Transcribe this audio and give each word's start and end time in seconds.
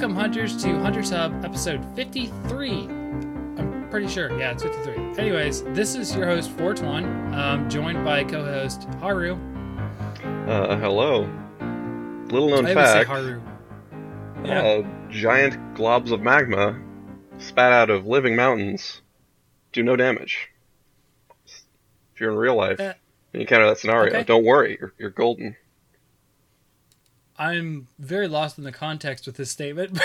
welcome 0.00 0.16
hunters 0.16 0.56
to 0.56 0.78
Hunters 0.78 1.10
Hub 1.10 1.44
episode 1.44 1.84
53. 1.94 2.70
I'm 2.70 3.86
pretty 3.90 4.08
sure, 4.08 4.30
yeah, 4.38 4.52
it's 4.52 4.62
53. 4.62 4.94
Anyways, 5.18 5.62
this 5.74 5.94
is 5.94 6.16
your 6.16 6.24
host 6.24 6.50
Fortuan, 6.52 7.34
um, 7.34 7.68
joined 7.68 8.02
by 8.02 8.24
co-host 8.24 8.84
Haru. 9.00 9.34
Uh, 10.24 10.78
hello. 10.78 11.28
Little 12.30 12.48
known 12.48 12.64
I 12.64 12.72
fact: 12.72 13.08
Haru. 13.08 13.42
Yeah. 14.42 14.62
uh, 14.62 15.10
giant 15.10 15.74
globs 15.74 16.12
of 16.12 16.22
magma 16.22 16.80
spat 17.36 17.70
out 17.70 17.90
of 17.90 18.06
living 18.06 18.34
mountains 18.34 19.02
do 19.72 19.82
no 19.82 19.96
damage. 19.96 20.48
If 21.44 22.20
you're 22.20 22.30
in 22.30 22.38
real 22.38 22.56
life 22.56 22.80
Uh, 22.80 22.84
and 22.84 22.94
you 23.34 23.40
encounter 23.40 23.66
that 23.66 23.76
scenario, 23.76 24.14
okay. 24.14 24.24
don't 24.24 24.46
worry, 24.46 24.78
you're, 24.80 24.94
you're 24.96 25.10
golden. 25.10 25.56
I'm 27.40 27.88
very 27.98 28.28
lost 28.28 28.58
in 28.58 28.64
the 28.64 28.70
context 28.70 29.24
with 29.26 29.38
this 29.38 29.50
statement. 29.50 29.98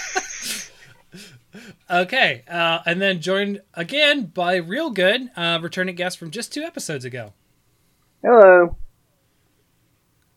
okay, 1.90 2.42
uh, 2.48 2.78
and 2.86 3.02
then 3.02 3.20
joined 3.20 3.60
again 3.74 4.24
by 4.24 4.56
Real 4.56 4.88
Good, 4.88 5.28
uh, 5.36 5.58
returning 5.60 5.94
guest 5.94 6.16
from 6.16 6.30
just 6.30 6.50
two 6.50 6.62
episodes 6.62 7.04
ago. 7.04 7.34
Hello. 8.24 8.78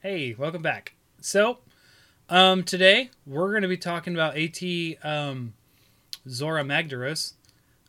Hey, 0.01 0.35
welcome 0.37 0.61
back. 0.61 0.95
So, 1.21 1.59
um, 2.27 2.63
today 2.63 3.09
we're 3.25 3.51
going 3.51 3.61
to 3.61 3.69
be 3.69 3.77
talking 3.77 4.13
about 4.13 4.35
AT 4.37 4.61
um, 5.05 5.53
Zora 6.27 6.65
Magdaros. 6.65 7.35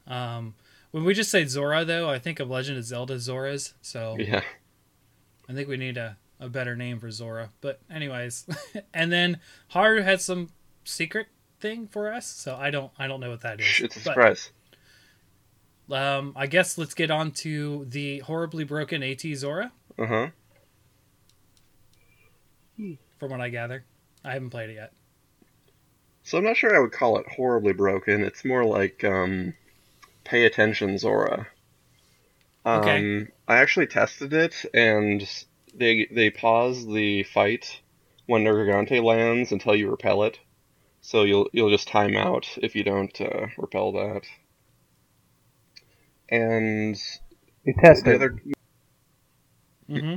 Um, 0.07 0.55
when 0.93 1.03
we 1.03 1.13
just 1.13 1.33
say 1.33 1.45
Zora, 1.45 1.85
though, 1.85 2.09
I 2.09 2.21
think 2.21 2.39
of 2.39 2.49
Legend 2.49 2.79
of 2.79 2.85
Zelda 2.85 3.17
Zoras. 3.17 3.73
So 3.83 4.15
Yeah. 4.17 4.43
I 5.49 5.55
think 5.55 5.67
we 5.69 5.77
need 5.77 5.97
a, 5.97 6.19
a 6.43 6.49
better 6.49 6.77
name 6.77 6.99
for 7.01 7.11
Zora. 7.11 7.51
But 7.61 7.81
anyways, 7.91 8.47
and 8.95 9.13
then 9.13 9.39
Haru 9.69 10.03
had 10.03 10.21
some 10.21 10.51
secret 10.85 11.29
thing 11.61 11.87
for 11.89 12.13
us, 12.13 12.27
so 12.27 12.57
I 12.57 12.71
don't 12.71 12.91
I 12.99 13.07
don't 13.07 13.21
know 13.21 13.31
what 13.31 13.43
that 13.43 13.61
is. 13.61 13.81
It's 13.81 13.97
a 13.97 14.01
But, 14.01 14.15
surprise. 14.15 14.51
um, 15.91 16.33
I 16.37 16.47
guess 16.47 16.77
let's 16.79 16.95
get 16.95 17.11
on 17.11 17.31
to 17.33 17.87
the 17.89 18.19
horribly 18.21 18.65
broken 18.65 19.03
AT 19.03 19.23
Zora. 19.35 19.73
Uh 19.99 20.07
huh. 20.07 20.29
From 23.19 23.31
what 23.31 23.41
I 23.41 23.49
gather, 23.51 23.85
I 24.25 24.33
haven't 24.33 24.51
played 24.51 24.71
it 24.71 24.75
yet. 24.75 24.93
So 26.25 26.39
I'm 26.39 26.45
not 26.45 26.57
sure 26.57 26.75
I 26.75 26.81
would 26.81 26.93
call 26.93 27.19
it 27.19 27.27
horribly 27.29 27.73
broken. 27.73 28.23
It's 28.23 28.45
more 28.45 28.65
like 28.65 29.05
um, 29.05 29.55
pay 30.25 30.45
attention, 30.45 30.99
Zora. 30.99 31.47
Um, 32.65 32.81
Okay. 32.81 33.27
I 33.49 33.57
actually 33.59 33.87
tested 33.89 34.33
it, 34.33 34.65
and 34.73 35.29
they 35.75 36.07
they 36.11 36.31
pause 36.31 36.87
the 36.87 37.23
fight 37.25 37.81
when 38.27 38.45
Nergigante 38.45 39.03
lands 39.03 39.53
until 39.53 39.75
you 39.77 39.91
repel 39.91 40.23
it. 40.25 40.39
So 41.01 41.25
you'll 41.25 41.49
you'll 41.53 41.71
just 41.71 41.89
time 41.89 42.17
out 42.17 42.47
if 42.63 42.77
you 42.77 42.85
don't 42.85 43.21
uh, 43.21 43.49
repel 43.59 43.93
that. 43.93 44.23
And 46.29 46.97
You 47.65 47.75
tested. 47.75 48.07
the 48.07 48.15
other 48.15 48.43
hmm 49.89 50.17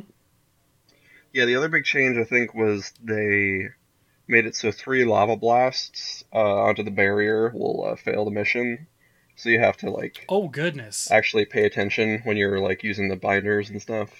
yeah, 1.34 1.46
the 1.46 1.56
other 1.56 1.70
big 1.70 1.84
change 1.84 2.18
I 2.18 2.24
think 2.24 2.54
was 2.54 2.94
they 3.04 3.70
made 4.28 4.46
it 4.46 4.56
so 4.56 4.72
three 4.72 5.06
lava 5.06 5.36
blasts 5.36 6.24
uh, 6.34 6.38
onto 6.64 6.84
the 6.84 6.92
barrier 6.92 7.52
will 7.54 7.86
uh, 7.92 7.96
fail 7.96 8.26
the 8.26 8.32
mission. 8.32 8.88
So 9.36 9.50
you 9.50 9.60
have 9.60 9.78
to 9.78 9.92
like 9.92 10.26
Oh 10.30 10.48
goodness. 10.48 11.12
actually 11.12 11.46
pay 11.46 11.66
attention 11.66 12.22
when 12.24 12.38
you're 12.38 12.60
like 12.60 12.84
using 12.84 13.10
the 13.10 13.16
binders 13.18 13.70
and 13.70 13.82
stuff. 13.82 14.12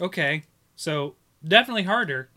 Okay, 0.00 0.44
so 0.76 1.16
definitely 1.46 1.84
harder, 1.84 2.30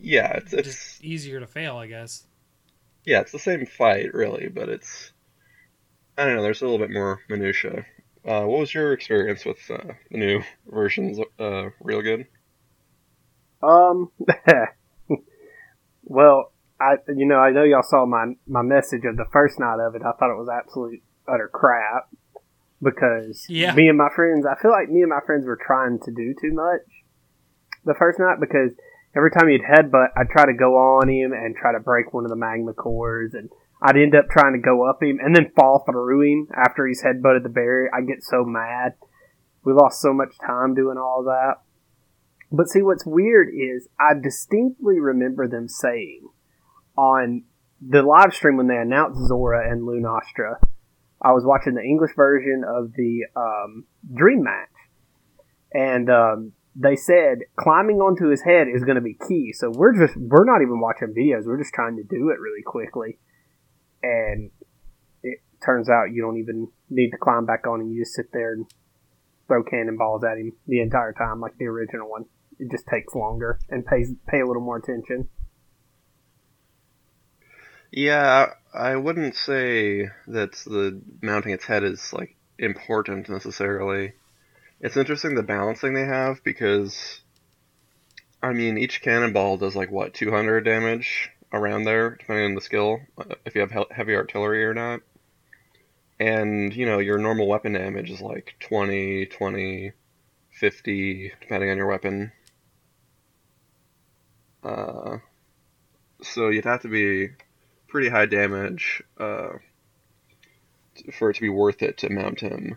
Yeah, 0.00 0.32
it's 0.36 0.52
it's 0.52 0.62
just 0.62 1.02
easier 1.02 1.40
to 1.40 1.46
fail, 1.46 1.76
I 1.76 1.86
guess. 1.86 2.26
yeah, 3.04 3.20
it's 3.20 3.32
the 3.32 3.38
same 3.38 3.64
fight 3.66 4.12
really, 4.14 4.48
but 4.48 4.68
it's 4.68 5.12
I 6.18 6.24
don't 6.24 6.34
know. 6.36 6.42
There's 6.42 6.60
a 6.60 6.64
little 6.66 6.84
bit 6.84 6.92
more 6.92 7.20
minutia. 7.28 7.86
Uh, 8.24 8.42
what 8.46 8.58
was 8.60 8.74
your 8.74 8.92
experience 8.92 9.44
with 9.44 9.58
uh, 9.70 9.94
the 10.10 10.18
new 10.18 10.42
versions? 10.66 11.18
Uh, 11.38 11.70
real 11.80 12.02
good. 12.02 12.26
Um. 13.62 14.10
well, 16.04 16.52
I 16.80 16.96
you 17.14 17.26
know 17.26 17.38
I 17.38 17.50
know 17.50 17.64
y'all 17.64 17.82
saw 17.82 18.06
my 18.06 18.34
my 18.46 18.62
message 18.62 19.04
of 19.04 19.16
the 19.16 19.26
first 19.32 19.58
night 19.58 19.80
of 19.80 19.94
it. 19.94 20.02
I 20.02 20.12
thought 20.12 20.30
it 20.32 20.38
was 20.38 20.48
absolute 20.48 21.02
utter 21.26 21.48
crap 21.52 22.08
because 22.84 23.46
Yeah. 23.48 23.74
me 23.74 23.88
and 23.88 23.98
my 23.98 24.10
friends. 24.14 24.46
I 24.46 24.54
feel 24.60 24.70
like 24.70 24.88
me 24.90 25.00
and 25.00 25.10
my 25.10 25.20
friends 25.24 25.46
were 25.46 25.56
trying 25.60 25.98
to 26.04 26.12
do 26.12 26.34
too 26.40 26.52
much 26.52 26.82
the 27.84 27.94
first 27.94 28.18
night 28.18 28.38
because 28.40 28.72
every 29.16 29.30
time 29.30 29.48
he'd 29.48 29.62
headbutt, 29.62 30.08
I'd 30.16 30.28
try 30.30 30.44
to 30.46 30.52
go 30.52 30.76
on 30.76 31.08
him 31.08 31.32
and 31.32 31.56
try 31.56 31.72
to 31.72 31.80
break 31.80 32.12
one 32.12 32.24
of 32.24 32.30
the 32.30 32.36
magma 32.36 32.74
cores 32.74 33.34
and. 33.34 33.48
I'd 33.86 33.98
end 33.98 34.14
up 34.14 34.30
trying 34.30 34.54
to 34.54 34.58
go 34.58 34.88
up 34.88 35.02
him 35.02 35.18
and 35.22 35.36
then 35.36 35.50
fall 35.54 35.84
through 35.84 36.22
him 36.22 36.48
after 36.56 36.86
he's 36.86 37.02
headbutted 37.02 37.42
the 37.42 37.50
barrier. 37.50 37.90
I 37.94 38.00
get 38.00 38.22
so 38.22 38.42
mad. 38.42 38.94
We 39.62 39.74
lost 39.74 40.00
so 40.00 40.14
much 40.14 40.38
time 40.38 40.74
doing 40.74 40.96
all 40.96 41.22
that. 41.24 41.56
But 42.50 42.68
see, 42.68 42.80
what's 42.80 43.04
weird 43.04 43.48
is 43.48 43.88
I 44.00 44.14
distinctly 44.14 45.00
remember 45.00 45.46
them 45.48 45.68
saying 45.68 46.22
on 46.96 47.42
the 47.86 48.00
live 48.02 48.32
stream 48.32 48.56
when 48.56 48.68
they 48.68 48.76
announced 48.78 49.20
Zora 49.26 49.70
and 49.70 49.82
Lunastra, 49.82 50.54
I 51.24 51.32
was 51.32 51.42
watching 51.44 51.74
the 51.74 51.82
English 51.82 52.14
version 52.14 52.64
of 52.68 52.92
the 52.92 53.24
um, 53.34 53.86
Dream 54.14 54.44
match, 54.44 54.68
and 55.72 56.10
um, 56.10 56.52
they 56.76 56.96
said 56.96 57.38
climbing 57.56 57.96
onto 57.96 58.28
his 58.28 58.42
head 58.42 58.68
is 58.68 58.84
going 58.84 58.96
to 58.96 59.00
be 59.00 59.16
key. 59.26 59.54
So 59.54 59.70
we're 59.70 59.94
just 59.94 60.18
we're 60.18 60.44
not 60.44 60.60
even 60.60 60.80
watching 60.80 61.14
videos; 61.16 61.46
we're 61.46 61.56
just 61.56 61.72
trying 61.72 61.96
to 61.96 62.02
do 62.02 62.28
it 62.28 62.38
really 62.38 62.62
quickly, 62.62 63.18
and 64.02 64.50
it 65.22 65.38
turns 65.64 65.88
out 65.88 66.12
you 66.12 66.20
don't 66.20 66.36
even 66.36 66.68
need 66.90 67.10
to 67.12 67.16
climb 67.16 67.46
back 67.46 67.66
on 67.66 67.80
him; 67.80 67.90
you 67.90 68.02
just 68.02 68.14
sit 68.14 68.26
there 68.34 68.52
and 68.52 68.66
throw 69.46 69.62
cannonballs 69.62 70.24
at 70.24 70.36
him 70.36 70.52
the 70.66 70.82
entire 70.82 71.14
time, 71.14 71.40
like 71.40 71.56
the 71.56 71.64
original 71.64 72.10
one. 72.10 72.26
It 72.58 72.70
just 72.70 72.86
takes 72.86 73.14
longer 73.14 73.58
and 73.70 73.86
pays 73.86 74.12
pay 74.28 74.40
a 74.40 74.46
little 74.46 74.62
more 74.62 74.76
attention. 74.76 75.28
Yeah, 77.90 78.50
I 78.74 78.96
wouldn't 78.96 79.36
say 79.36 80.10
that 80.26 80.52
the 80.66 81.00
mounting 81.22 81.52
its 81.52 81.64
head 81.64 81.84
is 81.84 82.12
like 82.12 82.34
important 82.58 83.28
necessarily. 83.28 84.14
It's 84.80 84.96
interesting 84.96 85.36
the 85.36 85.44
balancing 85.44 85.94
they 85.94 86.04
have 86.04 86.42
because 86.42 87.20
I 88.42 88.52
mean 88.52 88.76
each 88.76 89.00
cannonball 89.00 89.58
does 89.58 89.76
like 89.76 89.92
what 89.92 90.12
200 90.12 90.64
damage 90.64 91.30
around 91.52 91.84
there 91.84 92.16
depending 92.16 92.46
on 92.46 92.54
the 92.56 92.60
skill 92.60 92.98
uh, 93.16 93.36
if 93.46 93.54
you 93.54 93.60
have 93.60 93.70
he- 93.70 93.94
heavy 93.94 94.16
artillery 94.16 94.64
or 94.64 94.74
not. 94.74 95.00
And 96.18 96.74
you 96.74 96.84
know 96.84 96.98
your 96.98 97.18
normal 97.18 97.46
weapon 97.46 97.74
damage 97.74 98.10
is 98.10 98.20
like 98.20 98.56
20, 98.58 99.26
20, 99.26 99.92
50 100.50 101.32
depending 101.40 101.70
on 101.70 101.76
your 101.76 101.86
weapon. 101.86 102.32
Uh 104.64 105.18
so 106.22 106.48
you'd 106.48 106.64
have 106.64 106.82
to 106.82 106.88
be 106.88 107.28
pretty 107.94 108.08
high 108.08 108.26
damage 108.26 109.04
uh, 109.20 109.50
for 111.16 111.30
it 111.30 111.34
to 111.34 111.40
be 111.40 111.48
worth 111.48 111.80
it 111.80 111.96
to 111.96 112.10
mount 112.10 112.40
him, 112.40 112.76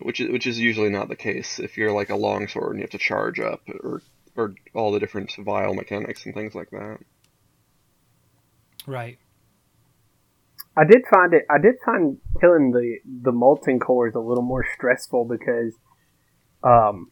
which 0.00 0.18
is 0.18 0.28
which 0.28 0.48
is 0.48 0.58
usually 0.58 0.90
not 0.90 1.06
the 1.08 1.14
case 1.14 1.60
if 1.60 1.76
you're 1.76 1.92
like 1.92 2.10
a 2.10 2.16
longsword 2.16 2.70
and 2.70 2.80
you 2.80 2.82
have 2.82 2.90
to 2.90 2.98
charge 2.98 3.38
up 3.38 3.60
or 3.84 4.02
or 4.34 4.56
all 4.74 4.90
the 4.90 4.98
different 4.98 5.32
vile 5.38 5.72
mechanics 5.72 6.26
and 6.26 6.34
things 6.34 6.52
like 6.52 6.68
that. 6.70 6.98
Right. 8.88 9.18
I 10.76 10.82
did 10.82 11.02
find 11.08 11.32
it. 11.32 11.44
I 11.48 11.58
did 11.62 11.76
find 11.84 12.18
killing 12.40 12.72
the 12.72 12.98
the 13.06 13.30
molten 13.30 13.78
cores 13.78 14.16
a 14.16 14.20
little 14.20 14.42
more 14.42 14.66
stressful 14.74 15.26
because, 15.26 15.76
um, 16.64 17.08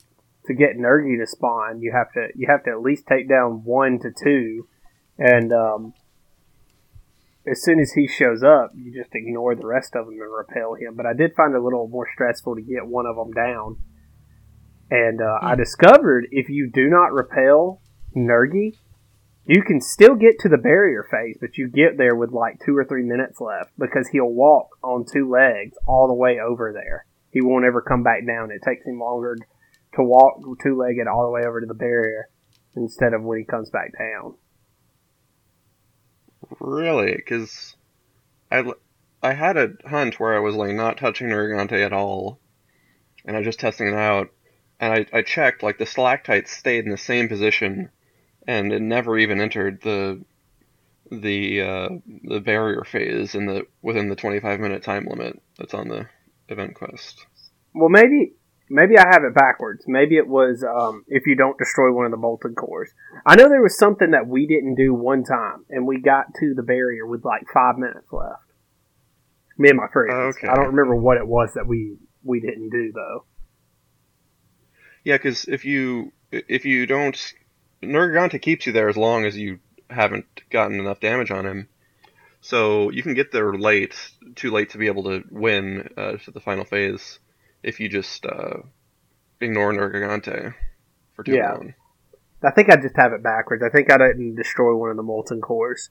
to 0.47 0.55
get 0.55 0.77
Nergi 0.77 1.21
to 1.21 1.27
spawn, 1.29 1.83
you 1.83 1.93
have 1.93 2.13
to 2.15 2.31
you 2.35 2.49
have 2.51 2.65
to 2.65 2.71
at 2.71 2.83
least 2.83 3.07
take 3.07 3.29
down 3.29 3.63
one 3.63 4.01
to 4.01 4.11
two, 4.11 4.67
and 5.19 5.53
um, 5.53 5.95
as 7.47 7.63
soon 7.63 7.81
as 7.81 7.93
he 7.93 8.07
shows 8.07 8.43
up, 8.43 8.73
you 8.75 8.93
just 8.93 9.15
ignore 9.15 9.55
the 9.55 9.67
rest 9.67 9.95
of 9.97 10.07
them 10.07 10.15
and 10.15 10.33
repel 10.33 10.75
him. 10.75 10.95
But 10.95 11.07
I 11.07 11.13
did 11.13 11.35
find 11.35 11.55
it 11.55 11.59
a 11.59 11.63
little 11.63 11.89
more 11.89 12.07
stressful 12.13 12.55
to 12.55 12.63
get 12.63 12.87
one 12.87 13.07
of 13.07 13.17
them 13.17 13.33
down, 13.33 13.79
and 14.91 15.21
uh, 15.21 15.39
I 15.43 15.55
Hmm. 15.55 15.61
discovered 15.61 16.29
if 16.31 16.49
you 16.49 16.71
do 16.73 16.89
not 16.89 17.13
repel 17.13 17.81
Nergi, 18.17 18.77
you 19.45 19.63
can 19.63 19.81
still 19.81 20.15
get 20.15 20.39
to 20.41 20.49
the 20.49 20.59
barrier 20.59 21.07
phase, 21.11 21.37
but 21.41 21.59
you 21.59 21.69
get 21.69 21.97
there 21.97 22.15
with 22.15 22.31
like 22.31 22.61
two 22.65 22.77
or 22.77 22.85
three 22.85 23.03
minutes 23.03 23.41
left 23.41 23.73
because 23.77 24.09
he'll 24.09 24.31
walk 24.31 24.69
on 24.85 25.05
two 25.05 25.29
legs 25.29 25.77
all 25.87 26.07
the 26.07 26.15
way 26.15 26.39
over 26.39 26.73
there. 26.73 27.07
He 27.31 27.41
won't 27.41 27.65
ever 27.65 27.81
come 27.81 28.05
back 28.05 28.25
down. 28.27 28.53
It 28.53 28.63
takes 28.63 28.87
him 28.87 29.01
longer 29.01 29.37
to 29.95 30.03
walk 30.03 30.43
two 30.63 30.77
legged 30.77 31.09
all 31.09 31.25
the 31.25 31.31
way 31.31 31.43
over 31.45 31.61
to 31.61 31.67
the 31.67 31.75
barrier 31.75 32.29
instead 32.77 33.15
of 33.15 33.23
when 33.23 33.39
he 33.39 33.45
comes 33.45 33.71
back 33.71 33.93
down. 33.99 34.35
Really, 36.61 37.15
because 37.15 37.77
I 38.51 38.65
I 39.23 39.33
had 39.33 39.57
a 39.57 39.73
hunt 39.87 40.19
where 40.19 40.35
I 40.35 40.41
was 40.41 40.55
like 40.55 40.75
not 40.75 40.99
touching 40.99 41.29
Nergigante 41.29 41.85
at 41.85 41.93
all, 41.93 42.41
and 43.25 43.37
I 43.37 43.41
was 43.41 43.47
just 43.47 43.61
testing 43.61 43.89
it 43.89 43.95
out, 43.95 44.31
and 44.81 44.93
I, 44.93 45.19
I 45.19 45.23
checked, 45.23 45.63
like 45.63 45.79
the 45.79 45.87
stalactites 45.87 46.51
stayed 46.51 46.85
in 46.85 46.91
the 46.91 46.99
same 46.99 47.29
position, 47.29 47.91
and 48.47 48.73
it 48.73 48.83
never 48.83 49.19
even 49.19 49.41
entered 49.41 49.81
the 49.83 50.25
the 51.11 51.61
uh, 51.61 51.89
the 52.25 52.41
barrier 52.41 52.85
phase 52.85 53.35
in 53.35 53.47
the 53.47 53.67
within 53.83 54.09
the 54.09 54.17
25 54.17 54.61
minute 54.61 54.83
time 54.83 55.07
limit 55.07 55.41
that's 55.59 55.75
on 55.75 55.89
the 55.89 56.09
event 56.49 56.75
quest. 56.75 57.27
Well, 57.75 57.89
maybe 57.89 58.35
maybe 58.73 58.99
I 58.99 59.07
have 59.07 59.23
it 59.23 59.35
backwards. 59.35 59.85
Maybe 59.87 60.17
it 60.17 60.27
was 60.27 60.65
um, 60.65 61.05
if 61.07 61.27
you 61.27 61.37
don't 61.37 61.59
destroy 61.59 61.93
one 61.93 62.07
of 62.07 62.11
the 62.11 62.17
molten 62.17 62.55
cores. 62.55 62.91
I 63.27 63.37
know 63.37 63.49
there 63.49 63.63
was 63.63 63.79
something 63.79 64.11
that 64.13 64.27
we 64.27 64.47
didn't 64.47 64.75
do 64.75 64.95
one 64.95 65.23
time, 65.23 65.65
and 65.69 65.87
we 65.87 66.01
got 66.01 66.35
to 66.41 66.55
the 66.55 66.63
barrier 66.63 67.07
with 67.07 67.25
like 67.25 67.43
five 67.53 67.77
minutes 67.77 68.11
left. 68.11 68.43
Me 69.59 69.69
and 69.69 69.79
my 69.79 69.89
friends. 69.93 70.37
Okay. 70.37 70.49
I 70.49 70.55
don't 70.57 70.75
remember 70.75 70.97
what 70.97 71.19
it 71.19 71.27
was 71.27 71.53
that 71.55 71.67
we 71.67 71.97
we 72.25 72.41
didn't 72.41 72.71
do 72.71 72.93
though. 72.93 73.25
Yeah, 75.05 75.17
because 75.17 75.45
if 75.45 75.65
you 75.65 76.13
if 76.31 76.65
you 76.65 76.87
don't, 76.87 77.35
Nergigante 77.83 78.41
keeps 78.41 78.67
you 78.67 78.73
there 78.73 78.89
as 78.89 78.97
long 78.97 79.27
as 79.27 79.37
you 79.37 79.61
haven't 79.91 80.27
gotten 80.51 80.81
enough 80.81 81.01
damage 81.01 81.31
on 81.31 81.47
him. 81.47 81.69
So 82.41 82.91
you 82.91 83.05
can 83.05 83.15
get 83.15 83.31
there 83.31 83.55
late, 83.55 83.95
too 84.35 84.51
late 84.51 84.71
to 84.71 84.79
be 84.79 84.89
able 84.89 85.05
to 85.05 85.23
win 85.31 85.91
uh, 85.97 86.13
to 86.25 86.31
the 86.33 86.41
final 86.41 86.65
phase 86.65 87.21
if 87.63 87.81
you 87.81 87.89
just 87.89 88.25
uh, 88.27 88.59
ignore 89.41 89.73
Nergigante 89.73 90.55
for 91.15 91.25
too 91.25 91.35
Yeah. 91.35 91.53
long. 91.53 91.75
I 92.45 92.51
think 92.51 92.71
I 92.71 92.77
just 92.77 92.97
have 92.97 93.13
it 93.13 93.23
backwards. 93.23 93.63
I 93.63 93.69
think 93.69 93.91
I 93.93 93.99
didn't 93.99 94.35
destroy 94.35 94.75
one 94.77 94.91
of 94.91 94.97
the 94.97 95.03
molten 95.03 95.41
cores. 95.41 95.91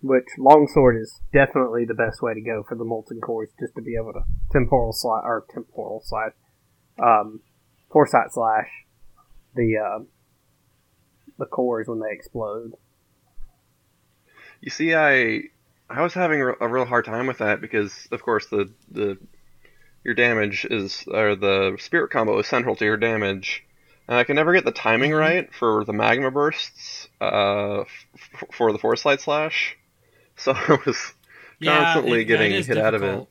Which 0.00 0.26
longsword 0.38 0.96
is 1.00 1.20
definitely 1.32 1.84
the 1.84 1.94
best 1.94 2.22
way 2.22 2.32
to 2.32 2.40
go 2.40 2.62
for 2.62 2.76
the 2.76 2.84
molten 2.84 3.20
cores, 3.20 3.48
just 3.58 3.74
to 3.74 3.82
be 3.82 3.96
able 3.96 4.12
to 4.12 4.20
temporal 4.52 4.92
slash 4.92 5.22
or 5.24 5.44
temporal 5.52 6.02
slash, 6.04 6.32
um, 7.02 7.40
foresight 7.90 8.32
slash 8.32 8.68
the 9.56 9.76
uh, 9.76 10.04
the 11.36 11.46
cores 11.46 11.88
when 11.88 11.98
they 11.98 12.12
explode. 12.12 12.74
You 14.60 14.70
see, 14.70 14.94
I 14.94 15.42
I 15.90 16.02
was 16.02 16.14
having 16.14 16.42
a 16.42 16.52
a 16.60 16.68
real 16.68 16.84
hard 16.84 17.04
time 17.04 17.26
with 17.26 17.38
that 17.38 17.60
because, 17.60 18.06
of 18.12 18.22
course, 18.22 18.46
the 18.46 18.72
the 18.88 19.18
your 20.04 20.14
damage 20.14 20.64
is 20.70 21.04
or 21.08 21.34
the 21.36 21.76
spirit 21.80 22.10
combo 22.10 22.38
is 22.38 22.46
central 22.46 22.76
to 22.76 22.84
your 22.84 22.96
damage, 22.96 23.64
and 24.06 24.16
I 24.16 24.24
can 24.24 24.36
never 24.36 24.52
get 24.52 24.64
the 24.64 24.72
timing 24.72 25.10
Mhm. 25.12 25.18
right 25.18 25.54
for 25.54 25.84
the 25.84 25.92
magma 25.92 26.30
bursts 26.30 27.08
uh, 27.20 27.80
f- 27.80 28.44
for 28.52 28.72
the 28.72 28.78
foresight 28.78 29.20
slash. 29.20 29.76
So 30.40 30.52
I 30.52 30.78
was 30.86 31.14
constantly 31.62 32.20
it- 32.20 32.26
getting 32.26 32.52
is 32.52 32.66
hit 32.68 32.78
out 32.78 32.94
of 32.94 33.02
it. 33.02 33.06
difficult. 33.06 33.28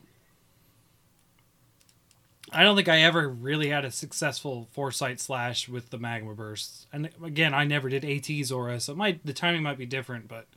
I 2.52 2.64
don't 2.64 2.76
think 2.76 2.88
I 2.88 3.02
ever 3.02 3.28
really 3.30 3.70
had 3.70 3.84
a 3.84 3.92
successful 3.92 4.68
foresight 4.72 5.20
slash 5.20 5.68
with 5.68 5.90
the 5.90 5.98
magma 5.98 6.34
bursts. 6.34 6.88
And 6.94 7.10
again, 7.24 7.54
I 7.54 7.66
never 7.66 7.90
did 7.90 8.06
AT 8.06 8.26
Zora, 8.46 8.80
so 8.80 8.94
it 8.94 8.98
might 8.98 9.26
the 9.26 9.34
timing 9.34 9.64
might 9.64 9.78
be 9.78 9.86
different, 9.86 10.28
but 10.30 10.48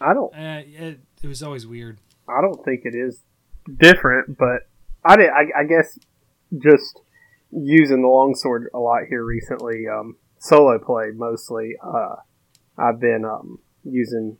I 0.00 0.12
don't 0.12 0.34
uh, 0.34 0.62
it, 0.64 1.00
it 1.22 1.26
was 1.26 1.42
always 1.42 1.66
weird. 1.66 1.98
I 2.28 2.40
don't 2.40 2.64
think 2.64 2.82
it 2.84 2.94
is 2.96 3.20
different, 3.78 4.36
but 4.36 4.66
I 5.06 5.16
did. 5.16 5.30
I, 5.30 5.60
I 5.60 5.64
guess 5.64 5.98
just 6.58 7.00
using 7.50 8.02
the 8.02 8.08
longsword 8.08 8.68
a 8.74 8.78
lot 8.78 9.02
here 9.08 9.24
recently. 9.24 9.86
Um, 9.88 10.16
solo 10.38 10.78
play 10.78 11.10
mostly. 11.14 11.74
Uh, 11.82 12.16
I've 12.78 13.00
been 13.00 13.24
um, 13.24 13.58
using 13.84 14.38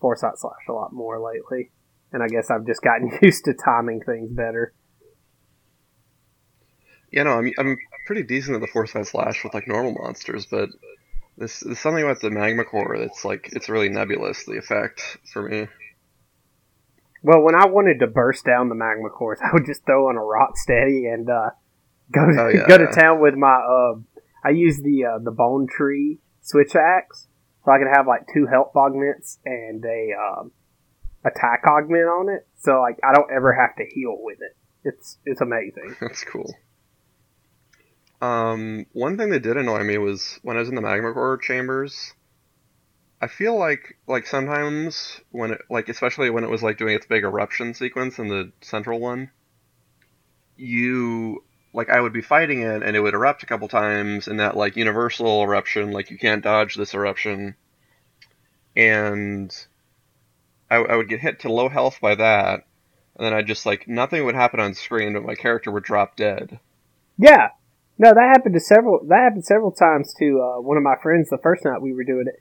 foresight 0.00 0.36
slash 0.36 0.68
a 0.68 0.72
lot 0.72 0.92
more 0.92 1.18
lately, 1.18 1.70
and 2.12 2.22
I 2.22 2.28
guess 2.28 2.50
I've 2.50 2.66
just 2.66 2.82
gotten 2.82 3.10
used 3.22 3.44
to 3.46 3.54
timing 3.54 4.00
things 4.00 4.30
better. 4.30 4.74
Yeah, 7.10 7.24
no, 7.24 7.32
I'm 7.32 7.52
I'm 7.58 7.76
pretty 8.06 8.22
decent 8.22 8.54
at 8.54 8.60
the 8.60 8.66
foresight 8.66 9.06
slash 9.06 9.44
with 9.44 9.54
like 9.54 9.68
normal 9.68 9.92
monsters, 9.92 10.46
but 10.46 10.70
this 11.36 11.60
there's 11.60 11.78
something 11.78 12.02
about 12.02 12.20
the 12.20 12.30
magma 12.30 12.64
core 12.64 12.96
that's 12.98 13.24
like 13.24 13.50
it's 13.52 13.68
really 13.68 13.88
nebulous 13.88 14.44
the 14.44 14.58
effect 14.58 15.18
for 15.32 15.42
me. 15.42 15.68
Well, 17.22 17.40
when 17.42 17.54
I 17.54 17.66
wanted 17.66 18.00
to 18.00 18.06
burst 18.06 18.44
down 18.44 18.68
the 18.68 18.74
magma 18.74 19.08
cores, 19.10 19.38
I 19.44 19.50
would 19.52 19.64
just 19.66 19.84
throw 19.86 20.08
on 20.08 20.16
a 20.16 20.20
rock 20.22 20.56
steady 20.56 21.06
and 21.06 21.28
uh, 21.30 21.50
go 22.12 22.26
to, 22.26 22.40
Oh, 22.42 22.48
yeah. 22.48 22.66
go 22.66 22.78
to 22.78 22.86
town 22.88 23.20
with 23.20 23.34
my. 23.34 23.54
Uh, 23.54 24.00
I 24.44 24.50
use 24.50 24.80
the 24.82 25.04
uh, 25.04 25.18
the 25.22 25.30
bone 25.30 25.66
tree 25.68 26.18
switch 26.40 26.74
axe, 26.74 27.28
so 27.64 27.70
I 27.70 27.78
can 27.78 27.86
have 27.92 28.06
like 28.08 28.22
two 28.32 28.46
health 28.46 28.72
augments 28.74 29.38
and 29.44 29.84
a 29.84 30.10
um, 30.18 30.50
attack 31.24 31.62
augment 31.66 32.06
on 32.08 32.28
it. 32.28 32.46
So 32.58 32.80
like 32.80 32.98
I 33.04 33.12
don't 33.14 33.30
ever 33.30 33.52
have 33.54 33.76
to 33.76 33.84
heal 33.94 34.16
with 34.18 34.38
it. 34.40 34.56
It's 34.84 35.18
it's 35.24 35.40
amazing. 35.40 35.94
That's 36.00 36.24
cool. 36.24 36.52
Um, 38.20 38.86
one 38.92 39.16
thing 39.16 39.30
that 39.30 39.42
did 39.42 39.56
annoy 39.56 39.82
me 39.84 39.98
was 39.98 40.38
when 40.42 40.56
I 40.56 40.60
was 40.60 40.68
in 40.68 40.74
the 40.76 40.80
magma 40.80 41.12
core 41.12 41.36
chambers. 41.38 42.12
I 43.22 43.28
feel 43.28 43.56
like 43.56 43.96
like 44.08 44.26
sometimes 44.26 45.20
when 45.30 45.52
it 45.52 45.60
like 45.70 45.88
especially 45.88 46.28
when 46.28 46.42
it 46.42 46.50
was 46.50 46.60
like 46.60 46.76
doing 46.76 46.96
its 46.96 47.06
big 47.06 47.22
eruption 47.22 47.72
sequence 47.72 48.18
in 48.18 48.26
the 48.26 48.50
central 48.60 48.98
one, 48.98 49.30
you 50.56 51.44
like 51.72 51.88
I 51.88 52.00
would 52.00 52.12
be 52.12 52.20
fighting 52.20 52.62
it 52.62 52.82
and 52.82 52.96
it 52.96 53.00
would 53.00 53.14
erupt 53.14 53.44
a 53.44 53.46
couple 53.46 53.68
times 53.68 54.26
in 54.26 54.38
that 54.38 54.56
like 54.56 54.74
universal 54.74 55.40
eruption, 55.44 55.92
like 55.92 56.10
you 56.10 56.18
can't 56.18 56.42
dodge 56.42 56.74
this 56.74 56.94
eruption, 56.94 57.54
and 58.76 59.54
I, 60.68 60.78
I 60.78 60.96
would 60.96 61.08
get 61.08 61.20
hit 61.20 61.38
to 61.40 61.52
low 61.52 61.68
health 61.68 61.98
by 62.02 62.16
that, 62.16 62.66
and 63.16 63.24
then 63.24 63.32
I 63.32 63.42
just 63.42 63.64
like 63.64 63.86
nothing 63.86 64.24
would 64.24 64.34
happen 64.34 64.58
on 64.58 64.74
screen, 64.74 65.12
but 65.12 65.22
my 65.22 65.36
character 65.36 65.70
would 65.70 65.84
drop 65.84 66.16
dead. 66.16 66.58
Yeah. 67.16 67.50
No, 67.98 68.12
that 68.12 68.32
happened 68.34 68.54
to 68.54 68.60
several. 68.60 69.04
That 69.06 69.20
happened 69.20 69.44
several 69.44 69.70
times 69.70 70.12
to 70.18 70.40
uh, 70.40 70.60
one 70.60 70.76
of 70.76 70.82
my 70.82 70.96
friends. 71.00 71.28
The 71.28 71.38
first 71.38 71.64
night 71.64 71.80
we 71.80 71.92
were 71.92 72.02
doing 72.02 72.24
it, 72.26 72.34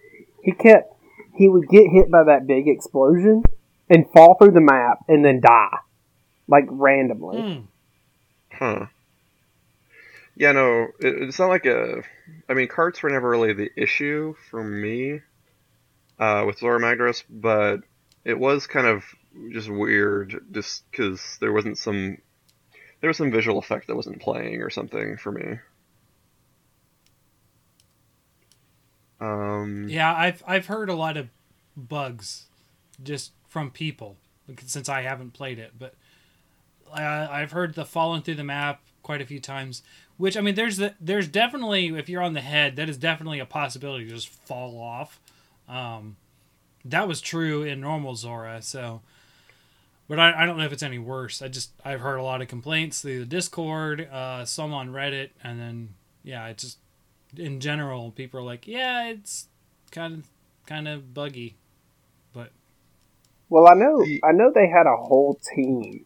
he 0.44 0.52
kept 0.52 0.94
he 1.36 1.48
would 1.50 1.68
get 1.70 1.88
hit 1.90 2.12
by 2.12 2.24
that 2.26 2.48
big 2.48 2.68
explosion 2.68 3.44
and 3.90 4.10
fall 4.14 4.36
through 4.36 4.52
the 4.52 4.62
map 4.62 5.00
and 5.08 5.24
then 5.24 5.42
die, 5.42 5.78
like 6.48 6.66
randomly. 6.70 7.42
Hmm. 7.42 7.60
Huh. 8.54 8.86
Yeah, 10.36 10.54
no, 10.54 10.88
it, 11.00 11.24
it's 11.24 11.40
not 11.40 11.50
like 11.50 11.66
a. 11.66 12.04
I 12.48 12.54
mean, 12.54 12.68
carts 12.68 13.04
were 13.04 13.10
never 13.10 13.30
really 13.30 13.54
the 13.54 13.70
issue 13.76 14.36
for 14.50 14.64
me 14.64 15.22
uh, 16.20 16.44
with 16.46 16.60
Zora 16.60 16.80
Magdaros, 16.80 17.24
but 17.30 17.82
it 18.24 18.40
was 18.40 18.68
kind 18.68 18.88
of 18.88 19.04
just 19.52 19.70
weird, 19.70 20.46
just 20.52 20.90
because 20.90 21.38
there 21.42 21.52
wasn't 21.52 21.78
some. 21.78 22.18
There 23.02 23.08
was 23.08 23.18
some 23.18 23.32
visual 23.32 23.58
effect 23.58 23.88
that 23.88 23.96
wasn't 23.96 24.22
playing 24.22 24.62
or 24.62 24.70
something 24.70 25.18
for 25.18 25.32
me. 25.32 25.60
Um, 29.22 29.88
Yeah, 29.88 30.14
I've 30.14 30.44
I've 30.48 30.66
heard 30.66 30.90
a 30.90 30.96
lot 30.96 31.16
of 31.16 31.30
bugs 31.78 32.46
just 33.02 33.32
from 33.48 33.72
people 33.72 34.18
since 34.66 34.90
I 34.90 35.04
haven't 35.04 35.32
played 35.34 35.60
it, 35.60 35.74
but 35.78 35.94
uh, 36.92 37.28
I've 37.30 37.52
heard 37.52 37.76
the 37.76 37.86
falling 37.86 38.22
through 38.22 38.36
the 38.36 38.44
map 38.44 38.82
quite 39.04 39.22
a 39.22 39.26
few 39.26 39.40
times. 39.40 39.84
Which 40.18 40.36
I 40.38 40.42
mean, 40.42 40.56
there's 40.56 40.78
the, 40.78 40.96
there's 41.00 41.28
definitely 41.28 41.88
if 41.88 42.10
you're 42.10 42.22
on 42.22 42.34
the 42.34 42.42
head, 42.42 42.76
that 42.76 42.90
is 42.90 42.98
definitely 42.98 43.40
a 43.40 43.46
possibility 43.46 44.06
to 44.06 44.12
just 44.12 44.30
fall 44.30 44.80
off. 44.80 45.20
Um, 45.70 46.18
that 46.84 47.08
was 47.08 47.22
true 47.22 47.64
in 47.64 47.80
normal 47.80 48.16
Zora, 48.16 48.62
so. 48.62 49.02
But 50.08 50.20
I, 50.20 50.44
I 50.44 50.46
don't 50.46 50.58
know 50.58 50.66
if 50.66 50.74
it's 50.74 50.84
any 50.84 51.00
worse. 51.00 51.42
I 51.42 51.48
just 51.48 51.72
I've 51.86 52.02
heard 52.02 52.18
a 52.18 52.24
lot 52.24 52.42
of 52.42 52.50
complaints 52.50 53.02
through 53.02 53.20
the 53.20 53.26
Discord, 53.26 54.10
uh, 54.12 54.44
some 54.46 54.74
on 54.74 54.90
Reddit, 54.90 55.30
and 55.44 55.60
then 55.60 55.94
yeah, 56.24 56.46
it 56.48 56.58
just 56.58 56.80
in 57.38 57.60
general, 57.60 58.12
people 58.12 58.40
are 58.40 58.44
like, 58.44 58.68
yeah, 58.68 59.08
it's 59.10 59.48
kind 59.92 60.14
of 60.20 60.28
kind 60.66 60.88
of 60.88 61.14
buggy. 61.14 61.58
But 62.34 62.52
Well, 63.50 63.68
I 63.68 63.74
know 63.74 64.04
The- 64.04 64.22
I 64.24 64.32
know 64.32 64.52
they 64.54 64.68
had 64.70 64.88
a 64.88 64.98
whole 64.98 65.40
team 65.56 66.06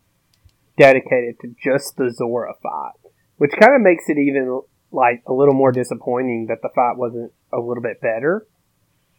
dedicated 0.77 1.39
to 1.41 1.53
just 1.61 1.95
the 1.97 2.11
Zora 2.11 2.53
fight, 2.61 3.11
which 3.37 3.51
kind 3.59 3.75
of 3.75 3.81
makes 3.81 4.09
it 4.09 4.17
even 4.17 4.61
like 4.91 5.23
a 5.27 5.33
little 5.33 5.53
more 5.53 5.71
disappointing 5.71 6.47
that 6.47 6.61
the 6.61 6.69
fight 6.75 6.97
wasn't 6.97 7.31
a 7.53 7.59
little 7.59 7.83
bit 7.83 8.01
better. 8.01 8.45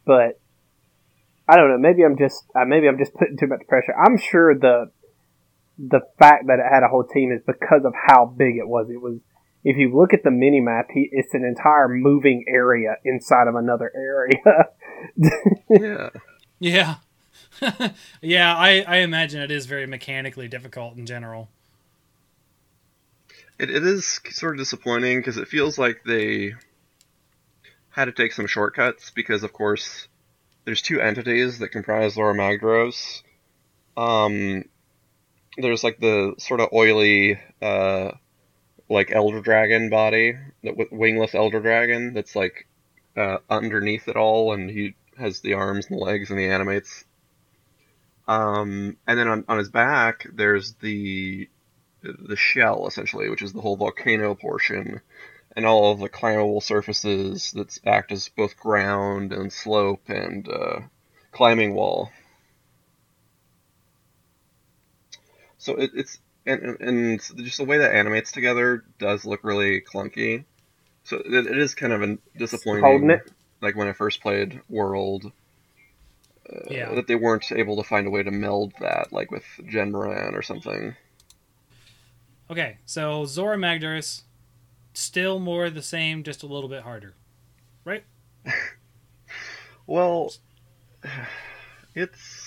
But 0.05 0.41
I 1.49 1.57
don't 1.57 1.69
know. 1.71 1.79
Maybe 1.79 2.03
I'm 2.05 2.19
just 2.19 2.45
uh, 2.55 2.65
maybe 2.65 2.89
I'm 2.89 2.99
just 2.99 3.15
putting 3.15 3.37
too 3.37 3.47
much 3.47 3.63
pressure. 3.69 3.95
I'm 3.97 4.17
sure 4.19 4.55
the 4.59 4.91
the 5.79 6.01
fact 6.19 6.47
that 6.47 6.59
it 6.59 6.65
had 6.73 6.83
a 6.83 6.89
whole 6.89 7.05
team 7.05 7.31
is 7.31 7.43
because 7.47 7.85
of 7.85 7.93
how 7.95 8.25
big 8.27 8.57
it 8.57 8.67
was. 8.67 8.89
It 8.91 9.01
was. 9.01 9.19
If 9.69 9.77
you 9.77 9.93
look 9.93 10.15
at 10.15 10.23
the 10.23 10.31
mini 10.31 10.61
map, 10.61 10.91
he, 10.95 11.09
it's 11.11 11.35
an 11.35 11.45
entire 11.45 11.89
moving 11.89 12.45
area 12.47 12.99
inside 13.05 13.49
of 13.49 13.57
another 13.57 13.91
area. 13.97 14.69
yeah. 15.69 16.11
yeah, 16.61 16.95
yeah, 18.21 18.55
I 18.57 18.85
I 18.87 18.97
imagine 18.99 19.43
it 19.43 19.51
is 19.51 19.67
very 19.67 19.89
mechanically 19.89 20.47
difficult 20.47 20.97
in 20.97 21.05
general. 21.05 21.49
It, 23.59 23.71
it 23.71 23.85
is 23.85 24.21
sort 24.31 24.55
of 24.55 24.59
disappointing 24.59 25.19
because 25.19 25.37
it 25.37 25.49
feels 25.49 25.79
like 25.79 26.03
they 26.05 26.55
had 27.91 28.05
to 28.05 28.13
take 28.13 28.35
some 28.35 28.47
shortcuts 28.47 29.11
because, 29.11 29.43
of 29.43 29.53
course, 29.53 30.07
there's 30.65 30.81
two 30.81 31.01
entities 31.01 31.59
that 31.59 31.71
comprise 31.71 32.15
Zora 32.15 32.35
Magdaros. 32.35 33.23
Um, 33.97 34.65
there's 35.57 35.83
like 35.83 35.99
the 35.99 36.35
sort 36.39 36.61
of 36.61 36.69
oily 36.73 37.41
uh, 37.61 38.13
like 38.89 39.11
elder 39.13 39.41
dragon 39.41 39.91
body, 39.91 40.37
with 40.63 40.93
wingless 40.93 41.35
elder 41.35 41.61
dragon 41.61 42.13
that's 42.13 42.37
like 42.37 42.67
uh, 43.17 43.39
underneath 43.51 44.09
it 44.09 44.17
all, 44.17 44.53
and 44.53 44.71
he 44.71 44.95
has 45.19 45.41
the 45.41 45.55
arms 45.55 45.87
and 45.87 45.99
the 45.99 46.05
legs 46.05 46.31
and 46.31 46.39
he 46.39 46.47
animates. 46.47 47.05
Um, 48.29 48.97
and 49.07 49.19
then 49.19 49.29
on, 49.29 49.45
on 49.49 49.59
his 49.59 49.69
back, 49.71 50.27
there's 50.33 50.75
the 50.75 51.49
the 52.03 52.37
shell 52.37 52.87
essentially, 52.87 53.29
which 53.29 53.43
is 53.43 53.53
the 53.53 53.61
whole 53.61 53.77
volcano 53.77 54.35
portion, 54.35 55.01
and 55.57 55.67
all 55.67 55.93
of 55.93 55.99
the 55.99 56.09
climbable 56.09 56.61
surfaces 56.61 57.53
that 57.53 57.79
act 57.87 58.13
as 58.13 58.29
both 58.29 58.57
ground 58.57 59.33
and 59.33 59.53
slope 59.53 60.09
and 60.09 60.49
uh, 60.49 60.81
climbing 61.33 61.75
wall. 61.75 62.11
So 65.59 65.75
it, 65.75 65.91
it's 65.95 66.19
and, 66.47 66.81
and 66.81 67.21
just 67.45 67.59
the 67.59 67.65
way 67.65 67.79
that 67.79 67.95
animates 67.95 68.33
together 68.33 68.85
does 68.99 69.25
look 69.25 69.41
really 69.43 69.81
clunky. 69.81 70.45
So 71.05 71.17
it, 71.19 71.47
it 71.47 71.59
is 71.59 71.75
kind 71.75 71.93
of 71.93 72.03
a 72.03 72.19
disappointing. 72.37 72.85
Holding 72.85 73.11
it. 73.11 73.31
Like 73.61 73.77
when 73.77 73.89
I 73.89 73.93
first 73.93 74.21
played 74.21 74.61
World, 74.69 75.33
uh, 76.53 76.59
Yeah. 76.71 76.95
that 76.95 77.07
they 77.07 77.15
weren't 77.15 77.51
able 77.53 77.77
to 77.77 77.83
find 77.83 78.07
a 78.07 78.11
way 78.11 78.23
to 78.23 78.31
meld 78.31 78.73
that, 78.81 79.13
like 79.13 79.31
with 79.31 79.45
Jhen 79.63 79.91
Mohran 79.91 80.35
or 80.35 80.43
something. 80.43 80.95
Okay, 82.51 82.79
so 82.87 83.25
Zora 83.25 83.57
Magdaros, 83.57 84.23
still 84.95 85.39
more 85.41 85.69
the 85.71 85.83
same, 85.83 86.23
just 86.23 86.43
a 86.43 86.47
little 86.47 86.69
bit 86.69 86.83
harder. 86.83 87.15
Right? 87.85 88.05
Well, 89.87 90.33
it's 91.95 92.46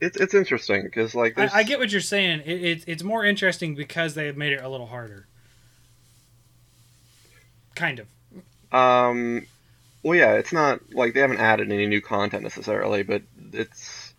it's 0.00 0.16
it's 0.16 0.34
interesting 0.34 0.82
because 0.82 1.14
like 1.14 1.38
I, 1.38 1.48
I 1.52 1.62
get 1.62 1.78
what 1.78 1.90
you're 1.90 2.00
saying. 2.00 2.42
It, 2.44 2.64
it, 2.64 2.84
it's 2.86 3.02
more 3.02 3.24
interesting 3.24 3.74
because 3.74 4.14
they 4.14 4.26
have 4.26 4.36
made 4.36 4.52
it 4.52 4.62
a 4.62 4.68
little 4.68 4.86
harder. 4.86 5.26
Kind 7.74 8.00
of. 8.00 8.06
Um, 8.72 9.46
well, 10.02 10.18
yeah, 10.18 10.34
it's 10.34 10.52
not 10.52 10.80
like 10.92 11.14
they 11.14 11.20
haven't 11.20 11.40
added 11.40 11.70
any 11.70 11.86
new 11.86 12.00
content 12.00 12.42
necessarily, 12.42 13.02
but 13.02 13.22
it's 13.52 14.14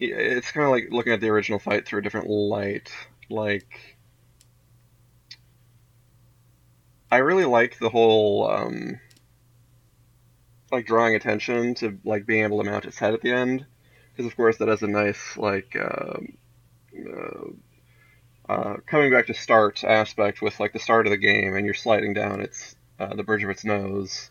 it's 0.00 0.50
kind 0.50 0.64
of 0.64 0.70
like 0.70 0.88
looking 0.90 1.12
at 1.12 1.20
the 1.20 1.28
original 1.28 1.58
fight 1.58 1.86
through 1.86 2.00
a 2.00 2.02
different 2.02 2.28
light. 2.28 2.90
Like, 3.28 3.98
I 7.10 7.18
really 7.18 7.44
like 7.44 7.78
the 7.78 7.90
whole 7.90 8.50
um, 8.50 8.98
like 10.72 10.86
drawing 10.86 11.14
attention 11.14 11.74
to 11.76 11.98
like 12.04 12.26
being 12.26 12.44
able 12.44 12.62
to 12.62 12.70
mount 12.70 12.86
its 12.86 12.98
head 12.98 13.14
at 13.14 13.20
the 13.20 13.32
end, 13.32 13.66
because 14.20 14.30
of 14.30 14.36
course 14.36 14.58
that 14.58 14.68
has 14.68 14.82
a 14.82 14.86
nice 14.86 15.36
like. 15.36 15.74
Um, 15.76 16.36
uh, 16.94 18.52
uh, 18.52 18.76
coming 18.84 19.12
back 19.12 19.28
to 19.28 19.34
start 19.34 19.84
aspect 19.84 20.42
with 20.42 20.58
like 20.58 20.72
the 20.72 20.78
start 20.78 21.06
of 21.06 21.12
the 21.12 21.16
game 21.16 21.54
and 21.54 21.64
you're 21.64 21.72
sliding 21.72 22.12
down 22.12 22.40
its 22.40 22.74
uh, 22.98 23.14
the 23.14 23.22
bridge 23.22 23.44
of 23.44 23.50
its 23.50 23.64
nose 23.64 24.30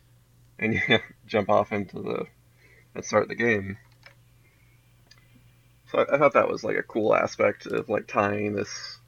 and 0.59 0.73
you 0.89 0.99
jump 1.25 1.49
off 1.49 1.71
into 1.71 2.01
the 2.01 2.25
and 2.93 3.05
start 3.05 3.29
the 3.29 3.35
game. 3.35 3.77
So 5.89 5.99
I, 5.99 6.15
I 6.15 6.17
thought 6.17 6.33
that 6.33 6.49
was 6.49 6.65
like 6.65 6.75
a 6.75 6.83
cool 6.83 7.15
aspect 7.15 7.65
of 7.65 7.87
like 7.87 8.07
tying 8.07 8.53
this, 8.53 8.99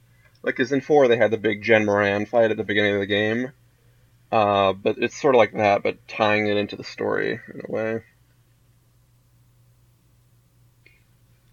like 0.44 0.56
because 0.56 0.72
in 0.72 0.80
four 0.80 1.10
they 1.10 1.18
had 1.18 1.32
the 1.32 1.38
big 1.38 1.62
Jhen 1.62 1.84
Mohran 1.84 2.26
fight 2.28 2.52
at 2.52 2.58
the 2.58 2.64
beginning 2.64 2.94
of 2.94 3.02
the 3.02 3.06
game, 3.06 3.52
uh, 4.32 4.72
but 4.72 4.98
it's 4.98 5.22
sort 5.22 5.36
of 5.36 5.40
like 5.40 5.54
that, 5.54 5.84
but 5.84 6.08
tying 6.08 6.48
it 6.48 6.56
into 6.56 6.78
the 6.78 6.86
story 6.86 7.42
in 7.54 7.62
a 7.68 7.72
way. 7.72 8.04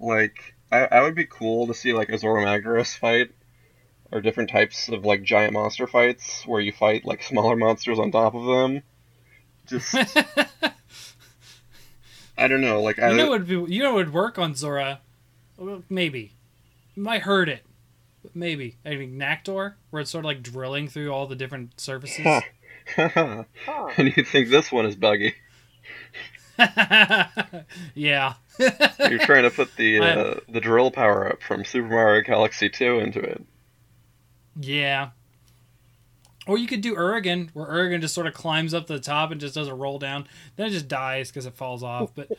Like 0.00 0.54
I, 0.70 0.84
I 0.84 1.02
would 1.02 1.14
be 1.14 1.26
cool 1.26 1.66
to 1.66 1.74
see 1.74 1.92
like 1.92 2.08
a 2.08 2.18
Zora 2.18 2.44
Magdaros 2.44 2.96
fight, 2.96 3.30
or 4.12 4.20
different 4.20 4.50
types 4.50 4.88
of 4.88 5.04
like 5.04 5.22
giant 5.22 5.52
monster 5.52 5.86
fights 5.86 6.46
where 6.46 6.60
you 6.60 6.72
fight 6.72 7.04
like 7.04 7.22
smaller 7.22 7.56
monsters 7.64 7.98
on 7.98 8.10
top 8.10 8.34
of 8.34 8.44
them. 8.44 8.82
Just 9.66 9.94
I 12.36 12.46
don't 12.48 12.60
know, 12.60 12.80
like 12.82 12.98
I 12.98 13.10
you 13.10 13.16
know 13.16 13.30
would 13.30 13.46
be, 13.46 13.54
you 13.74 13.82
know 13.82 13.94
what 13.94 14.06
would 14.06 14.12
work 14.12 14.38
on 14.38 14.54
Zora? 14.54 15.00
Maybe. 15.88 16.32
You 16.94 17.02
might 17.02 17.22
hurt 17.22 17.48
it. 17.48 17.64
But 18.22 18.34
maybe. 18.36 18.76
I 18.84 18.96
mean 18.96 19.18
Nactor, 19.18 19.74
where 19.90 20.02
it's 20.02 20.10
sort 20.10 20.24
of 20.24 20.26
like 20.26 20.42
drilling 20.42 20.88
through 20.88 21.10
all 21.10 21.26
the 21.26 21.36
different 21.36 21.80
surfaces. 21.80 22.42
And 22.96 23.46
you 24.16 24.24
think 24.24 24.48
this 24.48 24.72
one 24.72 24.86
is 24.86 24.96
buggy. 24.96 25.34
yeah. 27.94 28.34
You're 28.58 29.18
trying 29.20 29.44
to 29.44 29.50
put 29.50 29.76
the 29.76 30.00
I- 30.02 30.10
uh, 30.14 30.40
the 30.48 30.60
drill 30.60 30.90
power 30.90 31.28
up 31.28 31.42
from 31.42 31.64
Super 31.64 31.88
Mario 31.88 32.22
Galaxy 32.22 32.68
2 32.68 32.98
into 32.98 33.20
it. 33.20 33.44
Yeah. 34.60 35.10
Or 36.46 36.56
you 36.58 36.66
could 36.66 36.80
do 36.80 36.94
Uragaan, 36.96 37.50
where 37.52 37.66
Uragaan 37.66 38.00
just 38.00 38.14
sort 38.14 38.26
of 38.26 38.32
climbs 38.34 38.72
up 38.72 38.86
to 38.86 38.94
the 38.94 39.00
top 39.00 39.30
and 39.30 39.40
just 39.40 39.54
does 39.54 39.68
a 39.68 39.74
roll 39.74 39.98
down. 39.98 40.26
Then 40.56 40.66
it 40.66 40.70
just 40.70 40.88
dies 40.88 41.30
because 41.30 41.44
it 41.46 41.54
falls 41.54 41.82
off. 41.82 42.10
But 42.14 42.30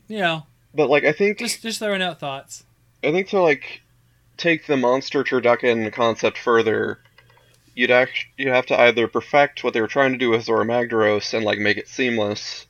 you 0.09 0.19
know, 0.19 0.47
But 0.75 0.89
like 0.91 1.05
I 1.05 1.13
think 1.13 1.39
just 1.39 1.63
just 1.63 1.79
throwing 1.79 2.03
out 2.03 2.21
thoughts. 2.21 2.65
I 3.03 3.13
think 3.13 3.29
to 3.29 3.41
like 3.41 3.83
take 4.39 4.67
the 4.67 4.77
monster 4.79 5.23
turducken 5.23 5.93
concept 5.93 6.39
further, 6.39 7.01
you'd 7.75 7.91
act 7.91 8.27
you'd 8.37 8.53
have 8.53 8.67
to 8.67 8.79
either 8.81 9.09
perfect 9.09 9.65
what 9.65 9.75
they 9.75 9.81
were 9.81 9.89
trying 9.89 10.13
to 10.13 10.19
do 10.19 10.31
with 10.31 10.45
Zora 10.45 10.65
Magdaros 10.65 11.35
and 11.35 11.45
like 11.45 11.59
make 11.59 11.77
it 11.77 11.89
seamless, 11.89 12.67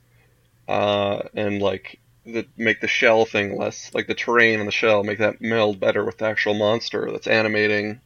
uh, 0.68 1.22
and 1.34 1.60
like 1.62 2.00
the 2.24 2.46
make 2.56 2.80
the 2.80 2.88
shell 2.88 3.24
thing 3.26 3.56
less 3.58 3.92
like 3.94 4.06
the 4.06 4.14
terrain 4.14 4.58
and 4.58 4.68
the 4.68 4.72
shell 4.72 5.04
make 5.04 5.18
that 5.18 5.40
meld 5.40 5.78
better 5.80 6.04
with 6.04 6.18
the 6.18 6.24
actual 6.26 6.54
monster 6.54 7.10
that's 7.12 7.26
animating, 7.26 8.00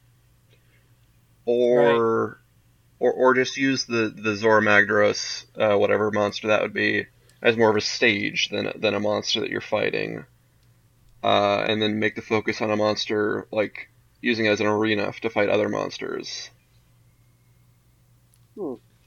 or 1.45 2.41
or 2.99 3.13
or 3.13 3.35
just 3.35 3.57
use 3.57 3.85
the 3.87 4.13
the 4.17 4.37
Zora 4.37 4.63
Magdaros 4.63 5.45
uh, 5.57 5.77
whatever 5.79 6.11
monster 6.11 6.49
that 6.49 6.63
would 6.63 6.75
be 6.75 7.07
as 7.43 7.57
more 7.57 7.71
of 7.71 7.77
a 7.77 7.81
stage 7.81 8.49
than 8.51 8.67
a- 8.67 8.79
than 8.79 8.95
a 8.95 9.01
monster 9.01 9.41
that 9.41 9.51
you're 9.51 9.61
fighting. 9.61 10.25
Uh, 11.23 11.65
and 11.69 11.83
then 11.83 11.99
make 11.99 12.15
the 12.15 12.23
focus 12.23 12.61
on 12.61 12.71
a 12.71 12.77
monster 12.77 13.47
like 13.53 13.89
using 14.23 14.47
it 14.47 14.51
as 14.51 14.61
an 14.61 14.67
arena 14.67 15.13
to 15.21 15.31
fight 15.31 15.49
other 15.49 15.69
monsters. 15.69 16.51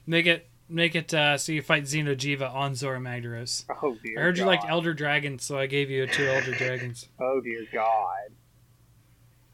Make 0.06 0.26
it 0.26 0.48
make 0.68 0.94
it 0.94 1.12
uh, 1.14 1.36
so 1.38 1.52
you 1.52 1.62
fight 1.62 1.84
Xeno'jiiva 1.84 2.52
on 2.52 2.74
Zora 2.74 2.98
Magdaros. 2.98 3.64
Oh 3.82 3.96
dear. 4.02 4.18
I 4.18 4.22
heard 4.22 4.38
you 4.38 4.44
God. 4.44 4.50
liked 4.50 4.64
Elder 4.68 4.94
Dragons, 4.94 5.44
so 5.44 5.58
I 5.58 5.66
gave 5.66 5.90
you 5.90 6.06
two 6.06 6.26
Elder 6.26 6.54
Dragons. 6.54 7.08
Oh 7.20 7.40
dear 7.40 7.64
God. 7.72 8.30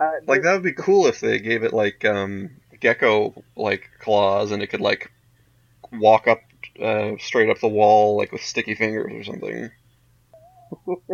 Uh, 0.00 0.10
Like 0.26 0.42
that 0.42 0.52
would 0.54 0.62
be 0.62 0.72
cool 0.72 1.06
if 1.06 1.20
they 1.20 1.38
gave 1.40 1.64
it 1.64 1.72
like 1.72 2.04
um, 2.04 2.50
gecko 2.80 3.42
like 3.56 3.90
claws 3.98 4.52
and 4.52 4.62
it 4.62 4.68
could 4.68 4.80
like 4.80 5.10
walk 5.92 6.28
up 6.28 6.40
uh, 6.80 7.12
straight 7.18 7.50
up 7.50 7.58
the 7.58 7.68
wall 7.68 8.16
like 8.16 8.30
with 8.30 8.42
sticky 8.42 8.74
fingers 8.74 9.12
or 9.12 9.24
something. 9.24 9.70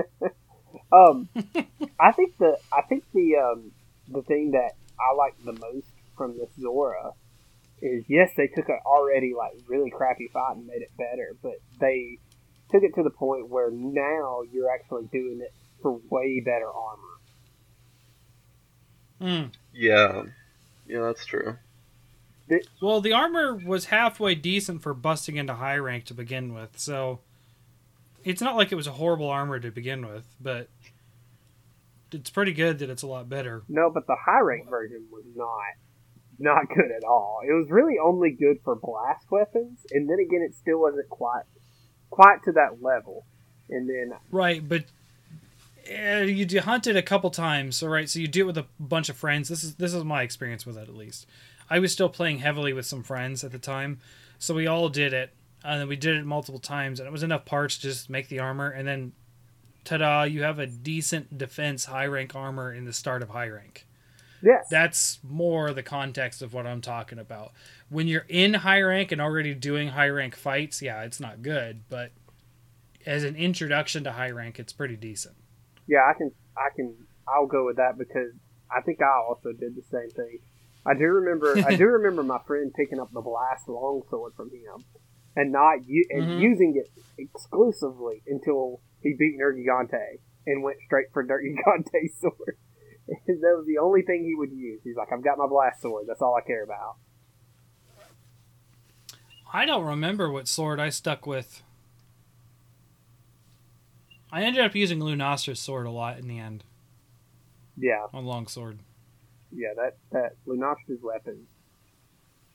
Um, 0.92 1.28
I 1.98 2.12
think 2.12 2.38
the 2.38 2.56
I 2.72 2.82
think 2.82 3.04
the 3.12 3.36
um 3.36 3.72
the 4.08 4.22
thing 4.22 4.52
that 4.52 4.76
I 5.00 5.14
like 5.16 5.34
the 5.44 5.52
most 5.52 5.88
from 6.16 6.38
this 6.38 6.50
Zora 6.60 7.12
is 7.84 8.04
yes 8.08 8.30
they 8.36 8.48
took 8.48 8.68
an 8.68 8.78
already 8.86 9.34
like 9.36 9.52
really 9.68 9.90
crappy 9.90 10.28
fight 10.32 10.56
and 10.56 10.66
made 10.66 10.82
it 10.82 10.90
better, 10.96 11.36
but 11.42 11.60
they 11.78 12.18
took 12.70 12.82
it 12.82 12.94
to 12.94 13.02
the 13.02 13.10
point 13.10 13.48
where 13.48 13.70
now 13.70 14.42
you're 14.50 14.72
actually 14.72 15.04
doing 15.12 15.40
it 15.40 15.52
for 15.82 16.00
way 16.10 16.40
better 16.40 16.66
armor. 16.66 17.02
Mm. 19.20 19.52
Yeah, 19.72 20.22
yeah, 20.86 21.00
that's 21.00 21.24
true. 21.24 21.56
Well, 22.80 23.00
the 23.00 23.12
armor 23.12 23.54
was 23.54 23.86
halfway 23.86 24.34
decent 24.34 24.82
for 24.82 24.92
busting 24.92 25.36
into 25.36 25.54
high 25.54 25.76
rank 25.76 26.04
to 26.06 26.14
begin 26.14 26.52
with, 26.52 26.78
so 26.78 27.20
it's 28.24 28.42
not 28.42 28.56
like 28.56 28.72
it 28.72 28.76
was 28.76 28.86
a 28.86 28.92
horrible 28.92 29.30
armor 29.30 29.60
to 29.60 29.70
begin 29.70 30.06
with, 30.06 30.26
but 30.40 30.68
it's 32.12 32.30
pretty 32.30 32.52
good 32.52 32.78
that 32.78 32.90
it's 32.90 33.02
a 33.02 33.06
lot 33.06 33.28
better. 33.28 33.62
No, 33.68 33.90
but 33.90 34.06
the 34.06 34.16
high 34.16 34.40
rank 34.40 34.68
version 34.68 35.06
was 35.10 35.24
not 35.34 35.74
not 36.38 36.68
good 36.68 36.90
at 36.96 37.04
all. 37.04 37.40
It 37.46 37.52
was 37.52 37.70
really 37.70 37.96
only 37.98 38.30
good 38.30 38.58
for 38.64 38.74
blast 38.74 39.30
weapons, 39.30 39.80
and 39.90 40.08
then 40.08 40.18
again, 40.18 40.42
it 40.42 40.54
still 40.54 40.80
wasn't 40.80 41.08
quite 41.08 41.44
quite 42.10 42.42
to 42.44 42.52
that 42.52 42.82
level. 42.82 43.26
And 43.68 43.88
then 43.88 44.12
Right, 44.30 44.66
but 44.66 44.84
uh, 45.90 46.22
you 46.22 46.60
hunt 46.60 46.86
it 46.86 46.96
a 46.96 47.02
couple 47.02 47.30
times, 47.30 47.82
all 47.82 47.88
right. 47.88 48.08
So 48.08 48.18
you 48.18 48.28
do 48.28 48.42
it 48.42 48.46
with 48.46 48.58
a 48.58 48.66
bunch 48.78 49.08
of 49.08 49.16
friends. 49.16 49.48
This 49.48 49.64
is 49.64 49.74
this 49.76 49.94
is 49.94 50.04
my 50.04 50.22
experience 50.22 50.64
with 50.64 50.76
it, 50.76 50.88
at 50.88 50.96
least. 50.96 51.26
I 51.68 51.78
was 51.78 51.92
still 51.92 52.08
playing 52.08 52.38
heavily 52.38 52.72
with 52.72 52.86
some 52.86 53.02
friends 53.02 53.42
at 53.42 53.52
the 53.52 53.58
time, 53.58 54.00
so 54.38 54.54
we 54.54 54.66
all 54.66 54.88
did 54.88 55.12
it, 55.12 55.32
and 55.64 55.80
then 55.80 55.88
we 55.88 55.96
did 55.96 56.16
it 56.16 56.26
multiple 56.26 56.60
times, 56.60 57.00
and 57.00 57.06
it 57.06 57.12
was 57.12 57.22
enough 57.22 57.44
parts 57.46 57.76
to 57.76 57.82
just 57.82 58.10
make 58.10 58.28
the 58.28 58.38
armor, 58.38 58.68
and 58.68 58.86
then, 58.86 59.12
ta-da! 59.84 60.24
You 60.24 60.42
have 60.42 60.58
a 60.58 60.66
decent 60.66 61.38
defense 61.38 61.86
high 61.86 62.06
rank 62.06 62.34
armor 62.34 62.72
in 62.72 62.84
the 62.84 62.92
start 62.92 63.22
of 63.22 63.30
high 63.30 63.48
rank. 63.48 63.86
Yes, 64.44 64.66
That's 64.70 65.18
more 65.22 65.72
the 65.72 65.82
context 65.82 66.42
of 66.42 66.52
what 66.54 66.66
I'm 66.66 66.80
talking 66.80 67.18
about. 67.18 67.52
When 67.88 68.06
you're 68.08 68.26
in 68.28 68.54
high 68.54 68.80
rank 68.82 69.10
and 69.12 69.20
already 69.20 69.54
doing 69.54 69.88
high 69.88 70.08
rank 70.08 70.36
fights, 70.36 70.82
yeah, 70.82 71.02
it's 71.02 71.20
not 71.20 71.42
good, 71.42 71.82
but 71.88 72.12
as 73.06 73.24
an 73.24 73.36
introduction 73.36 74.04
to 74.04 74.12
high 74.12 74.30
rank, 74.30 74.58
it's 74.58 74.72
pretty 74.72 74.96
decent. 74.96 75.34
yeah, 75.86 76.00
I 76.08 76.12
can 76.16 76.30
I 76.56 76.68
can 76.74 76.94
I'll 77.28 77.46
go 77.46 77.66
with 77.66 77.76
that 77.76 77.98
because 77.98 78.32
I 78.70 78.80
think 78.82 79.00
I 79.02 79.20
also 79.28 79.50
did 79.52 79.74
the 79.76 79.82
same 79.90 80.10
thing. 80.10 80.38
I 80.86 80.94
do 80.94 81.04
remember 81.04 81.58
I 81.66 81.76
do 81.76 81.84
remember 81.98 82.22
my 82.22 82.38
friend 82.46 82.72
picking 82.74 83.00
up 83.00 83.10
the 83.12 83.20
blast 83.20 83.68
longsword 83.68 84.32
from 84.36 84.50
him 84.50 84.84
and 85.36 85.52
not 85.52 85.78
u- 85.86 86.06
and 86.10 86.28
Mhm. 86.28 86.38
using 86.38 86.74
it 86.82 86.90
exclusively 87.18 88.22
until 88.26 88.80
he 89.00 89.14
beat 89.18 89.38
Nergigante 89.40 90.20
and 90.46 90.62
went 90.62 90.78
straight 90.86 91.06
for 91.12 91.24
Nergigante's 91.24 92.18
sword. 92.20 92.56
that 93.26 93.54
was 93.56 93.66
the 93.66 93.78
only 93.78 94.02
thing 94.02 94.24
he 94.24 94.34
would 94.34 94.50
use. 94.52 94.80
He's 94.84 94.96
like, 94.96 95.08
I've 95.12 95.22
got 95.24 95.38
my 95.38 95.46
blast 95.46 95.82
sword. 95.82 96.06
That's 96.08 96.22
all 96.22 96.34
I 96.36 96.46
care 96.46 96.64
about. 96.64 96.96
I 99.52 99.66
don't 99.66 99.84
remember 99.84 100.30
what 100.30 100.48
sword 100.48 100.80
I 100.80 100.88
stuck 100.88 101.26
with. 101.26 101.62
I 104.32 104.42
ended 104.42 104.64
up 104.64 104.74
using 104.74 104.98
Lunastra's 104.98 105.60
sword 105.60 105.86
a 105.86 105.90
lot 105.90 106.18
in 106.18 106.26
the 106.26 106.38
end 106.40 106.64
Yeah, 107.76 108.06
on 108.12 108.24
longsword. 108.24 108.80
yeah. 109.52 109.74
That 109.76 109.96
that 110.10 110.32
Lunastra's 110.46 111.00
weapon. 111.02 111.46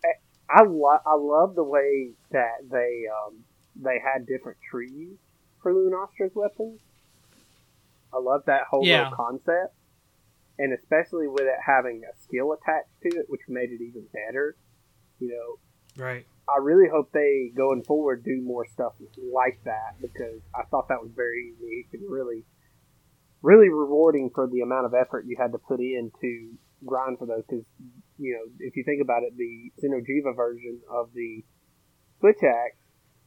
I 0.03 0.09
I, 0.49 0.63
lo- 0.63 0.99
I 1.05 1.15
love 1.15 1.55
the 1.55 1.63
way 1.63 2.11
that 2.31 2.57
they 2.69 3.03
um 3.07 3.45
they 3.81 3.99
had 4.03 4.25
different 4.25 4.57
trees 4.69 5.15
for 5.61 5.73
Lunastra's 5.73 6.33
weapons. 6.35 6.81
I 8.13 8.17
love 8.19 8.41
that 8.47 8.63
whole 8.69 8.85
Yeah. 8.85 9.09
concept, 9.15 9.73
and 10.59 10.73
especially 10.77 11.27
with 11.27 11.47
it 11.47 11.57
having 11.65 12.03
a 12.05 12.13
skill 12.21 12.53
attached 12.53 12.93
to 13.01 13.17
it, 13.17 13.25
which 13.29 13.41
made 13.47 13.71
it 13.71 13.81
even 13.81 14.05
better. 14.13 14.55
You 15.19 15.29
know, 15.29 15.59
Right. 15.99 16.25
I 16.47 16.61
really 16.61 16.89
hope 16.91 17.11
they 17.11 17.51
going 17.55 17.83
forward 17.83 18.23
do 18.23 18.41
more 18.41 18.65
stuff 18.65 18.93
like 19.33 19.59
that 19.65 20.01
because 20.01 20.41
I 20.55 20.63
thought 20.71 20.87
that 20.89 21.01
was 21.01 21.11
very 21.15 21.53
unique 21.59 21.89
and 21.93 22.09
really, 22.09 22.45
really 23.41 23.69
rewarding 23.69 24.31
for 24.33 24.47
the 24.47 24.61
amount 24.61 24.85
of 24.85 24.93
effort 24.93 25.25
you 25.27 25.37
had 25.39 25.51
to 25.51 25.59
put 25.59 25.79
in 25.79 26.11
to 26.21 26.53
grind 26.85 27.19
for 27.19 27.27
those. 27.27 27.43
Because 27.47 27.65
you 28.17 28.33
know, 28.33 28.51
if 28.59 28.75
you 28.75 28.83
think 28.83 29.01
about 29.01 29.23
it, 29.23 29.37
the 29.37 29.71
Xeno'jiiva 29.83 30.35
version 30.35 30.81
of 30.89 31.11
the 31.13 31.43
Switch 32.19 32.41
Axe 32.43 32.77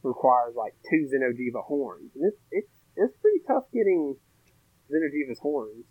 requires 0.03 0.55
like 0.55 0.73
two 0.89 1.07
Xeno'jiiva 1.07 1.63
horns, 1.63 2.11
and 2.15 2.25
it's 2.25 2.41
it's 2.51 2.71
it's 2.97 3.17
pretty 3.21 3.39
tough 3.47 3.63
getting 3.71 4.17
Xeno'jiiva's 4.91 5.39
horns. 5.39 5.85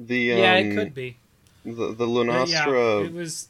The 0.00 0.32
um, 0.34 0.38
yeah, 0.40 0.54
it 0.56 0.70
could 0.70 0.94
be. 0.94 1.16
the 1.64 1.94
the 1.94 2.06
But 2.28 2.44
Lunastra 2.44 2.44
yeah, 2.44 2.76
it 2.96 3.12
was. 3.12 3.48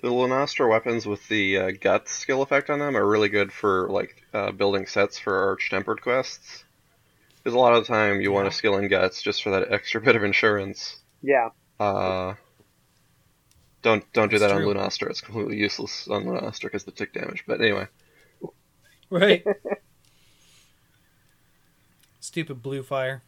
the 0.00 0.08
Lunastra 0.08 0.68
weapons 0.68 1.06
with 1.06 1.26
the 1.28 1.58
uh, 1.58 1.70
guts 1.70 2.12
skill 2.12 2.42
effect 2.42 2.70
on 2.70 2.78
them 2.78 2.96
are 2.96 3.06
really 3.06 3.28
good 3.28 3.52
for 3.52 3.88
like 3.90 4.22
uh, 4.32 4.52
building 4.52 4.86
sets 4.86 5.18
for 5.18 5.36
arch 5.48 5.70
tempered 5.70 6.00
quests. 6.02 6.64
Because 7.44 7.54
a 7.54 7.58
lot 7.58 7.74
of 7.74 7.86
the 7.86 7.92
time 7.94 8.20
you 8.20 8.32
want 8.32 8.44
Yeah. 8.44 8.50
to 8.50 8.56
skill 8.56 8.76
in 8.78 8.88
guts 8.88 9.22
just 9.22 9.42
for 9.42 9.50
that 9.50 9.72
extra 9.72 10.00
bit 10.02 10.16
of 10.16 10.24
insurance. 10.24 10.96
Yeah, 11.22 11.50
Uh, 11.80 12.34
don't 13.82 14.04
don't 14.12 14.30
do 14.30 14.36
That's 14.36 14.38
that 14.38 14.52
on 14.52 14.60
true. 14.60 14.62
Lunastra. 14.62 15.10
It's 15.10 15.20
completely 15.20 15.56
useless 15.56 16.06
on 16.08 16.24
Lunastra 16.24 16.64
because 16.64 16.84
the 16.84 16.92
tick 16.92 17.12
damage. 17.12 17.44
But 17.46 17.60
anyway, 17.60 17.88
Right. 19.10 19.44
Stupid 22.20 22.62
blue 22.62 22.82
fire. 22.82 23.22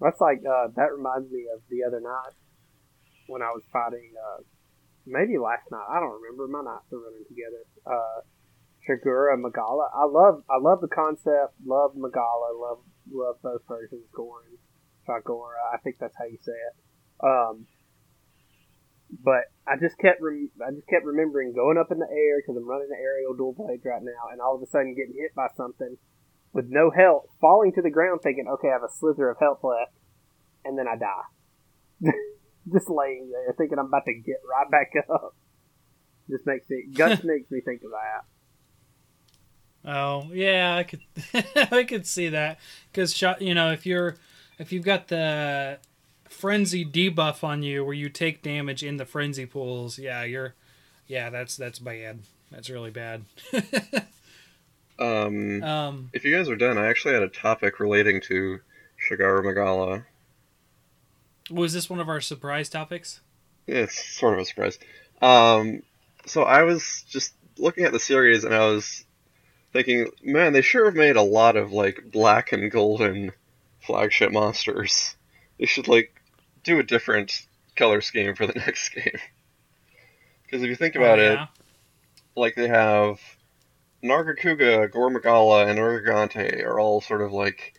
That's 0.00 0.20
like 0.20 0.42
uh, 0.42 0.68
that 0.76 0.92
reminds 0.92 1.30
me 1.30 1.46
of 1.54 1.62
the 1.70 1.84
other 1.86 2.00
night 2.00 2.34
when 3.26 3.42
I 3.42 3.50
was 3.50 3.62
fighting. 3.72 4.12
Uh, 4.14 4.42
maybe 5.06 5.38
last 5.38 5.70
night. 5.70 5.86
I 5.88 6.00
don't 6.00 6.20
remember. 6.20 6.48
My 6.48 6.64
nights 6.64 6.92
are 6.92 7.00
running 7.00 7.24
together. 7.28 7.62
Uh, 7.86 8.24
Shagaru 8.84 9.40
Magala. 9.40 9.88
I 9.94 10.04
love. 10.04 10.44
I 10.50 10.58
love 10.60 10.80
the 10.80 10.88
concept. 10.88 11.56
Love 11.64 11.96
Magala. 11.96 12.52
Love 12.56 12.80
love 13.10 13.36
both 13.42 13.62
versions. 13.68 14.04
Gorin, 14.12 14.58
Shagaru. 15.08 15.56
I 15.72 15.78
think 15.78 15.96
that's 16.00 16.16
how 16.18 16.24
you 16.24 16.38
say 16.40 16.52
it. 16.52 16.74
Um, 17.24 17.66
but 19.22 19.48
I 19.66 19.76
just 19.80 19.96
kept. 19.98 20.20
Rem- 20.20 20.50
I 20.60 20.72
just 20.72 20.88
kept 20.88 21.04
remembering 21.04 21.54
going 21.54 21.78
up 21.78 21.92
in 21.92 21.98
the 21.98 22.10
air 22.10 22.40
because 22.40 22.56
I'm 22.56 22.68
running 22.68 22.88
the 22.90 23.00
aerial 23.00 23.34
dual 23.34 23.54
blades 23.54 23.84
right 23.84 24.02
now, 24.02 24.32
and 24.32 24.40
all 24.40 24.56
of 24.56 24.62
a 24.62 24.66
sudden 24.66 24.94
getting 24.94 25.16
hit 25.16 25.34
by 25.34 25.48
something 25.56 25.96
with 26.54 26.70
no 26.70 26.90
health, 26.90 27.26
falling 27.40 27.72
to 27.72 27.82
the 27.82 27.90
ground, 27.90 28.20
thinking, 28.22 28.46
"Okay, 28.48 28.68
I 28.68 28.72
have 28.72 28.84
a 28.84 28.88
slither 28.88 29.28
of 29.28 29.38
health 29.38 29.62
left," 29.62 29.92
and 30.64 30.78
then 30.78 30.86
I 30.88 30.96
die. 30.96 31.24
Just 32.72 32.88
laying 32.88 33.30
there, 33.30 33.52
thinking 33.58 33.78
I'm 33.78 33.86
about 33.86 34.06
to 34.06 34.14
get 34.14 34.40
right 34.48 34.70
back 34.70 34.92
up. 35.10 35.34
Just 36.30 36.46
makes 36.46 36.70
me 36.70 36.84
guts 36.94 37.22
makes 37.24 37.50
me 37.50 37.60
think 37.60 37.82
of 37.82 37.90
that. 37.90 39.90
Oh 39.90 40.30
yeah, 40.32 40.76
I 40.76 40.84
could 40.84 41.02
I 41.72 41.84
could 41.84 42.06
see 42.06 42.30
that 42.30 42.58
because 42.90 43.20
you 43.40 43.54
know 43.54 43.72
if 43.72 43.84
you're 43.84 44.16
if 44.58 44.72
you've 44.72 44.84
got 44.84 45.08
the 45.08 45.78
frenzy 46.28 46.86
debuff 46.86 47.44
on 47.44 47.62
you 47.62 47.84
where 47.84 47.94
you 47.94 48.08
take 48.08 48.42
damage 48.42 48.82
in 48.82 48.96
the 48.96 49.04
frenzy 49.04 49.44
pools, 49.44 49.98
yeah, 49.98 50.22
you're 50.22 50.54
yeah 51.06 51.28
that's 51.30 51.56
that's 51.56 51.80
bad. 51.80 52.20
That's 52.50 52.70
really 52.70 52.90
bad. 52.90 53.24
Um, 54.98 55.62
um, 55.62 56.10
if 56.12 56.24
you 56.24 56.36
guys 56.36 56.48
are 56.48 56.56
done, 56.56 56.78
I 56.78 56.86
actually 56.86 57.14
had 57.14 57.22
a 57.22 57.28
topic 57.28 57.80
relating 57.80 58.20
to 58.22 58.60
Shagaru 59.08 59.44
Magala. 59.44 60.04
was 61.50 61.72
this 61.72 61.90
one 61.90 62.00
of 62.00 62.08
our 62.08 62.20
surprise 62.20 62.68
topics? 62.68 63.20
Yeah, 63.66 63.76
it's 63.76 64.16
sort 64.16 64.34
of 64.34 64.40
a 64.40 64.44
surprise. 64.44 64.78
Um, 65.20 65.82
so 66.26 66.42
I 66.42 66.62
was 66.62 67.04
just 67.08 67.34
looking 67.58 67.84
at 67.84 67.92
the 67.92 67.98
series 68.00 68.44
and 68.44 68.54
I 68.54 68.66
was 68.66 69.04
thinking, 69.72 70.08
man, 70.22 70.52
they 70.52 70.62
sure 70.62 70.84
have 70.86 70.94
made 70.94 71.16
a 71.16 71.22
lot 71.22 71.56
of 71.56 71.72
like 71.72 72.10
black 72.12 72.52
and 72.52 72.70
golden 72.70 73.32
flagship 73.80 74.32
monsters. 74.32 75.16
They 75.58 75.66
should 75.66 75.88
like 75.88 76.20
do 76.62 76.78
a 76.78 76.82
different 76.82 77.46
color 77.76 78.00
scheme 78.00 78.34
for 78.34 78.46
the 78.46 78.52
next 78.66 78.90
game. 78.90 79.18
Because 80.44 80.62
if 80.62 80.68
you 80.68 80.76
think 80.76 80.94
about 80.94 81.18
Oh, 81.18 81.22
it, 81.32 81.38
like 82.36 82.54
they 82.54 82.68
have 82.68 83.18
Nargacuga, 84.04 84.90
Gore 84.90 85.10
Magala, 85.10 85.66
and 85.66 85.78
Urgante 85.78 86.62
are 86.64 86.78
all 86.78 87.00
sort 87.00 87.22
of 87.22 87.32
like 87.32 87.74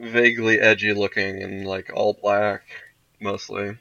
vaguely 0.00 0.60
edgy 0.60 0.92
looking 0.92 1.42
and 1.42 1.66
like 1.66 1.90
all 1.94 2.18
black 2.20 2.62
mostly. 3.20 3.78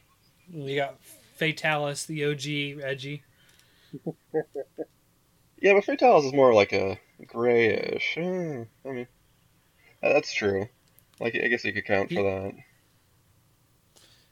You 0.52 0.76
got 0.76 1.00
Fatalis, 1.40 2.06
the 2.06 2.26
OG 2.26 2.84
edgy. 2.84 3.24
Yeah, 5.64 5.76
but 5.76 5.86
Fatalis 5.86 6.26
is 6.26 6.34
more 6.34 6.54
like 6.54 6.74
a 6.74 7.00
grayish. 7.26 8.18
Eh, 8.18 8.66
I 8.86 8.90
mean, 8.92 9.08
uh, 10.04 10.12
that's 10.12 10.34
true. 10.34 10.68
Like, 11.22 11.36
I 11.42 11.48
guess 11.48 11.64
you 11.64 11.72
could 11.72 11.86
count 11.86 12.12
for 12.12 12.22
that. 12.22 12.54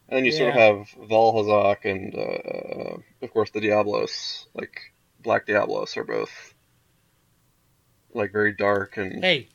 And 0.08 0.18
then 0.18 0.26
you 0.26 0.32
sort 0.32 0.50
of 0.50 0.54
have 0.56 1.08
Vaal 1.08 1.32
Hazak 1.32 1.86
and, 1.86 2.14
uh, 2.14 2.98
of 3.22 3.32
course, 3.32 3.50
the 3.50 3.62
Diablos. 3.62 4.46
Like, 4.52 4.78
Black 5.22 5.46
Diablos 5.46 5.96
are 5.96 6.04
both, 6.04 6.51
like, 8.14 8.32
very 8.32 8.52
dark 8.52 8.96
and. 8.96 9.22
Hey, 9.22 9.48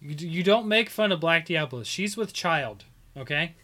you, 0.00 0.14
you 0.28 0.42
don't 0.42 0.66
make 0.66 0.90
fun 0.90 1.12
of 1.12 1.20
Black 1.20 1.46
Diablo. 1.46 1.82
She's 1.82 2.16
with 2.16 2.32
child, 2.32 2.84
okay? 3.16 3.54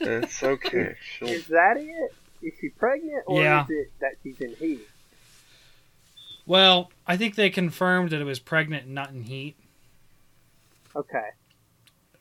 It's 0.00 0.42
okay. 0.42 0.96
She'll, 1.18 1.28
Is 1.28 1.46
that 1.48 1.76
it? 1.76 2.14
Is 2.42 2.52
she 2.60 2.68
pregnant, 2.68 3.24
or 3.26 3.42
Yeah. 3.42 3.64
is 3.64 3.70
it 3.70 3.92
that 4.00 4.12
she's 4.22 4.40
in 4.40 4.54
heat? 4.56 4.86
Well, 6.44 6.92
I 7.06 7.16
think 7.16 7.34
they 7.34 7.50
confirmed 7.50 8.10
that 8.10 8.20
it 8.20 8.24
was 8.24 8.38
pregnant 8.38 8.84
and 8.86 8.94
not 8.94 9.10
in 9.10 9.22
heat. 9.22 9.56
Okay, 10.94 11.28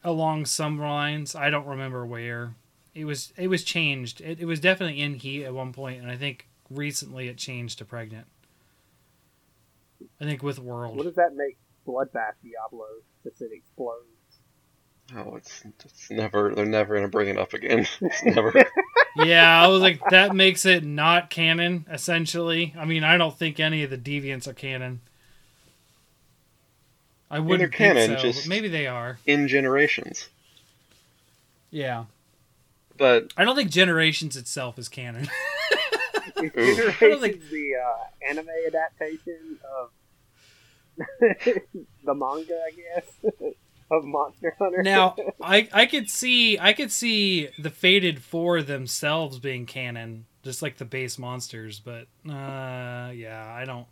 along 0.03 0.45
some 0.47 0.79
lines. 0.79 1.35
I 1.35 1.49
don't 1.49 1.67
remember 1.67 2.05
where. 2.05 2.55
It 2.93 3.05
was 3.05 3.31
it 3.37 3.47
was 3.49 3.63
changed. 3.63 4.21
It, 4.21 4.39
it 4.39 4.45
was 4.45 4.59
definitely 4.59 5.01
in 5.01 5.15
heat 5.15 5.43
at 5.45 5.53
one 5.53 5.71
point, 5.73 6.01
and 6.01 6.09
I 6.09 6.17
think 6.17 6.47
recently 6.69 7.27
it 7.27 7.37
changed 7.37 7.77
to 7.79 7.85
pregnant. 7.85 8.25
I 10.21 10.25
think 10.25 10.43
with 10.43 10.59
World. 10.59 10.95
what 10.97 11.03
does 11.05 11.15
that 11.15 11.35
make 11.35 11.57
Bloodbath 11.87 12.33
Diablo 12.43 12.85
since 13.23 13.41
it 13.41 13.51
explodes? 13.53 14.05
oh, 15.15 15.35
it's, 15.35 15.63
it's 15.85 16.09
never. 16.09 16.53
They're 16.55 16.65
never 16.65 16.95
going 16.95 17.05
to 17.05 17.11
bring 17.11 17.29
it 17.29 17.37
up 17.37 17.53
again. 17.53 17.87
It's 18.01 18.23
never. 18.25 18.51
yeah, 19.17 19.61
I 19.63 19.67
was 19.67 19.81
like, 19.81 20.01
that 20.09 20.35
makes 20.35 20.65
it 20.65 20.83
not 20.83 21.29
canon. 21.29 21.85
Essentially, 21.91 22.73
I 22.77 22.85
mean, 22.85 23.03
I 23.03 23.17
don't 23.17 23.37
think 23.37 23.59
any 23.59 23.83
of 23.83 23.89
the 23.91 23.97
deviants 23.97 24.47
are 24.47 24.53
canon. 24.53 25.01
I 27.29 27.39
wouldn't 27.39 27.71
they're 27.71 27.93
think 27.93 27.97
canon, 27.97 28.17
so, 28.17 28.21
just- 28.31 28.47
maybe 28.47 28.67
they 28.67 28.87
are. 28.87 29.19
in 29.25 29.47
generations. 29.47 30.27
Yeah, 31.71 32.05
But 32.97 33.33
I 33.35 33.43
don't 33.43 33.55
think 33.57 33.69
Generations 33.69 34.37
itself 34.37 34.79
is 34.79 34.87
canon. 34.87 35.27
Is 36.55 36.77
Generations 36.77 37.21
think- 37.21 37.49
the 37.49 37.71
uh, 37.75 38.29
anime 38.29 38.47
adaptation 38.67 39.59
of 39.77 39.89
the 42.03 42.13
manga, 42.13 42.59
I 42.65 42.71
guess, 42.71 43.33
of 43.91 44.05
Monster 44.05 44.55
Hunter? 44.57 44.83
now 44.83 45.15
I 45.41 45.67
I 45.73 45.85
could 45.85 46.09
see 46.09 46.57
I 46.59 46.73
could 46.73 46.91
see 46.91 47.49
the 47.59 47.69
Fated 47.69 48.21
Four 48.21 48.61
themselves 48.61 49.39
being 49.39 49.65
canon, 49.65 50.25
just 50.43 50.61
like 50.61 50.77
the 50.77 50.85
base 50.85 51.17
monsters. 51.17 51.79
But 51.79 52.07
uh, 52.29 53.11
yeah, 53.13 53.53
I 53.53 53.63
don't. 53.65 53.87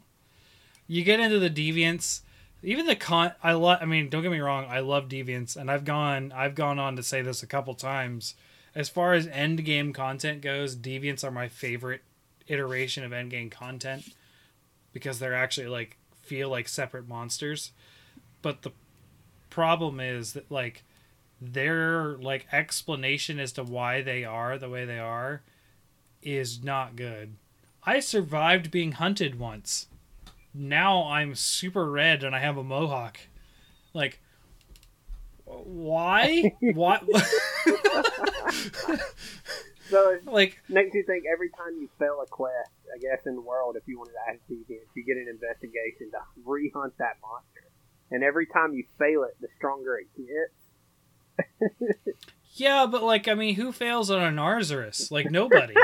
You 0.87 1.03
get 1.03 1.19
into 1.19 1.39
the 1.39 1.49
deviants, 1.49 2.21
even 2.61 2.85
the 2.85 2.95
con 2.95 3.33
I 3.43 3.53
love 3.53 3.79
I 3.81 3.85
mean, 3.85 4.09
don't 4.09 4.21
get 4.23 4.31
me 4.31 4.39
wrong, 4.39 4.65
I 4.69 4.79
love 4.79 5.09
Deviants 5.09 5.55
and 5.57 5.69
I've 5.71 5.85
gone 5.85 6.31
I've 6.35 6.55
gone 6.55 6.79
on 6.79 6.95
to 6.95 7.03
say 7.03 7.21
this 7.21 7.43
a 7.43 7.47
couple 7.47 7.73
times. 7.73 8.35
As 8.75 8.89
far 8.89 9.13
as 9.13 9.27
end 9.27 9.63
game 9.65 9.93
content 9.93 10.41
goes, 10.41 10.75
Deviants 10.75 11.23
are 11.23 11.29
my 11.31 11.47
favorite 11.47 12.01
iteration 12.47 13.03
of 13.03 13.11
endgame 13.11 13.51
content 13.51 14.13
because 14.91 15.19
they're 15.19 15.35
actually 15.35 15.67
like 15.67 15.97
feel 16.21 16.49
like 16.49 16.67
separate 16.67 17.07
monsters. 17.07 17.71
But 18.41 18.61
the 18.61 18.71
problem 19.49 19.99
is 19.99 20.33
that 20.33 20.51
like 20.51 20.83
their 21.41 22.17
like 22.17 22.47
explanation 22.51 23.39
as 23.39 23.51
to 23.53 23.63
why 23.63 24.01
they 24.01 24.23
are 24.23 24.57
the 24.57 24.69
way 24.69 24.85
they 24.85 24.99
are 24.99 25.41
is 26.21 26.63
not 26.63 26.95
good. 26.95 27.35
I 27.85 27.99
survived 27.99 28.71
being 28.71 28.93
hunted 28.93 29.37
once 29.37 29.87
now 30.53 31.07
I'm 31.07 31.35
super 31.35 31.89
red 31.89 32.23
and 32.23 32.35
I 32.35 32.39
have 32.39 32.57
a 32.57 32.63
mohawk. 32.63 33.19
Like, 33.93 34.19
why? 35.45 36.53
why? 36.59 36.99
So 39.93 40.17
like, 40.25 40.57
makes 40.69 40.95
you 40.95 41.03
think 41.03 41.25
every 41.31 41.49
time 41.49 41.77
you 41.79 41.87
fail 41.99 42.19
a 42.23 42.25
quest, 42.25 42.71
I 42.93 42.97
guess 42.97 43.27
in 43.27 43.35
the 43.35 43.41
world, 43.41 43.75
if 43.75 43.83
you 43.85 43.99
wanted 43.99 44.13
to 44.13 44.31
ask 44.31 44.39
deviants, 44.49 44.89
you 44.95 45.05
get 45.05 45.17
an 45.17 45.27
investigation 45.29 46.09
to 46.11 46.17
re-hunt 46.43 46.97
that 46.97 47.17
monster, 47.21 47.69
and 48.09 48.23
every 48.23 48.47
time 48.47 48.73
you 48.73 48.85
fail 48.97 49.23
it, 49.23 49.37
the 49.39 49.49
stronger 49.57 49.99
it 49.99 50.07
gets. 50.17 50.55
yeah, 52.55 52.87
but 52.89 53.03
like, 53.03 53.27
I 53.27 53.35
mean, 53.35 53.53
who 53.53 53.71
fails 53.71 54.09
on 54.09 54.21
a 54.21 54.31
Arzuros? 54.41 55.11
Like 55.11 55.29
nobody. 55.29 55.75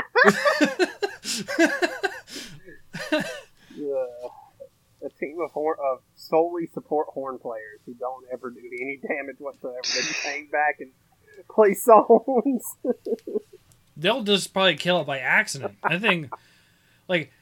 A 5.02 5.08
team 5.18 5.40
of 5.40 5.50
horn 5.52 5.78
of 5.82 6.00
solely 6.14 6.66
support 6.74 7.06
horn 7.08 7.38
players 7.38 7.80
who 7.86 7.94
don't 7.94 8.26
ever 8.30 8.50
do 8.50 8.60
any 8.82 8.98
damage 8.98 9.36
whatsoever. 9.38 9.80
They 9.82 10.00
just 10.00 10.22
hang 10.22 10.48
back 10.52 10.76
and 10.80 10.92
play 11.48 11.72
songs. 11.86 12.62
They'll 14.00 14.22
just 14.22 14.52
probably 14.52 14.76
kill 14.76 15.00
it 15.00 15.06
by 15.06 15.18
accident. 15.18 15.76
I 15.82 15.98
think, 15.98 16.32
like, 17.08 17.32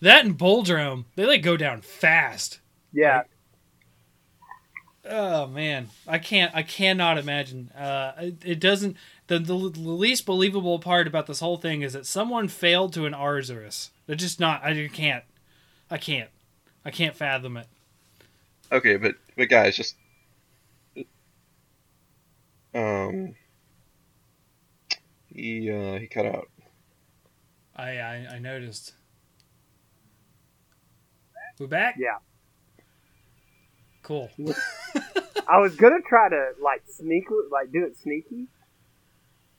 that 0.00 0.24
and 0.24 0.36
Bulldrome, 0.38 1.04
they 1.16 1.26
like 1.26 1.42
go 1.42 1.56
down 1.56 1.80
fast. 1.80 2.60
yeah, 2.92 3.22
Oh 5.10 5.46
man, 5.46 5.88
I 6.06 6.18
can't. 6.18 6.54
I 6.54 6.62
cannot 6.62 7.16
imagine. 7.16 7.70
Uh, 7.70 8.12
it, 8.18 8.34
it 8.44 8.60
doesn't. 8.60 8.96
The, 9.28 9.38
the 9.38 9.54
least 9.54 10.26
believable 10.26 10.78
part 10.78 11.06
about 11.06 11.26
this 11.26 11.40
whole 11.40 11.56
thing 11.56 11.82
is 11.82 11.94
that 11.94 12.04
someone 12.06 12.48
failed 12.48 12.92
to 12.94 13.06
an 13.06 13.14
Arzuros. 13.14 13.88
They're 14.06 14.16
just 14.16 14.38
not. 14.38 14.62
I 14.62 14.88
can't. 14.88 15.24
I 15.90 15.96
can't. 15.96 16.28
I 16.84 16.90
can't 16.90 17.16
fathom 17.16 17.56
it. 17.56 17.66
Okay, 18.70 18.96
but 18.96 19.14
but 19.36 19.48
guys, 19.48 19.76
just 19.76 19.96
um, 22.74 23.34
he 25.38 25.70
uh, 25.70 25.98
he 25.98 26.06
cut 26.06 26.26
out. 26.26 26.48
I 27.76 27.98
I, 27.98 28.26
I 28.34 28.38
noticed. 28.38 28.94
We're 31.58 31.66
back. 31.66 31.96
yeah. 31.98 32.18
Cool. 34.02 34.30
I 35.48 35.58
was 35.58 35.74
gonna 35.76 36.00
try 36.08 36.28
to 36.28 36.50
like 36.62 36.82
sneak, 36.88 37.24
like 37.50 37.72
do 37.72 37.84
it 37.84 37.96
sneaky. 37.98 38.48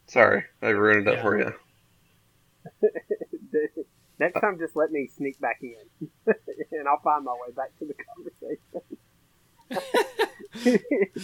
Sorry, 0.08 0.44
I 0.62 0.70
ruined 0.70 1.08
it 1.08 1.16
Yeah. 1.16 1.22
for 1.22 1.38
you. 1.38 1.54
Next 4.20 4.40
time, 4.42 4.58
just 4.60 4.76
let 4.76 4.92
me 4.92 5.08
sneak 5.16 5.40
back 5.40 5.60
in, 5.62 6.10
and 6.72 6.88
I'll 6.88 7.00
find 7.04 7.24
my 7.24 7.32
way 7.34 7.54
back 7.56 7.72
to 7.80 7.86
the 7.86 7.96
conversation. 10.64 11.22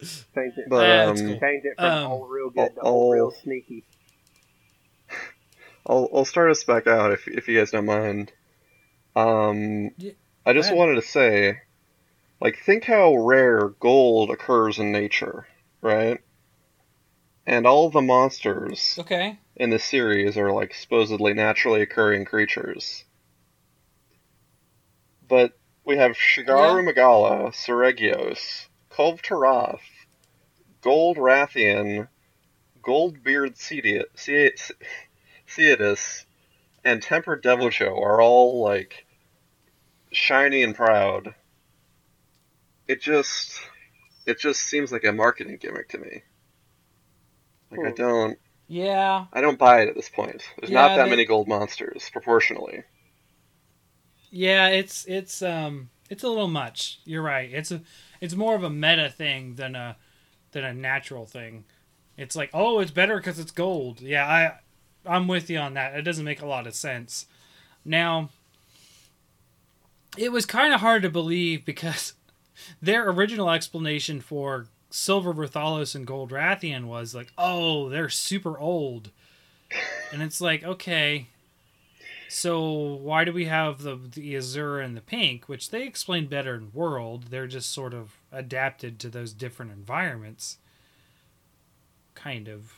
Change 0.00 0.54
it. 0.56 0.68
But 0.68 0.86
Yeah, 0.88 1.02
um, 1.04 1.16
that's 1.16 1.22
cool. 1.22 1.40
Change 1.40 1.64
it 1.64 1.76
from 1.76 1.84
Um, 1.86 2.10
all 2.10 2.26
real 2.26 2.50
good 2.50 2.74
to 2.74 2.80
I'll- 2.82 2.92
all 2.92 3.12
real 3.12 3.30
sneaky. 3.30 3.84
I'll 5.86 6.08
I'll 6.14 6.24
start 6.24 6.50
us 6.50 6.64
back 6.64 6.86
out 6.86 7.12
if 7.12 7.28
if 7.28 7.48
you 7.48 7.58
guys 7.58 7.70
don't 7.70 7.86
mind. 7.86 8.32
Um, 9.16 9.90
Yeah, 9.98 10.12
I 10.44 10.52
just 10.54 10.68
ahead. 10.70 10.78
wanted 10.78 10.94
to 10.96 11.02
say, 11.02 11.58
like, 12.40 12.58
think 12.58 12.84
how 12.84 13.14
rare 13.16 13.68
gold 13.68 14.30
occurs 14.30 14.78
in 14.78 14.90
nature, 14.92 15.46
right? 15.80 16.20
And 17.46 17.66
all 17.66 17.90
the 17.90 18.00
monsters 18.02 18.96
Okay. 18.98 19.38
in 19.56 19.70
the 19.70 19.78
series 19.78 20.36
are 20.38 20.50
like 20.52 20.74
supposedly 20.74 21.34
naturally 21.34 21.82
occurring 21.82 22.24
creatures. 22.24 23.04
But 25.28 25.52
we 25.84 25.96
have 25.98 26.12
Shagaru 26.16 26.84
Magala, 26.84 27.50
Seregios, 27.52 28.66
Kulve 28.94 29.22
Taroth, 29.22 29.80
Gold 30.80 31.16
Rathian, 31.16 32.08
Goldbeard 32.82 33.56
Cedia- 33.56 34.04
Ce- 34.14 34.72
Ceadeus, 35.46 36.26
and 36.84 37.02
Tempered 37.02 37.42
Deviljho 37.42 38.00
are 38.00 38.20
all 38.22 38.62
like 38.62 39.06
shiny 40.12 40.62
and 40.62 40.74
proud. 40.76 41.34
It 42.86 43.00
just 43.00 43.60
it 44.26 44.38
just 44.38 44.60
seems 44.60 44.92
like 44.92 45.04
a 45.04 45.12
marketing 45.12 45.58
gimmick 45.60 45.88
to 45.90 45.98
me. 45.98 46.22
Like 47.70 47.80
I 47.80 47.88
Hmm. 47.88 47.94
don't 47.94 48.38
Yeah. 48.68 49.26
I 49.32 49.40
don't 49.40 49.58
buy 49.58 49.82
it 49.82 49.88
at 49.88 49.94
this 49.94 50.08
point. 50.08 50.42
There's 50.58 50.70
Yeah, 50.70 50.82
not 50.82 50.96
that 50.96 51.04
they- 51.04 51.10
many 51.10 51.24
gold 51.24 51.48
monsters 51.48 52.08
proportionally. 52.10 52.84
Yeah. 54.30 54.68
It's 54.68 55.04
it's 55.06 55.42
um 55.42 55.90
it's 56.10 56.22
a 56.22 56.28
little 56.28 56.48
much. 56.48 57.00
You're 57.04 57.22
right. 57.22 57.50
It's 57.52 57.72
a 57.72 57.80
it's 58.24 58.34
more 58.34 58.54
of 58.54 58.64
a 58.64 58.70
meta 58.70 59.10
thing 59.10 59.56
than 59.56 59.76
a 59.76 59.96
than 60.52 60.64
a 60.64 60.72
natural 60.72 61.26
thing. 61.26 61.64
It's 62.16 62.34
like 62.34 62.48
oh, 62.54 62.78
it's 62.78 62.90
better 62.90 63.18
because 63.18 63.38
it's 63.38 63.50
gold. 63.50 64.00
Yeah, 64.00 64.26
I 64.26 64.58
I'm 65.06 65.28
with 65.28 65.50
you 65.50 65.58
on 65.58 65.74
that. 65.74 65.94
It 65.94 66.02
doesn't 66.02 66.24
make 66.24 66.40
a 66.40 66.46
lot 66.46 66.66
of 66.66 66.74
sense. 66.74 67.26
Now, 67.84 68.30
it 70.16 70.32
was 70.32 70.46
kind 70.46 70.72
of 70.72 70.80
hard 70.80 71.02
to 71.02 71.10
believe 71.10 71.66
because 71.66 72.14
their 72.82 73.10
original 73.10 73.50
explanation 73.50 74.22
for 74.22 74.68
Silver 74.88 75.34
Rathalos 75.34 75.94
and 75.94 76.06
Gold 76.06 76.30
Rathian 76.30 76.86
was 76.86 77.14
like, 77.14 77.30
oh, 77.36 77.90
they're 77.90 78.08
super 78.08 78.58
old. 78.58 79.10
And 80.12 80.22
it's 80.22 80.40
like, 80.40 80.64
okay, 80.64 81.28
so 82.34 82.68
why 82.68 83.24
do 83.24 83.32
we 83.32 83.44
have 83.44 83.82
the, 83.82 83.94
the 83.94 84.36
Azure 84.36 84.80
and 84.80 84.96
the 84.96 85.00
pink, 85.00 85.48
which 85.48 85.70
they 85.70 85.84
explain 85.84 86.26
better 86.26 86.56
in 86.56 86.72
World? 86.72 87.26
They're 87.30 87.46
just 87.46 87.70
sort 87.70 87.94
of 87.94 88.18
adapted 88.32 88.98
to 89.00 89.08
those 89.08 89.32
different 89.32 89.70
environments. 89.70 90.58
Kind 92.16 92.48
of. 92.48 92.72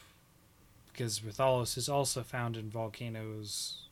Because 0.93 1.21
Rathalos 1.21 1.79
is 1.79 1.89
also 1.89 2.23
found 2.23 2.59
in 2.59 2.69
volcanoes 2.69 3.87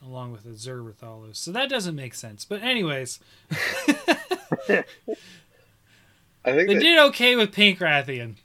along 0.00 0.30
with 0.30 0.46
Azure 0.46 0.82
Rathalos. 0.82 1.34
So 1.34 1.50
that 1.50 1.68
doesn't 1.68 1.96
make 1.96 2.14
sense. 2.14 2.44
But 2.44 2.62
anyways, 2.62 3.18
I 3.50 4.84
think 6.44 6.68
they 6.68 6.74
that, 6.74 6.80
did 6.80 6.98
okay 7.08 7.34
with 7.34 7.50
Pink 7.50 7.80
Rathian. 7.80 8.36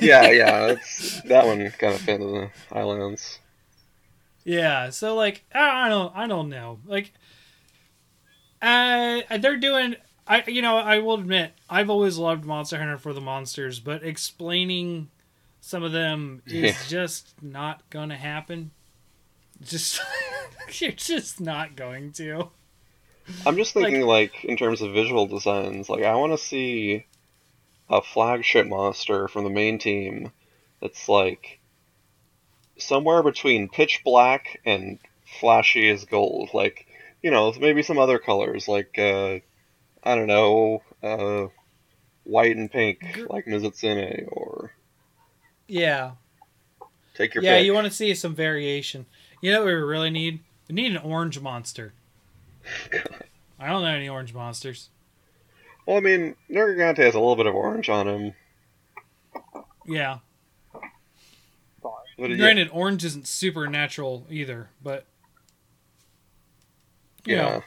yeah, 0.00 0.30
yeah, 0.30 0.76
that 1.26 1.44
one 1.44 1.70
kind 1.72 1.94
of 1.94 2.00
fit 2.00 2.22
in 2.22 2.32
the 2.32 2.50
islands. 2.72 3.40
Yeah, 4.44 4.90
so 4.90 5.14
like 5.14 5.44
I, 5.54 5.88
don't 5.88 6.14
I 6.16 6.26
don't 6.26 6.48
know. 6.48 6.78
Like 6.86 7.12
uh 8.62 9.20
they're 9.38 9.56
doing 9.56 9.96
I 10.26 10.44
you 10.46 10.62
know, 10.62 10.76
I 10.76 10.98
will 10.98 11.14
admit 11.14 11.52
I've 11.68 11.90
always 11.90 12.18
loved 12.18 12.44
Monster 12.44 12.78
Hunter 12.78 12.98
for 12.98 13.12
the 13.12 13.20
monsters, 13.20 13.80
but 13.80 14.02
explaining 14.04 15.10
some 15.60 15.82
of 15.82 15.92
them 15.92 16.42
is 16.46 16.54
Yeah. 16.62 16.76
just 16.88 17.34
not 17.42 17.88
going 17.90 18.08
to 18.10 18.16
happen. 18.16 18.70
Just 19.62 20.00
you're 20.80 20.92
just 20.92 21.40
not 21.40 21.76
going 21.76 22.12
to. 22.12 22.50
I'm 23.46 23.56
just 23.56 23.74
thinking 23.74 24.02
like, 24.02 24.44
in 24.44 24.56
terms 24.56 24.80
of 24.82 24.92
visual 24.92 25.26
designs, 25.26 25.88
like 25.88 26.02
I 26.04 26.14
want 26.16 26.32
to 26.32 26.38
see 26.38 27.06
a 27.88 28.02
flagship 28.02 28.66
monster 28.66 29.28
from 29.28 29.44
the 29.44 29.50
main 29.50 29.78
team 29.78 30.32
that's 30.80 31.08
like 31.08 31.59
somewhere 32.80 33.22
between 33.22 33.68
pitch 33.68 34.02
black 34.04 34.60
and 34.64 34.98
flashy 35.40 35.88
as 35.90 36.04
gold. 36.04 36.50
Like, 36.54 36.86
you 37.22 37.30
know, 37.30 37.52
maybe 37.58 37.82
some 37.82 37.98
other 37.98 38.18
colors 38.18 38.68
like 38.68 38.98
uh 38.98 39.38
I 40.02 40.14
don't 40.14 40.26
know, 40.26 40.82
uh 41.02 41.46
white 42.24 42.56
and 42.56 42.70
pink 42.70 42.98
like 43.28 43.46
Mizutsune 43.46 44.26
or 44.30 44.72
Yeah. 45.68 46.12
take 47.14 47.34
your 47.34 47.42
Yeah, 47.42 47.56
pick. 47.56 47.66
you 47.66 47.72
want 47.74 47.86
to 47.86 47.92
see 47.92 48.14
some 48.14 48.34
variation. 48.34 49.06
You 49.40 49.52
know 49.52 49.60
what 49.60 49.66
we 49.66 49.72
really 49.74 50.10
need? 50.10 50.40
We 50.68 50.74
need 50.74 50.92
an 50.92 50.98
orange 50.98 51.40
monster. 51.40 51.92
I 53.58 53.68
don't 53.68 53.82
know 53.82 53.88
any 53.88 54.08
orange 54.08 54.32
monsters. 54.32 54.88
Well, 55.86 55.96
I 55.96 56.00
mean, 56.00 56.36
Nergigante 56.50 56.98
has 56.98 57.14
a 57.14 57.20
little 57.20 57.36
bit 57.36 57.46
of 57.46 57.54
orange 57.54 57.88
on 57.88 58.08
him. 58.08 58.34
Yeah. 59.86 60.18
Sorry. 62.20 62.28
What 62.28 62.28
do 62.28 62.34
you- 62.34 62.38
Granted, 62.40 62.68
orange 62.72 63.04
isn't 63.04 63.26
supernatural 63.26 64.26
either, 64.30 64.68
but 64.82 65.06
you 67.24 67.36
yeah. 67.36 67.42
know. 67.42 67.62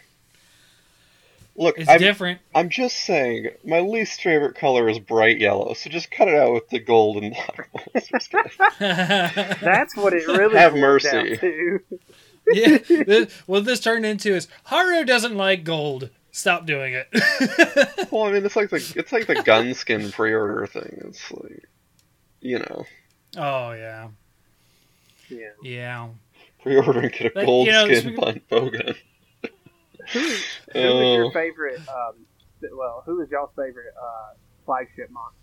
Look, 1.55 1.77
It's 1.77 1.87
I'm, 1.87 1.99
different. 1.99 2.39
I'm 2.55 2.69
just 2.69 2.97
saying, 3.05 3.49
my 3.63 3.79
least 3.79 4.21
favorite 4.21 4.55
color 4.55 4.89
is 4.89 4.97
bright 4.97 5.39
yellow, 5.39 5.75
so 5.75 5.87
just 5.87 6.09
cut 6.09 6.27
it 6.27 6.33
out 6.33 6.51
with 6.51 6.67
the 6.69 6.79
gold 6.79 7.17
and 7.23 7.31
black 7.55 7.71
balls. 7.71 8.07
Just 8.07 8.31
kidding. 8.31 8.51
That's 8.79 9.95
what 9.95 10.13
it 10.13 10.27
really 10.27 10.57
Have 10.57 10.73
mercy. 10.73 11.11
down 11.11 11.37
to. 11.37 11.79
yeah. 12.47 12.77
This, 12.87 13.31
what 13.45 13.65
this 13.65 13.79
turned 13.81 14.03
into 14.03 14.33
is 14.33 14.47
Haru 14.63 15.05
doesn't 15.05 15.37
like 15.37 15.63
gold. 15.63 16.09
Stop 16.31 16.65
doing 16.65 16.93
it. 16.95 17.07
well, 18.11 18.23
I 18.23 18.31
mean, 18.31 18.43
it's 18.43 18.55
like 18.55 18.71
the 18.71 18.77
it's 18.95 19.11
like 19.11 19.27
the 19.27 19.43
gun 19.43 19.75
skin 19.75 20.11
pre-order 20.11 20.65
thing. 20.65 21.03
It's 21.07 21.31
like, 21.31 21.69
you 22.41 22.57
know, 22.57 22.85
oh 23.37 23.73
yeah, 23.73 24.07
Yeah. 25.37 25.49
yeah. 25.63 26.09
pre-order 26.61 26.99
and 27.01 27.11
get 27.11 27.35
a 27.35 27.39
Like, 27.39 27.45
gold 27.45 27.65
you 27.67 27.73
know, 27.73 27.85
skin 27.85 28.01
speaking- 28.01 28.19
bun 28.19 28.41
bowgun. 28.49 28.95
Who, 30.11 30.19
who 30.19 30.79
was 30.81 31.15
your 31.15 31.25
Oh. 31.25 31.31
favorite? 31.31 31.79
Um, 31.89 32.25
well, 32.77 33.03
who 33.05 33.13
is 33.21 33.25
was 33.25 33.31
y'all's 33.31 33.49
favorite 33.55 33.93
uh, 34.01 34.33
flagship 34.65 35.09
monster? 35.11 35.39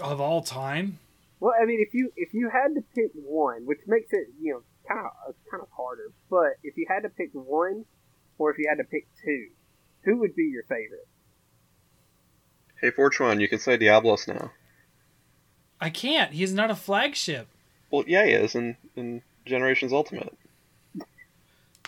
Of 0.00 0.20
all 0.20 0.42
time, 0.42 0.98
Well, 1.40 1.54
I 1.60 1.64
mean, 1.64 1.80
if 1.86 1.92
you 1.94 2.12
if 2.16 2.32
you 2.34 2.50
had 2.50 2.74
to 2.74 2.82
pick 2.94 3.10
one, 3.14 3.66
which 3.66 3.80
makes 3.86 4.12
it 4.12 4.28
you 4.40 4.52
know 4.54 4.62
kind 4.86 5.00
of 5.26 5.34
kind 5.50 5.62
of 5.62 5.68
harder, 5.76 6.12
but 6.30 6.52
if 6.62 6.76
you 6.76 6.86
had 6.88 7.02
to 7.02 7.08
pick 7.08 7.30
one, 7.32 7.84
or 8.38 8.50
if 8.52 8.58
you 8.58 8.66
had 8.68 8.78
to 8.78 8.84
pick 8.84 9.06
two, 9.24 9.48
who 10.04 10.18
would 10.18 10.34
be 10.36 10.44
your 10.44 10.62
favorite? 10.64 11.08
Hey, 12.80 12.90
Fortune, 12.90 13.40
you 13.40 13.48
can 13.48 13.58
say 13.58 13.76
Diablos 13.76 14.28
now. 14.28 14.52
I 15.80 15.90
can't. 15.90 16.32
He's 16.32 16.52
not 16.52 16.70
a 16.70 16.74
flagship. 16.74 17.46
Well, 17.90 18.04
yeah, 18.06 18.24
he 18.24 18.32
is 18.32 18.54
in 18.54 18.76
in 18.96 19.22
Generations 19.46 19.92
Ultimate. 19.92 20.36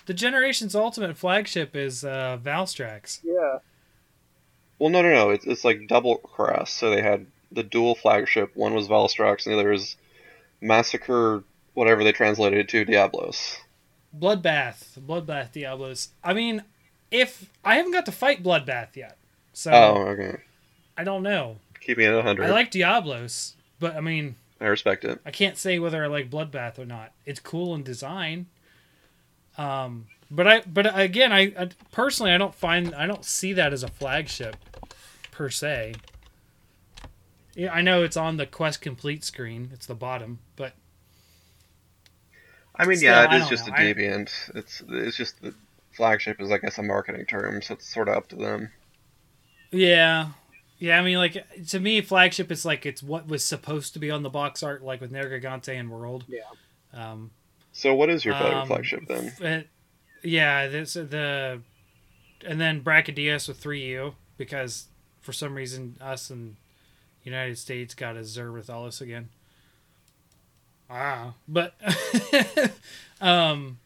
The 0.07 0.15
Generations 0.15 0.75
Ultimate 0.75 1.17
flagship 1.17 1.77
is 1.77 2.05
uh, 2.05 2.39
Valstrax. 2.43 3.21
Yeah. 3.23 3.59
Well, 4.79 4.91
no, 4.91 5.03
no, 5.03 5.11
no. 5.11 5.31
It's 5.31 5.47
it's 5.47 5.65
like 5.65 5.89
double 5.89 6.19
cross. 6.19 6.73
So 6.73 6.91
they 6.91 7.03
had 7.03 7.27
the 7.53 7.63
dual 7.63 7.95
flagship. 7.95 8.53
One 8.55 8.75
was 8.75 8.89
Valstrax, 8.89 9.47
and 9.47 9.55
the 9.55 9.59
other 9.59 9.73
is 9.73 9.97
Massacre. 10.61 11.45
Whatever 11.75 12.03
they 12.03 12.13
translated 12.13 12.59
it 12.59 12.69
to, 12.71 12.85
Diablos. 12.85 13.59
Bloodbath. 14.19 14.99
Bloodbath 14.99 15.53
Diablos. 15.53 16.09
I 16.25 16.33
mean, 16.35 16.65
if 17.11 17.49
I 17.65 17.77
haven't 17.77 17.93
got 17.93 18.07
to 18.07 18.13
fight 18.13 18.43
Bloodbath 18.43 18.97
yet, 18.97 19.17
so 19.53 19.71
Oh, 19.73 20.03
okay. 20.09 20.39
I 20.97 21.05
don't 21.05 21.23
know. 21.23 21.57
Keeping 21.81 22.07
it 22.07 22.11
at 22.11 22.17
100. 22.17 22.45
I 22.45 22.51
like 22.51 22.71
Diablos, 22.71 23.55
but 23.81 23.97
I 23.97 24.01
mean, 24.01 24.37
I 24.61 24.67
respect 24.67 25.05
it. 25.05 25.21
I 25.25 25.31
can't 25.31 25.57
say 25.59 25.79
whether 25.79 26.05
I 26.05 26.07
like 26.07 26.31
Bloodbath 26.31 26.79
or 26.79 26.85
not. 26.85 27.13
It's 27.27 27.41
cool 27.41 27.75
in 27.75 27.83
design. 27.83 28.47
Um, 29.59 30.07
but 30.31 30.47
I, 30.47 30.61
but 30.63 30.97
again, 30.99 31.33
I, 31.33 31.53
I 31.59 31.69
personally, 31.91 32.31
I 32.33 32.39
don't 32.39 32.55
find, 32.55 32.95
I 32.95 33.07
don't 33.07 33.25
see 33.25 33.53
that 33.55 33.73
as 33.73 33.83
a 33.83 33.89
flagship 33.89 34.57
per 35.33 35.51
se. 35.51 35.95
Yeah, 37.57 37.73
I 37.75 37.83
know 37.83 38.05
it's 38.05 38.17
on 38.17 38.37
the 38.37 38.47
Quest 38.47 38.81
Complete 38.81 39.25
screen. 39.25 39.71
It's 39.73 39.87
the 39.87 39.95
bottom, 39.95 40.39
but 40.55 40.75
I 42.77 42.87
mean, 42.87 42.99
Still, 42.99 43.13
yeah, 43.13 43.35
it 43.35 43.43
is 43.43 43.49
just 43.49 43.67
know. 43.67 43.75
a 43.75 43.77
I- 43.77 43.83
deviant. 43.83 44.31
It's 44.55 44.83
it's 44.89 45.17
just 45.17 45.43
the 45.43 45.53
flagship 45.93 46.41
is, 46.41 46.51
I 46.51 46.59
guess, 46.59 46.79
a 46.79 46.83
marketing 46.83 47.27
term, 47.27 47.61
so 47.61 47.75
it's 47.75 47.93
sort 47.93 48.09
of 48.09 48.17
up 48.17 48.29
to 48.29 48.37
them. 48.37 48.71
yeah, 49.73 50.29
yeah. 50.81 50.99
I 50.99 51.03
mean, 51.05 51.19
like 51.19 51.47
to 51.69 51.79
me, 51.79 52.01
flagship 52.01 52.51
is 52.51 52.65
like 52.65 52.85
it's 52.85 53.03
what 53.03 53.29
was 53.29 53.45
supposed 53.45 53.93
to 53.93 54.01
be 54.01 54.11
on 54.11 54.25
the 54.25 54.31
box 54.31 54.63
art, 54.65 54.83
like 54.83 55.01
with 55.01 55.13
Nergigante 55.13 55.79
and 55.79 55.89
World. 55.91 56.25
Yeah. 56.27 56.41
Um, 56.93 57.31
So, 57.73 57.95
what 57.95 58.11
is 58.11 58.25
your 58.25 58.35
favorite 58.35 58.63
Um, 58.63 58.67
flagship 58.67 59.07
then? 59.07 59.27
f- 59.27 59.43
uh, 59.43 59.63
yeah, 60.25 60.67
this 60.67 60.95
the 60.95 61.61
and 62.45 62.61
then 62.61 62.83
Brachydios 62.83 63.47
with 63.47 63.59
three 63.59 63.83
U 63.91 64.15
because 64.37 64.89
for 65.21 65.33
some 65.33 65.55
reason 65.55 65.97
us 66.01 66.31
and 66.31 66.57
United 67.23 67.59
States 67.59 67.95
got 67.95 68.17
a 68.17 68.21
Zerbathalos 68.21 69.01
again. 69.01 69.29
Ah, 70.93 71.35
but 71.47 71.75
um, 73.21 73.79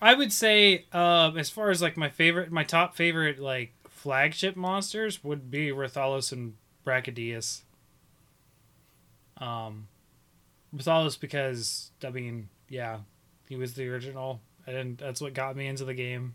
I 0.00 0.14
would 0.14 0.32
say 0.32 0.86
um, 0.92 1.36
as 1.36 1.50
far 1.50 1.70
as 1.70 1.82
like 1.82 1.96
my 1.96 2.08
favorite, 2.08 2.50
my 2.50 2.64
top 2.64 2.96
favorite 2.96 3.38
like 3.38 3.72
flagship 3.98 4.56
monsters 4.56 5.24
would 5.24 5.50
be 5.50 5.70
Rathalos 5.70 6.32
and 6.32 6.54
Brachydios. 6.86 7.62
Um, 9.38 9.88
Rathalos 10.74 11.18
because 11.18 11.90
I 12.04 12.10
mean, 12.10 12.48
yeah, 12.68 12.98
he 13.48 13.56
was 13.56 13.74
the 13.74 13.88
original, 13.88 14.40
and 14.66 14.96
that's 14.96 15.20
what 15.20 15.34
got 15.34 15.56
me 15.56 15.66
into 15.66 15.84
the 15.84 15.94
game. 15.94 16.34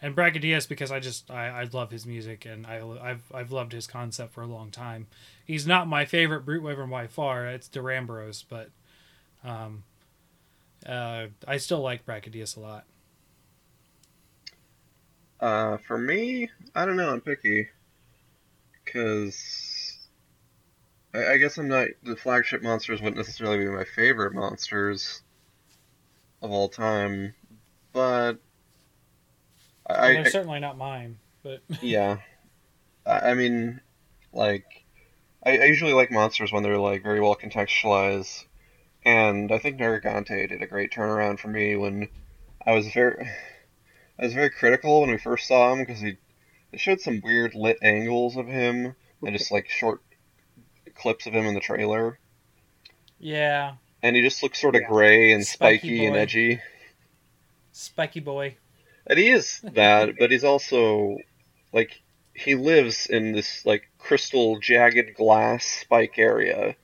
And 0.00 0.16
Brachydios 0.16 0.68
because 0.68 0.90
I 0.90 0.98
just 0.98 1.30
I, 1.30 1.48
I 1.48 1.68
love 1.72 1.90
his 1.90 2.06
music 2.06 2.46
and 2.46 2.66
I 2.66 2.82
I've 3.02 3.22
I've 3.32 3.52
loved 3.52 3.72
his 3.72 3.86
concept 3.86 4.32
for 4.32 4.42
a 4.42 4.46
long 4.46 4.70
time. 4.70 5.06
He's 5.44 5.66
not 5.66 5.86
my 5.86 6.04
favorite 6.04 6.44
brute 6.44 6.62
wyvern 6.62 6.90
by 6.90 7.06
far. 7.06 7.46
It's 7.46 7.68
Duramboros, 7.68 8.44
but 8.48 8.70
um, 9.44 9.84
uh, 10.86 11.26
I 11.46 11.58
still 11.58 11.80
like 11.80 12.06
Brachydios 12.06 12.56
a 12.56 12.60
lot. 12.60 12.84
Uh, 15.44 15.76
for 15.86 15.98
me, 15.98 16.48
I 16.74 16.86
don't 16.86 16.96
know. 16.96 17.10
I'm 17.10 17.20
picky 17.20 17.68
because 18.82 19.98
I, 21.12 21.32
I 21.32 21.36
guess 21.36 21.58
I'm 21.58 21.68
not. 21.68 21.88
The 22.02 22.16
flagship 22.16 22.62
monsters 22.62 23.02
wouldn't 23.02 23.18
necessarily 23.18 23.58
be 23.58 23.66
my 23.66 23.84
favorite 23.84 24.32
monsters 24.32 25.20
of 26.40 26.50
all 26.50 26.70
time, 26.70 27.34
but 27.92 28.38
Well, 29.86 30.00
I, 30.00 30.14
they're 30.14 30.24
I 30.24 30.30
certainly 30.30 30.60
not 30.60 30.78
mine, 30.78 31.18
but 31.42 31.60
yeah, 31.82 32.20
I, 33.04 33.32
I 33.32 33.34
mean, 33.34 33.82
like 34.32 34.64
I, 35.44 35.58
I 35.58 35.64
usually 35.64 35.92
like 35.92 36.10
monsters 36.10 36.52
when 36.52 36.62
they're 36.62 36.78
like 36.78 37.02
very 37.02 37.20
well 37.20 37.36
contextualized, 37.36 38.46
and 39.04 39.52
I 39.52 39.58
think 39.58 39.78
Nergigante 39.78 40.48
did 40.48 40.62
a 40.62 40.66
great 40.66 40.90
turnaround 40.90 41.38
for 41.38 41.48
me 41.48 41.76
when 41.76 42.08
I 42.66 42.72
was 42.72 42.88
very. 42.88 43.28
I 44.18 44.24
was 44.24 44.34
very 44.34 44.50
critical 44.50 45.02
when 45.02 45.10
we 45.10 45.18
first 45.18 45.46
saw 45.46 45.72
him 45.72 45.78
because 45.84 46.00
he 46.00 46.18
they 46.72 46.78
showed 46.78 47.00
some 47.00 47.20
weird 47.22 47.54
lit 47.54 47.78
angles 47.82 48.36
of 48.36 48.48
him 48.48 48.96
and 49.24 49.36
just 49.36 49.52
like 49.52 49.68
short 49.68 50.02
clips 50.94 51.26
of 51.26 51.34
him 51.34 51.46
in 51.46 51.54
the 51.54 51.60
trailer, 51.60 52.18
yeah, 53.18 53.76
and 54.02 54.14
he 54.16 54.22
just 54.22 54.42
looks 54.42 54.60
sort 54.60 54.76
of 54.76 54.82
Yeah. 54.82 54.88
gray 54.88 55.32
and 55.32 55.46
Spiky 55.46 55.88
spiky 55.88 56.06
and 56.06 56.16
edgy. 56.16 56.60
Spiky 57.72 58.20
boy. 58.20 58.56
And 59.06 59.18
he 59.18 59.30
is 59.30 59.62
that, 59.72 60.18
but 60.18 60.30
he's 60.30 60.44
also 60.44 61.16
like 61.72 62.02
he 62.34 62.54
lives 62.54 63.06
in 63.06 63.32
this 63.32 63.64
like 63.66 63.84
crystal 63.98 64.58
jagged 64.60 65.14
glass 65.14 65.64
spike 65.64 66.18
area, 66.18 66.76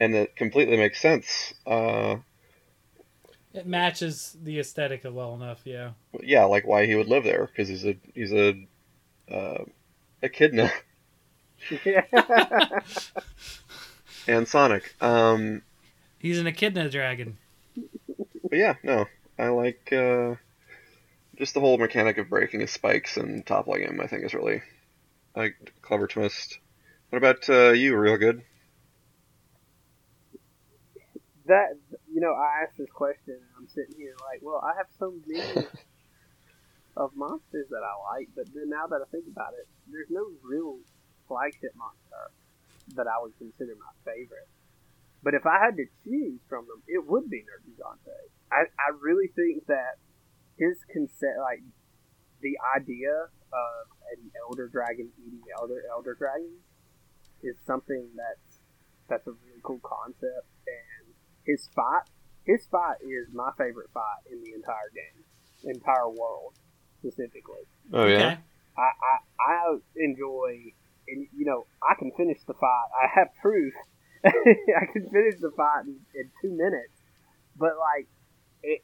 and 0.00 0.14
it 0.14 0.36
completely 0.36 0.76
makes 0.78 1.00
sense. 1.00 1.54
Uh, 1.66 2.18
It 3.58 3.66
matches 3.66 4.36
the 4.40 4.60
aesthetic 4.60 5.02
well 5.04 5.34
enough, 5.34 5.62
yeah. 5.64 5.90
yeah, 6.22 6.44
like 6.44 6.64
why 6.64 6.86
he 6.86 6.94
would 6.94 7.08
live 7.08 7.24
there 7.24 7.46
because 7.46 7.66
he's 7.66 7.84
a 7.84 7.96
he's 8.14 8.32
a 8.32 8.54
uh, 9.28 9.64
echidna 10.22 10.70
yeah. 11.84 12.04
and 14.28 14.46
Sonic. 14.46 14.94
Um, 15.02 15.62
He's 16.20 16.38
an 16.38 16.46
echidna 16.46 16.88
dragon. 16.88 17.36
but 17.74 18.52
yeah, 18.52 18.74
no, 18.84 19.06
I 19.36 19.48
like 19.48 19.92
uh, 19.92 20.36
just 21.36 21.54
the 21.54 21.60
whole 21.60 21.78
mechanic 21.78 22.18
of 22.18 22.28
breaking 22.28 22.60
his 22.60 22.70
spikes 22.70 23.16
and 23.16 23.44
toppling 23.44 23.82
him. 23.82 24.00
I 24.00 24.06
think 24.06 24.24
is 24.24 24.34
really 24.34 24.62
a 25.34 25.48
clever 25.82 26.06
twist. 26.06 26.60
What 27.10 27.18
about 27.18 27.48
uh, 27.48 27.70
you? 27.70 27.96
Real 27.96 28.18
good. 28.18 28.44
that 31.46 31.76
you 32.18 32.26
know, 32.26 32.34
I 32.34 32.66
asked 32.66 32.74
this 32.74 32.90
question, 32.90 33.38
and 33.38 33.54
I'm 33.54 33.70
sitting 33.70 33.94
here 33.94 34.18
like, 34.26 34.42
well, 34.42 34.58
I 34.58 34.74
have 34.74 34.90
so 34.98 35.14
many 35.22 35.38
of 36.98 37.14
monsters 37.14 37.70
that 37.70 37.86
I 37.86 37.94
like, 38.10 38.26
but 38.34 38.50
then 38.50 38.74
now 38.74 38.90
that 38.90 38.98
I 38.98 39.06
think 39.14 39.30
about 39.30 39.54
it, 39.54 39.70
there's 39.86 40.10
no 40.10 40.26
real 40.42 40.82
flagship 41.30 41.78
monster 41.78 42.34
that 42.98 43.06
I 43.06 43.22
would 43.22 43.38
consider 43.38 43.78
my 43.78 43.94
favorite. 44.02 44.50
But 45.22 45.38
if 45.38 45.46
I 45.46 45.62
had 45.62 45.78
to 45.78 45.86
choose 46.02 46.42
from 46.50 46.66
them, 46.66 46.82
it 46.90 47.06
would 47.06 47.30
be 47.30 47.46
Nergigante. 47.46 48.18
I, 48.50 48.66
I 48.66 48.98
really 48.98 49.30
think 49.38 49.70
that 49.70 50.02
his 50.58 50.74
concept, 50.90 51.38
like 51.38 51.62
the 52.42 52.58
idea 52.74 53.30
of 53.30 53.82
an 54.10 54.26
elder 54.42 54.66
dragon 54.66 55.14
eating 55.22 55.46
other 55.62 55.86
elder 55.86 56.18
dragons, 56.18 56.66
is 57.46 57.54
something 57.64 58.10
that's 58.18 58.58
that's 59.06 59.26
a 59.30 59.38
really 59.46 59.62
cool 59.62 59.78
concept. 59.86 60.50
And 61.48 61.56
his 61.56 61.68
fight, 61.74 62.04
his 62.44 62.66
fight 62.70 62.96
is 63.00 63.32
my 63.32 63.50
favorite 63.56 63.90
fight 63.92 64.22
in 64.30 64.42
the 64.42 64.52
entire 64.54 64.90
game, 64.94 65.24
entire 65.74 66.08
world 66.08 66.54
specifically. 67.00 67.64
Oh 67.92 68.06
yeah. 68.06 68.16
Okay. 68.16 68.38
I, 68.76 68.90
I, 68.92 69.14
I 69.40 69.76
enjoy, 69.96 70.72
and 71.08 71.26
you 71.36 71.44
know, 71.44 71.66
I 71.82 71.94
can 71.98 72.12
finish 72.16 72.38
the 72.46 72.54
fight. 72.54 72.88
I 72.94 73.08
have 73.14 73.28
proof. 73.42 73.72
I 74.24 74.86
can 74.92 75.08
finish 75.10 75.40
the 75.40 75.50
fight 75.56 75.86
in, 75.86 75.98
in 76.14 76.30
two 76.42 76.56
minutes. 76.56 76.94
But 77.56 77.74
like, 77.78 78.06
it, 78.62 78.82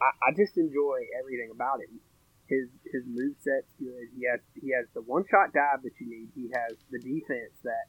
I, 0.00 0.30
I 0.30 0.34
just 0.36 0.56
enjoy 0.56 1.02
everything 1.18 1.50
about 1.52 1.80
him. 1.80 2.00
His 2.46 2.68
his 2.92 3.02
move 3.06 3.36
set's 3.38 3.70
good. 3.78 4.10
He 4.14 4.26
has 4.26 4.40
he 4.54 4.70
has 4.74 4.86
the 4.94 5.02
one 5.02 5.24
shot 5.30 5.52
dive 5.52 5.82
that 5.82 5.94
you 6.00 6.06
need. 6.10 6.30
He 6.34 6.50
has 6.54 6.78
the 6.90 6.98
defense 6.98 7.54
that 7.62 7.86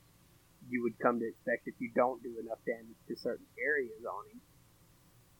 you 0.72 0.82
would 0.84 0.98
come 1.00 1.20
to 1.20 1.28
expect 1.28 1.68
if 1.68 1.76
you 1.80 1.92
don't 1.94 2.24
do 2.24 2.40
enough 2.40 2.60
damage 2.66 2.98
to 3.08 3.16
certain 3.16 3.46
areas 3.60 4.02
on 4.08 4.24
him. 4.32 4.42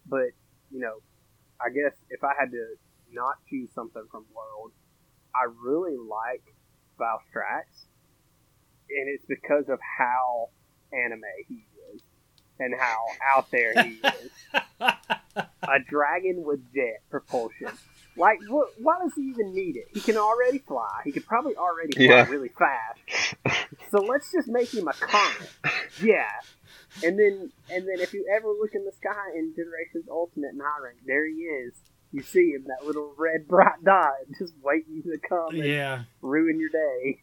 But 0.06 0.36
you 0.70 0.80
know, 0.80 1.02
I 1.60 1.70
guess 1.70 1.96
if 2.10 2.24
I 2.24 2.34
had 2.38 2.52
to 2.52 2.76
not 3.12 3.36
choose 3.50 3.70
something 3.74 4.04
from 4.12 4.26
World, 4.36 4.72
I 5.34 5.48
really 5.64 5.98
like 5.98 6.44
Valstrax, 7.00 7.88
and 8.90 9.08
it's 9.08 9.26
because 9.26 9.70
of 9.70 9.80
how 9.98 10.50
anime 10.92 11.24
he 11.48 11.66
is 11.94 12.02
and 12.60 12.74
how 12.78 13.00
out 13.36 13.50
there 13.52 13.74
he 13.84 14.00
is. 14.04 14.32
a 15.64 15.80
dragon 15.88 16.44
with 16.44 16.60
jet 16.74 17.02
propulsion. 17.10 17.72
Like, 18.22 18.38
what, 18.48 18.68
why 18.78 19.00
does 19.04 19.14
he 19.16 19.24
even 19.24 19.54
need 19.54 19.76
it? 19.78 19.88
He 19.94 20.00
can 20.00 20.16
already 20.16 20.60
fly. 20.60 21.02
He 21.04 21.12
could 21.12 21.26
probably 21.26 21.56
already 21.56 21.94
fly 21.94 22.06
Yeah. 22.06 22.30
really 22.30 22.50
fast. 22.50 23.36
So 23.90 23.98
let's 24.02 24.32
just 24.32 24.48
make 24.48 24.72
him 24.72 24.88
a 24.88 24.94
comet. 24.94 25.50
Yeah. 26.04 26.30
And 27.04 27.18
then, 27.18 27.52
and 27.70 27.88
then, 27.88 28.00
if 28.00 28.14
you 28.14 28.26
ever 28.38 28.48
look 28.50 28.72
in 28.76 28.86
the 28.86 28.92
sky 28.92 29.32
in 29.36 29.54
Generations 29.56 30.06
Ultimate 30.10 30.50
and 30.52 30.62
High 30.62 30.84
Rank, 30.84 31.00
there 31.08 31.26
he 31.28 31.34
is. 31.36 31.74
You 32.12 32.22
see 32.22 32.52
him, 32.52 32.66
that 32.68 32.86
little 32.86 33.14
red 33.18 33.48
bright 33.48 33.82
dot, 33.84 34.12
just 34.38 34.54
waiting 34.62 35.02
to 35.04 35.18
come 35.28 35.56
and 35.56 35.66
Yeah. 35.66 36.04
ruin 36.22 36.60
your 36.60 36.70
day. 36.70 37.22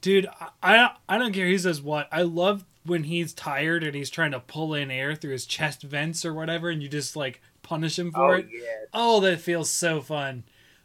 Dude, 0.00 0.26
I, 0.40 0.48
I 0.62 0.90
I 1.08 1.18
don't 1.18 1.32
care 1.32 1.46
who 1.46 1.58
says 1.58 1.80
what. 1.80 2.08
I 2.12 2.22
love 2.22 2.64
when 2.84 3.04
he's 3.04 3.32
tired 3.32 3.84
and 3.84 3.94
he's 3.94 4.10
trying 4.10 4.32
to 4.32 4.40
pull 4.40 4.74
in 4.74 4.90
air 4.90 5.14
through 5.14 5.32
his 5.32 5.46
chest 5.46 5.82
vents 5.82 6.24
or 6.24 6.34
whatever, 6.34 6.68
and 6.70 6.82
you 6.82 6.88
just 6.88 7.16
like 7.16 7.40
punish 7.64 7.98
him 7.98 8.12
for 8.12 8.34
Oh 8.34 8.38
it. 8.38 8.48
yes. 8.52 8.88
Oh, 8.92 9.20
that 9.20 9.40
feels 9.40 9.70
so 9.70 10.00
fun. 10.00 10.44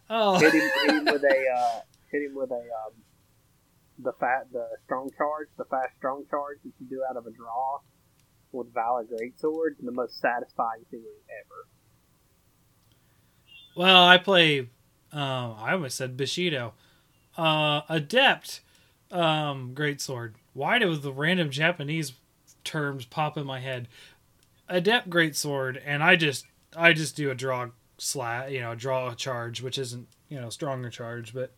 Oh, 0.10 0.40
hit 0.40 0.54
him, 0.54 0.72
hit 0.82 0.92
him 0.96 1.06
with 1.06 1.24
a 1.24 1.48
uh, 1.58 1.82
hit 2.12 2.24
him 2.24 2.36
with 2.36 2.52
a 2.52 2.56
um, 2.56 2.94
the 4.00 4.14
fat 4.20 4.48
the 4.52 4.68
strong 4.86 5.10
charge, 5.18 5.50
the 5.58 5.66
fast 5.66 5.96
strong 5.98 6.26
charge 6.30 6.58
that 6.64 6.74
you 6.80 6.88
do 6.90 7.04
out 7.10 7.18
of 7.18 7.28
a 7.28 7.32
draw 7.32 7.80
with 8.52 8.74
Valor 8.74 9.06
Greatsword, 9.06 9.76
the 9.82 9.92
most 9.92 10.20
satisfying 10.20 10.86
thing 10.90 11.04
ever. 11.30 11.68
well, 13.76 14.06
I 14.06 14.18
play. 14.18 14.60
Um, 15.12 15.56
I 15.58 15.74
almost 15.74 15.98
said 15.98 16.16
Bushido, 16.18 16.74
uh, 17.38 17.82
adept, 17.90 18.62
um, 19.12 19.74
greatsword. 19.74 20.34
Why 20.54 20.78
do 20.78 20.96
the 20.96 21.12
random 21.12 21.50
Japanese 21.50 22.14
terms 22.64 23.06
pop 23.06 23.38
in 23.38 23.46
my 23.46 23.60
head? 23.60 23.88
Adept 24.68 25.10
greatsword, 25.10 25.82
and 25.84 26.04
I 26.04 26.16
just 26.16 26.46
I 26.76 26.94
just 26.94 27.16
do 27.16 27.32
a 27.32 27.36
draw 27.36 27.70
slat, 27.98 28.52
you 28.52 28.62
know, 28.62 28.76
draw 28.76 29.12
a 29.12 29.16
charge, 29.16 29.62
which 29.62 29.78
isn't 29.78 30.08
you 30.30 30.40
know 30.40 30.50
stronger 30.50 30.90
charge, 30.90 31.34
but 31.34 31.52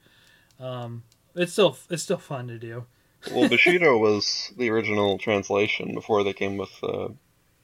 um, 0.60 1.04
it's 1.36 1.54
still 1.54 1.78
it's 1.90 2.04
still 2.04 2.18
fun 2.18 2.48
to 2.48 2.58
do. 2.58 2.86
Well, 3.32 3.50
Bushido 3.50 3.98
was 3.98 4.52
the 4.58 4.70
original 4.70 5.18
translation 5.18 5.94
before 5.94 6.24
they 6.24 6.34
came 6.34 6.58
with 6.58 6.72
uh, 6.84 7.10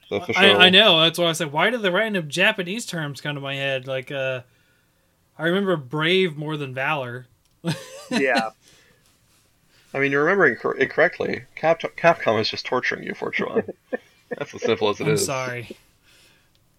the 0.10 0.18
official. 0.18 0.44
I, 0.44 0.66
I 0.66 0.70
know 0.70 1.00
that's 1.02 1.20
why 1.20 1.28
I 1.28 1.34
said 1.34 1.52
why 1.52 1.70
do 1.70 1.78
the 1.78 1.92
random 1.92 2.30
Japanese 2.30 2.86
terms 2.86 3.22
come 3.22 3.36
to 3.36 3.42
my 3.42 3.56
head? 3.56 3.88
Like 3.88 4.12
uh, 4.12 4.42
I 5.38 5.44
remember 5.44 5.76
brave 5.78 6.38
more 6.38 6.58
than 6.58 6.74
valor. 6.74 7.28
Yeah, 8.10 8.52
I 9.94 10.00
mean, 10.00 10.12
you're 10.14 10.24
remembering 10.24 10.56
cor- 10.56 10.78
it 10.78 10.90
correctly. 10.90 11.44
Cap- 11.56 11.82
Capcom 11.98 12.40
is 12.40 12.50
just 12.50 12.66
torturing 12.66 13.04
you, 13.04 13.14
Fortune. 13.14 13.74
That's 14.30 14.54
as 14.54 14.62
simple 14.62 14.90
as 14.90 15.02
it 15.02 15.08
I'm 15.08 15.14
is. 15.14 15.26
sorry. 15.26 15.76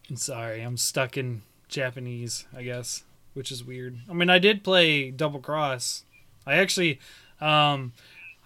I'm 0.09 0.17
sorry. 0.17 0.63
I'm 0.63 0.77
stuck 0.77 1.17
in 1.17 1.43
Japanese, 1.69 2.47
I 2.57 2.63
guess, 2.63 3.05
which 3.35 3.53
is 3.53 3.63
weird. 3.63 3.99
I 4.09 4.15
mean, 4.15 4.31
I 4.31 4.39
did 4.39 4.65
play 4.65 5.11
Double 5.11 5.41
Cross. 5.41 6.05
I 6.47 6.55
actually, 6.55 6.99
um, 7.41 7.93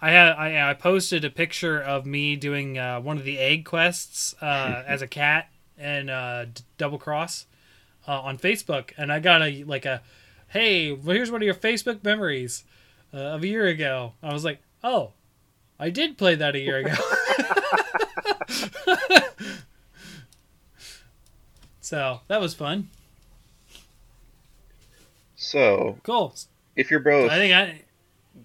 I 0.01 0.11
had 0.11 0.33
I, 0.33 0.69
I 0.69 0.73
posted 0.73 1.23
a 1.23 1.29
picture 1.29 1.81
of 1.81 2.05
me 2.05 2.35
doing 2.35 2.77
uh, 2.77 2.99
one 2.99 3.17
of 3.17 3.23
the 3.23 3.39
egg 3.39 3.63
quests 3.63 4.35
uh, 4.41 4.83
as 4.87 5.01
a 5.01 5.07
cat 5.07 5.49
and 5.77 6.09
uh, 6.09 6.45
D- 6.45 6.63
Double 6.77 6.97
Cross 6.97 7.45
uh, 8.07 8.19
on 8.19 8.37
Facebook, 8.37 8.91
and 8.97 9.11
I 9.11 9.19
got 9.19 9.41
a 9.41 9.63
like 9.63 9.85
a, 9.85 10.01
hey, 10.49 10.91
well, 10.91 11.15
here's 11.15 11.31
one 11.31 11.41
of 11.41 11.45
your 11.45 11.55
Facebook 11.55 12.03
memories 12.03 12.65
uh, 13.13 13.17
of 13.17 13.43
a 13.43 13.47
year 13.47 13.67
ago. 13.67 14.13
I 14.21 14.33
was 14.33 14.43
like, 14.43 14.59
oh, 14.83 15.13
I 15.79 15.89
did 15.89 16.17
play 16.17 16.35
that 16.35 16.55
a 16.55 16.59
year 16.59 16.79
ago. 16.79 16.93
so 21.83 22.21
that 22.29 22.39
was 22.41 22.53
fun. 22.53 22.89
So, 25.35 25.99
Cool. 26.03 26.33
if 26.75 26.89
you're 26.89 26.99
both 27.01 27.29
I 27.29 27.37
think 27.37 27.53
I, 27.53 27.81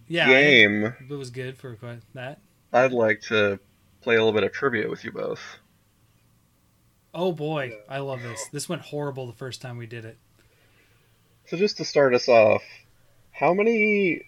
yeah, 0.08 0.26
game, 0.26 0.94
think 0.98 1.10
it 1.10 1.14
was 1.14 1.30
good 1.30 1.56
for 1.56 1.74
quite 1.76 2.00
that. 2.14 2.40
I'd 2.72 2.92
like 2.92 3.20
to 3.22 3.60
play 4.02 4.16
a 4.16 4.18
little 4.18 4.32
bit 4.32 4.42
of 4.42 4.52
trivia 4.52 4.88
with 4.90 5.04
you 5.04 5.12
both. 5.12 5.40
Oh 7.14 7.32
boy, 7.32 7.72
I 7.88 7.98
love 7.98 8.22
this. 8.22 8.46
This 8.48 8.68
went 8.68 8.82
horrible 8.82 9.26
the 9.26 9.32
first 9.32 9.62
time 9.62 9.76
we 9.78 9.86
did 9.86 10.04
it. 10.04 10.18
So, 11.46 11.56
just 11.56 11.76
to 11.78 11.84
start 11.84 12.14
us 12.14 12.28
off, 12.28 12.62
how 13.30 13.54
many 13.54 14.22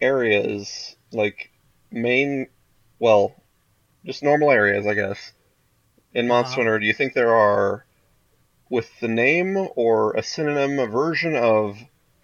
areas, 0.00 0.96
like 1.12 1.50
main, 1.90 2.48
well, 2.98 3.34
just 4.04 4.22
normal 4.22 4.50
areas, 4.50 4.86
I 4.86 4.94
guess, 4.94 5.32
in 6.12 6.26
Monster 6.28 6.52
Uh-huh. 6.60 6.62
Hunter, 6.62 6.78
do 6.80 6.86
you 6.86 6.92
think 6.92 7.14
there 7.14 7.34
are 7.34 7.84
with 8.70 8.88
the 9.00 9.08
name 9.08 9.68
or 9.76 10.12
a 10.12 10.22
synonym, 10.22 10.90
version 10.90 11.36
of 11.36 11.78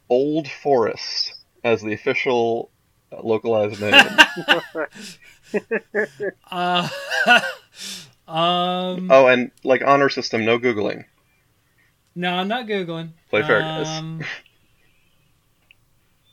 Old 0.08 0.48
Forest 0.48 1.34
as 1.62 1.82
the 1.82 1.92
official 1.92 2.70
uh, 3.12 3.22
localized 3.22 3.80
name? 3.80 3.94
Uh, 6.50 6.88
um, 8.28 9.10
oh, 9.10 9.26
and 9.28 9.50
like 9.62 9.82
honor 9.84 10.08
system, 10.08 10.44
no 10.44 10.58
googling. 10.58 11.04
no, 12.14 12.34
I'm 12.34 12.48
not 12.48 12.66
googling. 12.66 13.10
Play 13.30 13.42
fair, 13.42 13.60
guys. 13.60 13.86
Um, 13.86 14.22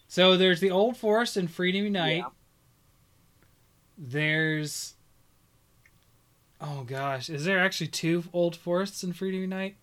so 0.08 0.38
there's 0.38 0.60
the 0.60 0.72
Old 0.72 0.98
Forest 0.98 1.38
in 1.38 1.48
Freedom 1.48 1.84
Unite. 1.84 2.18
Yeah. 2.18 2.30
There's. 3.98 4.96
Oh 6.60 6.84
gosh, 6.84 7.30
is 7.30 7.46
there 7.46 7.60
actually 7.60 7.88
two 7.88 8.24
Old 8.34 8.56
Forests 8.56 9.04
in 9.04 9.14
Freedom 9.14 9.42
Unite? 9.42 9.76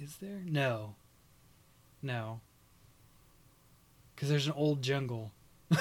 Is 0.00 0.16
there? 0.16 0.42
No. 0.44 0.96
No. 2.02 2.40
Because 4.14 4.28
there's 4.28 4.46
an 4.46 4.52
old 4.56 4.82
jungle. 4.82 5.32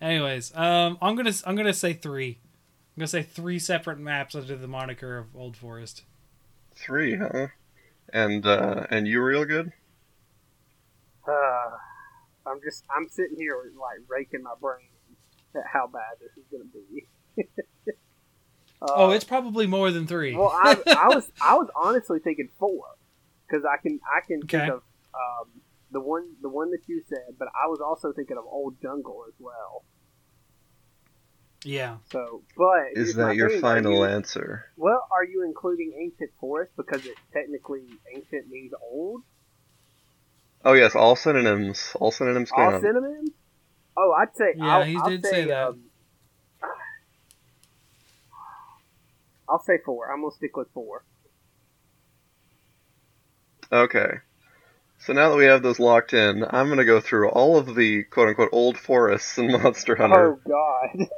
Anyways, 0.00 0.54
um, 0.56 0.98
I'm 1.00 1.14
gonna 1.16 1.32
I'm 1.46 1.56
gonna 1.56 1.72
say 1.72 1.92
three. 1.92 2.38
I'm 2.96 3.00
gonna 3.00 3.06
say 3.08 3.22
three 3.22 3.58
separate 3.58 3.98
maps 3.98 4.34
under 4.34 4.56
the 4.56 4.68
moniker 4.68 5.18
of 5.18 5.34
Old 5.36 5.56
Forest. 5.56 6.02
Three, 6.74 7.16
huh? 7.16 7.48
And 8.12 8.44
uh, 8.44 8.86
and 8.90 9.06
you 9.06 9.22
real 9.22 9.44
good? 9.44 9.72
uh, 11.26 11.70
I'm 12.46 12.60
just 12.62 12.84
I'm 12.94 13.08
sitting 13.08 13.36
here 13.36 13.56
like 13.80 14.00
raking 14.08 14.42
my 14.42 14.54
brain 14.60 14.88
at 15.54 15.62
how 15.72 15.86
bad 15.86 16.18
this 16.20 16.36
is 16.36 16.44
going 16.50 16.64
to 16.64 16.68
be. 16.90 17.92
uh, 18.84 18.92
Oh, 18.94 19.10
it's 19.10 19.24
probably 19.24 19.66
more 19.66 19.90
than 19.90 20.06
three. 20.06 20.34
well, 20.36 20.50
I, 20.54 20.76
I 20.86 21.08
was 21.14 21.30
I 21.40 21.54
was 21.54 21.68
honestly 21.76 22.18
thinking 22.20 22.48
four 22.58 22.84
because 23.48 23.64
I 23.64 23.80
can 23.82 23.98
I 24.16 24.20
can 24.26 24.40
Okay. 24.44 24.58
think 24.58 24.72
of 24.72 24.82
um, 25.14 25.48
the 25.90 26.00
one 26.00 26.26
the 26.42 26.48
one 26.48 26.70
that 26.72 26.82
you 26.86 27.02
said, 27.08 27.36
but 27.38 27.48
I 27.48 27.66
was 27.68 27.80
also 27.80 28.12
thinking 28.12 28.36
of 28.36 28.44
Old 28.46 28.76
Jungle 28.82 29.24
as 29.28 29.34
well. 29.38 29.84
yeah. 31.64 31.96
So, 32.10 32.42
but 32.56 32.88
Is 32.94 33.14
that 33.14 33.36
your 33.36 33.48
thing, 33.50 33.60
final 33.60 33.92
you- 33.98 34.04
answer? 34.04 34.66
Well, 34.76 35.06
are 35.10 35.24
you 35.24 35.44
including 35.44 35.92
ancient 35.98 36.30
forest 36.40 36.72
because 36.76 37.04
it 37.06 37.14
technically 37.32 37.86
ancient 38.14 38.48
means 38.50 38.72
old? 38.82 39.22
Oh 40.64 40.72
yes, 40.72 40.94
all 40.94 41.14
synonyms. 41.16 41.92
All 42.00 42.10
synonyms 42.10 42.50
All 42.56 42.70
synonyms? 42.80 43.30
Oh, 43.96 44.12
I'd 44.18 44.34
say. 44.34 44.54
Yeah, 44.56 44.64
I'll, 44.78 44.82
he 44.84 44.96
I'll 44.96 45.08
did 45.08 45.24
say, 45.24 45.30
say 45.30 45.44
that. 45.44 45.68
Um, 45.68 45.80
I'll 49.48 49.62
say 49.62 49.78
four. 49.84 50.10
I'm 50.12 50.22
gonna 50.22 50.34
stick 50.34 50.56
with 50.56 50.68
four. 50.72 51.04
Okay. 53.72 54.18
So 54.98 55.12
now 55.12 55.30
that 55.30 55.36
we 55.36 55.44
have 55.46 55.62
those 55.62 55.78
locked 55.80 56.14
in, 56.14 56.44
I'm 56.48 56.68
gonna 56.68 56.84
go 56.84 57.00
through 57.00 57.28
all 57.30 57.56
of 57.58 57.74
the 57.74 58.04
quote 58.04 58.28
unquote 58.28 58.50
old 58.52 58.78
forests 58.78 59.38
in 59.38 59.50
Monster 59.52 59.96
Hunter, 59.96 60.34
Oh 60.34 60.40
God! 60.46 61.08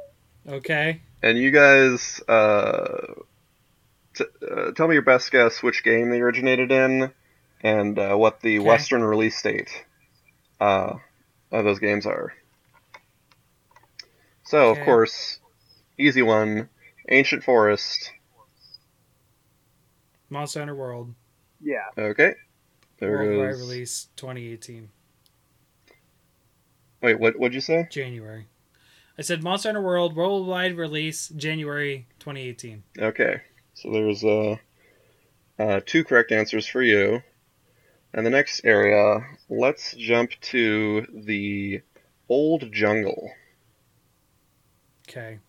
Okay. 0.47 1.01
and 1.21 1.37
you 1.37 1.51
guys 1.51 2.21
uh, 2.27 3.13
t- 4.15 4.25
uh, 4.49 4.71
tell 4.71 4.87
me 4.87 4.95
your 4.95 5.01
best 5.03 5.31
guess 5.31 5.63
which 5.63 5.83
game 5.83 6.09
they 6.09 6.21
originated 6.21 6.71
in, 6.71 7.11
and 7.61 7.99
uh, 7.99 8.15
what 8.15 8.41
the 8.41 8.59
Okay. 8.59 8.67
Western 8.67 9.03
release 9.03 9.41
date 9.41 9.85
uh, 10.59 10.95
of 11.51 11.65
those 11.65 11.79
games 11.79 12.05
are. 12.05 12.33
So 14.45 14.69
Okay. 14.71 14.79
of 14.79 14.79
course, 14.79 15.39
easy 15.97 16.21
one, 16.21 16.69
Ancient 17.09 17.43
Forest. 17.43 18.11
Monster 20.29 20.59
Hunter 20.59 20.75
World. 20.75 21.13
Yeah. 21.61 21.85
Okay. 21.97 22.33
There 22.99 23.11
Worldwide 23.11 23.51
goes. 23.51 23.61
release 23.61 24.07
2018 24.15 24.89
Wait, 27.01 27.19
what? 27.19 27.37
What'd 27.37 27.53
you 27.53 27.61
say? 27.61 27.87
January. 27.91 28.47
I 29.17 29.21
said 29.21 29.43
Monster 29.43 29.69
Hunter 29.69 29.81
World 29.81 30.15
worldwide 30.15 30.75
release 30.77 31.29
January 31.29 32.07
2018. 32.19 32.83
Okay. 32.99 33.41
So 33.75 33.91
there's 33.91 34.23
uh, 34.23 34.55
uh, 35.59 35.81
two 35.85 36.03
correct 36.03 36.31
answers 36.31 36.67
for 36.67 36.81
you. 36.81 37.21
And 38.13 38.25
the 38.25 38.31
next 38.31 38.61
area, 38.63 39.19
let's 39.49 39.93
jump 39.93 40.31
to 40.41 41.05
the 41.13 41.81
old 42.29 42.71
jungle. 42.71 43.31
Okay. 45.07 45.39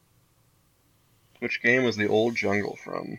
Which 1.41 1.63
game 1.63 1.85
was 1.85 1.97
the 1.97 2.09
old 2.09 2.35
jungle 2.37 2.77
from? 2.85 3.19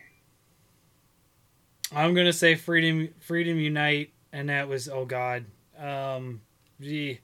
I'm 1.95 2.13
gonna 2.13 2.33
say 2.33 2.55
Freedom 2.55 3.09
Freedom 3.19 3.57
Unite, 3.59 4.11
and 4.31 4.49
that 4.49 4.67
was 4.67 4.87
oh 4.89 5.05
god, 5.05 5.45
um, 5.77 6.41
gee, 6.79 7.19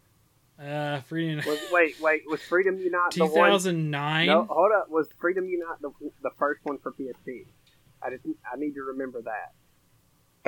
uh, 0.61 1.01
Freedom 1.01 1.43
Was, 1.45 1.59
wait, 1.72 1.95
wait. 1.99 2.22
Was 2.28 2.41
Freedom 2.41 2.78
Unite 2.80 3.11
the 3.16 3.26
one? 3.26 3.51
2009. 3.51 4.28
No, 4.28 4.45
hold 4.49 4.72
up. 4.76 4.89
Was 4.89 5.07
Freedom 5.20 5.45
Unite 5.47 5.82
the, 5.82 5.91
the 6.24 6.32
first 6.38 6.61
one 6.63 6.78
for 6.80 6.91
PSP? 6.93 7.45
I 8.01 8.09
just 8.09 8.24
I 8.51 8.57
need 8.57 8.74
to 8.74 8.82
remember 8.82 9.22
that. 9.22 9.53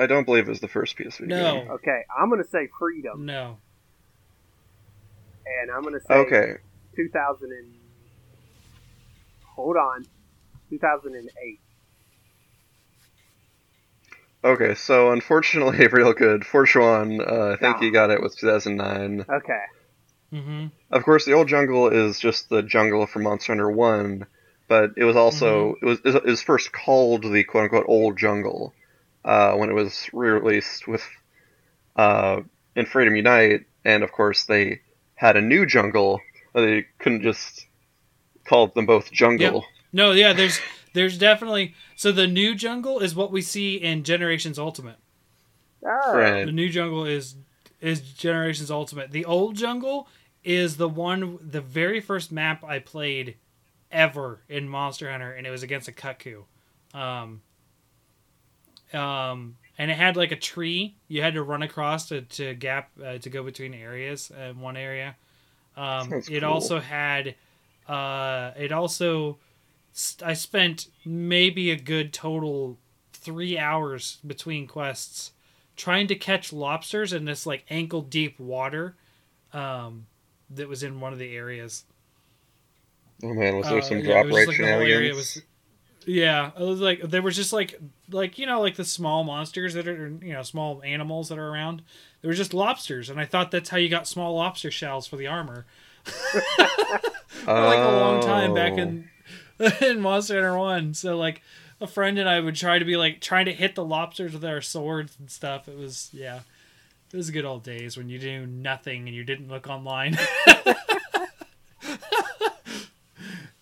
I 0.02 0.06
don't 0.06 0.24
believe 0.24 0.46
it 0.46 0.50
was 0.50 0.60
the 0.60 0.68
first 0.68 0.96
PSP 0.96 1.26
No. 1.26 1.36
game. 1.60 1.70
Okay, 1.72 2.02
I'm 2.16 2.30
gonna 2.30 2.44
say 2.44 2.68
Freedom, 2.78 3.24
No. 3.26 3.58
and 5.60 5.70
I'm 5.70 5.82
gonna 5.82 6.00
say 6.00 6.14
Okay. 6.14 6.54
2000 6.96 7.50
and 7.52 7.74
hold 9.54 9.76
on, 9.76 10.06
2008. 10.70 11.60
Okay, 14.44 14.74
so 14.74 15.10
unfortunately, 15.12 15.86
real 15.92 16.12
good. 16.12 16.44
Fortune, 16.46 17.20
uh, 17.20 17.52
I 17.54 17.56
think 17.56 17.76
Ah. 17.76 17.80
he 17.80 17.90
got 17.90 18.10
it 18.10 18.22
with 18.22 18.36
2009. 18.38 19.24
Okay, 19.28 19.62
Mm-hmm. 20.32 20.66
Of 20.90 21.04
course, 21.04 21.24
the 21.24 21.32
old 21.32 21.48
jungle 21.48 21.88
is 21.88 22.20
just 22.20 22.50
the 22.50 22.62
jungle 22.62 23.06
from 23.06 23.22
Monster 23.22 23.52
Hunter 23.52 23.70
1, 23.70 24.26
but 24.68 24.90
it 24.98 25.04
was 25.04 25.16
also, 25.16 25.76
it, 25.80 25.84
was, 25.86 25.98
it 26.04 26.24
was 26.24 26.42
first 26.42 26.70
called 26.70 27.22
the 27.22 27.44
quote 27.44 27.64
unquote 27.64 27.86
old 27.88 28.18
jungle 28.18 28.74
uh, 29.24 29.54
when 29.54 29.70
it 29.70 29.74
was 29.74 30.08
re 30.12 30.28
released 30.30 30.86
with 30.86 31.02
uh, 31.96 32.42
in 32.76 32.84
Freedom 32.84 33.16
Unite, 33.16 33.64
and 33.86 34.02
of 34.02 34.12
course, 34.12 34.44
they 34.44 34.80
had 35.14 35.36
a 35.36 35.40
new 35.40 35.64
jungle. 35.64 36.20
They 36.54 36.86
couldn't 36.98 37.22
just 37.22 37.66
call 38.46 38.68
them 38.68 38.84
both 38.86 39.10
jungle. 39.10 39.64
No, 39.92 40.12
yeah, 40.12 40.34
there's 40.34 40.60
there's 40.92 41.18
definitely 41.18 41.74
so 41.96 42.12
the 42.12 42.26
new 42.26 42.54
jungle 42.54 43.00
is 43.00 43.14
what 43.14 43.30
we 43.30 43.42
see 43.42 43.76
in 43.76 44.04
Generations 44.04 44.58
Ultimate. 44.58 44.96
oh, 45.84 46.16
Right. 46.16 46.44
The 46.44 46.52
new 46.52 46.68
jungle 46.68 47.04
is 47.04 47.36
is 47.80 48.00
Generations 48.00 48.70
Ultimate. 48.70 49.10
The 49.12 49.24
old 49.24 49.56
jungle 49.56 50.08
is 50.44 50.76
the 50.76 50.88
one 50.88 51.38
the 51.42 51.60
very 51.60 52.00
first 52.00 52.32
map 52.32 52.64
I 52.64 52.78
played 52.78 53.36
ever 53.90 54.40
in 54.48 54.68
Monster 54.68 55.10
Hunter 55.10 55.32
and 55.32 55.46
it 55.46 55.50
was 55.50 55.62
against 55.62 55.88
a 55.88 55.92
Cuckoo. 55.92 56.42
Um 56.94 57.42
um 58.92 59.56
and 59.76 59.90
it 59.90 59.96
had 59.96 60.16
like 60.16 60.32
a 60.32 60.36
tree 60.36 60.94
you 61.08 61.22
had 61.22 61.34
to 61.34 61.42
run 61.42 61.62
across 61.62 62.08
to, 62.08 62.22
to 62.22 62.54
gap 62.54 62.90
uh, 63.04 63.18
to 63.18 63.30
go 63.30 63.42
between 63.42 63.74
areas 63.74 64.32
uh, 64.36 64.44
in 64.50 64.60
one 64.60 64.76
area. 64.76 65.14
Um 65.76 66.10
Sounds 66.10 66.28
it 66.28 66.40
cool. 66.40 66.50
also 66.50 66.80
had 66.80 67.34
uh 67.88 68.52
it 68.56 68.72
also 68.72 69.38
I 70.24 70.34
spent 70.34 70.88
maybe 71.04 71.70
a 71.70 71.76
good 71.76 72.12
total 72.12 72.78
3 73.12 73.58
hours 73.58 74.18
between 74.26 74.66
quests 74.66 75.32
trying 75.76 76.06
to 76.08 76.14
catch 76.14 76.52
lobsters 76.52 77.12
in 77.12 77.24
this 77.24 77.46
like 77.46 77.64
ankle 77.70 78.02
deep 78.02 78.38
water 78.38 78.96
um, 79.52 80.06
that 80.50 80.68
was 80.68 80.82
in 80.82 81.00
one 81.00 81.12
of 81.12 81.18
the 81.18 81.34
areas. 81.36 81.84
Oh 83.22 83.34
man, 83.34 83.56
was 83.56 83.68
there 83.68 83.78
Uh, 83.78 83.82
some 83.82 83.98
yeah, 83.98 84.04
drop 84.22 84.26
rate 84.26 84.46
just, 84.46 84.46
like, 84.48 84.58
area 84.60 85.12
shenanigans? 85.12 85.16
was- 85.16 85.42
yeah, 86.06 86.52
it 86.58 86.62
was 86.62 86.80
like 86.80 87.02
there 87.02 87.20
was 87.20 87.36
just 87.36 87.52
like 87.52 87.78
like 88.10 88.38
you 88.38 88.46
know 88.46 88.60
like 88.62 88.76
the 88.76 88.84
small 88.84 89.24
monsters 89.24 89.74
that 89.74 89.86
are 89.86 90.08
you 90.22 90.32
know 90.32 90.42
small 90.42 90.80
animals 90.82 91.28
that 91.28 91.38
are 91.38 91.48
around. 91.48 91.82
There 92.22 92.28
were 92.30 92.34
just 92.34 92.54
lobsters, 92.54 93.10
and 93.10 93.20
I 93.20 93.26
thought 93.26 93.50
that's 93.50 93.68
how 93.68 93.76
you 93.76 93.88
got 93.90 94.06
small 94.06 94.34
lobster 94.36 94.70
shells 94.70 95.06
for 95.06 95.16
the 95.16 95.26
armor. 95.26 95.66
for 96.04 97.52
like 97.52 97.78
a 97.80 97.96
long 97.98 98.22
time 98.22 98.54
back 98.54 98.78
in 98.78 99.08
in 99.80 100.00
Monster 100.00 100.34
Hunter 100.34 100.58
One. 100.58 100.94
So 100.94 101.16
like 101.16 101.42
a 101.80 101.86
friend 101.86 102.18
and 102.18 102.28
I 102.28 102.40
would 102.40 102.56
try 102.56 102.78
to 102.78 102.84
be 102.84 102.96
like 102.96 103.20
trying 103.20 103.46
to 103.46 103.52
hit 103.52 103.74
the 103.74 103.84
lobsters 103.84 104.32
with 104.32 104.44
our 104.44 104.60
swords 104.60 105.16
and 105.18 105.30
stuff. 105.30 105.68
It 105.68 105.76
was 105.78 106.10
yeah, 106.12 106.40
it 107.12 107.16
was 107.16 107.30
good 107.30 107.44
old 107.44 107.62
days 107.62 107.96
when 107.96 108.08
you 108.08 108.18
knew 108.18 108.46
nothing 108.46 109.06
and 109.06 109.14
you 109.16 109.24
didn't 109.24 109.48
look 109.48 109.68
online. 109.68 110.16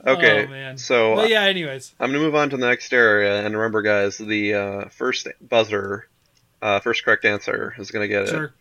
Okay, 0.07 0.45
oh 0.47 0.49
man. 0.49 0.79
so 0.79 1.17
but 1.17 1.29
yeah. 1.31 1.43
Anyways, 1.43 1.93
I'm 1.99 2.11
gonna 2.13 2.23
move 2.23 2.37
on 2.37 2.51
to 2.51 2.57
the 2.57 2.69
next 2.69 2.93
area, 2.93 3.45
and 3.45 3.57
remember, 3.57 3.83
guys, 3.83 4.17
the 4.19 4.55
uh, 4.55 4.89
first 4.89 5.27
buzzer, 5.41 6.07
uh, 6.63 6.79
first 6.79 7.05
correct 7.05 7.25
answer 7.25 7.75
is 7.77 7.91
gonna 7.91 8.07
get 8.07 8.23
it. 8.23 8.29
sure. 8.29 8.55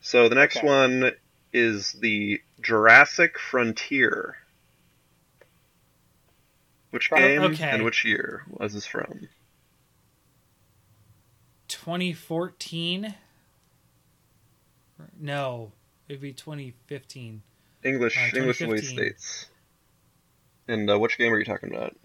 So 0.00 0.30
the 0.30 0.34
next 0.34 0.56
Okay. 0.58 0.66
one 0.66 1.12
is 1.52 1.92
the 1.92 2.40
Jurassic 2.62 3.38
Frontier. 3.38 4.36
Which 6.92 7.10
game 7.10 7.40
okay. 7.42 7.70
and 7.70 7.84
which 7.84 8.04
year 8.04 8.44
was 8.50 8.74
this 8.74 8.86
from? 8.86 9.28
2014. 11.68 13.14
No, 15.18 15.72
it'd 16.08 16.20
be 16.20 16.32
2015. 16.32 17.42
English 17.82 18.16
Uh, 18.16 18.36
English 18.36 18.60
release 18.60 18.82
2015. 18.90 18.96
states. 18.96 19.46
And 20.68 20.88
uh, 20.90 20.98
which 20.98 21.18
game 21.18 21.32
are 21.32 21.38
you 21.38 21.44
talking 21.44 21.74
about? 21.74 21.96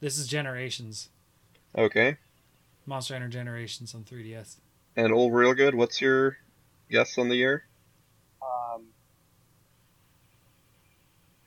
This 0.00 0.18
is 0.18 0.26
Generations, 0.28 1.08
Okay. 1.76 2.18
Monster 2.86 3.14
Hunter 3.14 3.28
Generations 3.28 3.94
on 3.94 4.04
3DS. 4.04 4.56
And 4.96 5.12
old 5.12 5.32
real 5.32 5.54
good. 5.54 5.74
What's 5.74 6.00
your 6.00 6.36
guess 6.90 7.16
on 7.18 7.30
the 7.30 7.36
year? 7.36 7.64
um, 8.42 8.82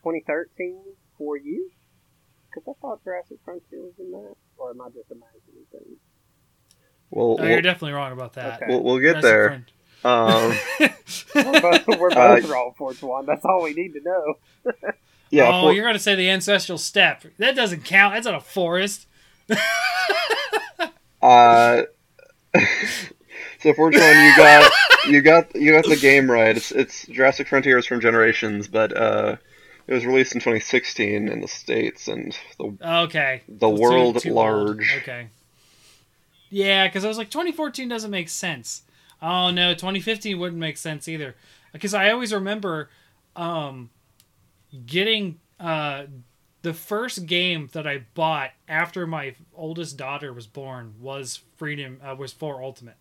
2013 0.04 0.80
for 1.18 1.38
you? 1.38 1.70
Because 2.58 2.76
I 2.76 2.82
thought 2.82 3.04
Jurassic 3.04 3.38
Frontier 3.46 3.82
was 3.82 3.94
in 4.00 4.12
that, 4.12 4.36
or 4.58 4.72
am 4.72 4.82
I 4.82 4.88
just 4.90 5.12
imagining 5.12 5.66
things? 5.72 6.00
We'll 7.12 7.34
Oh, 7.34 7.36
we'll, 7.40 7.50
you're 7.50 7.62
definitely 7.62 7.94
wrong 7.94 8.12
about 8.12 8.34
that. 8.34 8.62
Okay. 8.62 8.66
we'll, 8.70 8.84
we'll 8.84 9.00
get 9.00 9.14
That's 9.14 9.26
there. 9.26 9.48
friend. 9.50 9.66
Um, 10.04 10.58
We're 11.36 11.62
both, 11.62 11.88
we're 12.00 12.12
Uh, 12.12 12.40
wrong 12.48 12.74
for 12.78 12.94
one. 12.94 13.26
That's 13.26 13.44
all 13.46 13.64
we 13.64 13.74
need 13.74 13.94
to 13.94 14.02
know. 14.02 14.34
yeah. 15.32 15.50
oh, 15.52 15.64
for- 15.68 15.74
you're 15.74 15.86
gonna 15.86 16.00
say 16.00 16.16
the 16.16 16.30
ancestral 16.30 16.78
steppe. 16.78 17.26
That 17.38 17.56
doesn't 17.56 17.84
count. 17.84 18.14
That's 18.14 18.26
not 18.26 18.36
a 18.36 18.40
forest. 18.42 19.08
Uh, 21.20 21.82
so 23.60 23.74
for 23.74 23.88
which 23.88 23.98
one 23.98 24.24
you 24.24 24.38
got? 24.38 24.72
You 25.08 25.22
got 25.22 25.56
you 25.56 25.72
got 25.72 25.86
the 25.86 25.96
game 25.96 26.30
right. 26.30 26.56
It's 26.56 26.72
it's 26.72 27.08
Jurassic 27.08 27.48
Frontiers 27.48 27.86
from 27.88 28.00
Generations, 28.02 28.68
but 28.68 28.96
uh, 28.96 29.38
it 29.88 29.94
was 29.94 30.06
released 30.06 30.34
in 30.34 30.40
2016 30.42 31.28
in 31.30 31.42
the 31.42 31.48
states 31.48 32.08
and 32.08 32.38
the 32.60 32.78
Okay. 32.84 33.42
the 33.48 33.70
Too- 33.70 33.82
world 33.82 34.20
too 34.22 34.30
at 34.30 34.34
old. 34.34 34.36
large. 34.36 34.96
Okay. 35.02 35.28
Yeah, 36.50 36.88
because 36.88 37.04
I 37.04 37.08
was 37.08 37.18
like, 37.18 37.30
2014 37.30 37.88
doesn't 37.90 38.12
make 38.12 38.30
sense. 38.30 38.84
Oh 39.22 39.50
no, 39.52 39.74
2015 39.74 40.38
wouldn't 40.40 40.60
make 40.60 40.78
sense 40.78 41.08
either. 41.08 41.36
Because 41.74 41.94
I 41.94 42.12
always 42.12 42.34
remember 42.34 42.90
um, 43.36 43.90
getting 44.86 45.40
uh, 45.60 46.06
the 46.62 46.74
first 46.74 47.26
game 47.26 47.70
that 47.74 47.86
I 47.88 48.04
bought 48.14 48.52
after 48.68 49.06
my 49.08 49.36
oldest 49.54 49.98
daughter 49.98 50.32
was 50.34 50.48
born 50.48 50.94
was 51.00 51.42
Freedom 51.58 52.00
uh, 52.04 52.16
was 52.16 52.32
for 52.32 52.62
Ultimate, 52.64 52.96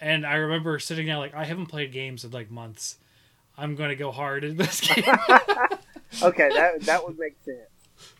and 0.00 0.24
I 0.26 0.34
remember 0.36 0.78
sitting 0.78 1.06
there 1.06 1.18
like, 1.18 1.34
I 1.34 1.44
haven't 1.44 1.66
played 1.66 1.92
games 1.92 2.24
in 2.24 2.30
like 2.30 2.50
months. 2.50 2.98
I'm 3.56 3.74
gonna 3.76 3.94
go 3.96 4.10
hard 4.12 4.42
in 4.44 4.56
this 4.56 4.80
game. 4.94 5.04
Okay, 6.24 6.48
that 6.50 6.80
that 6.86 7.04
would 7.04 7.18
make 7.18 7.36
sense. 7.44 7.58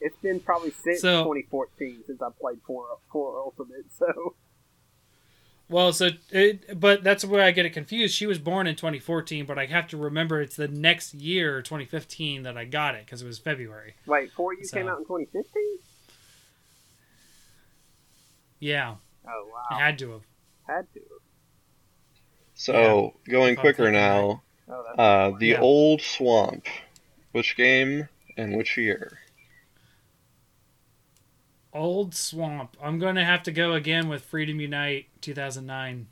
It's 0.01 0.17
been 0.19 0.41
probably 0.41 0.71
since 0.71 1.01
So- 1.01 1.25
2014 1.25 2.05
since 2.07 2.23
I 2.23 2.29
played 2.41 2.59
four 2.67 2.87
four 3.11 3.39
Ultimate. 3.39 3.87
So 3.99 4.35
Well, 5.69 5.93
so 5.93 6.11
it, 6.31 6.79
but 6.79 7.03
that's 7.03 7.25
where 7.25 7.43
I 7.43 7.51
get 7.51 7.65
it 7.67 7.71
confused. 7.71 8.15
She 8.15 8.27
was 8.27 8.39
born 8.39 8.67
in 8.67 8.77
2014, 8.77 9.47
but 9.47 9.59
I 9.59 9.67
have 9.67 9.89
to 9.89 9.97
remember 9.97 10.41
it's 10.43 10.57
the 10.57 10.69
next 10.69 11.15
year, 11.15 11.63
2015, 11.63 12.43
that 12.43 12.57
I 12.59 12.65
got 12.67 12.95
it 12.95 13.07
because 13.07 13.23
it 13.23 13.27
was 13.27 13.39
February. 13.39 13.95
wait, 14.07 14.31
four 14.33 14.53
you 14.55 14.65
So- 14.65 14.77
came 14.77 14.89
out 14.89 14.99
in 14.99 15.05
2015? 15.05 15.79
Yeah, 18.61 18.97
Oh 19.27 19.51
I 19.71 19.75
wow, 19.75 19.79
had 19.81 19.99
to 19.99 20.11
have. 20.13 20.23
had 20.67 20.87
to. 20.95 21.01
So 22.55 23.15
going 23.29 23.57
quicker 23.57 23.85
thinking 23.85 23.95
now. 24.01 24.43
Oh, 24.69 24.85
Uh, 24.97 25.31
the 25.39 25.49
Yeah. 25.49 25.61
old 25.61 26.01
swamp. 26.01 26.67
Which 27.35 27.57
game 27.57 28.09
and 28.37 28.57
which 28.57 28.77
year? 28.77 29.19
Old 31.73 32.15
Swamp. 32.15 32.77
I'm 32.81 33.01
going 33.01 33.17
to 33.17 33.25
have 33.25 33.43
to 33.43 33.51
go 33.51 33.73
again 33.73 34.09
with 34.09 34.23
Freedom 34.23 34.61
Unite 34.61 35.07
2009. 35.21 36.07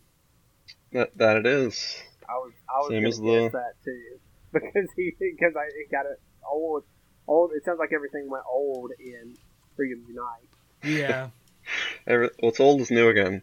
That 0.90 1.16
that 1.18 1.36
it 1.36 1.46
is. 1.46 1.96
I 2.28 2.32
was 2.32 2.52
I 2.68 2.78
was 2.80 2.88
Same 2.88 3.02
gonna 3.02 3.08
as 3.08 3.18
the- 3.20 3.50
that 3.52 3.74
too 3.84 4.18
because 4.52 4.88
he 4.96 5.12
because 5.20 5.54
I 5.56 5.66
it 5.66 5.92
got 5.92 6.06
it 6.06 6.20
old 6.50 6.82
old. 7.28 7.52
It 7.52 7.64
sounds 7.64 7.78
like 7.78 7.92
everything 7.92 8.28
went 8.28 8.42
old 8.52 8.90
in 8.98 9.36
Freedom 9.76 10.04
Unite. 10.08 10.98
Yeah. 10.98 11.28
Every, 12.08 12.30
what's 12.40 12.58
old 12.58 12.80
is 12.80 12.90
new 12.90 13.08
again. 13.08 13.42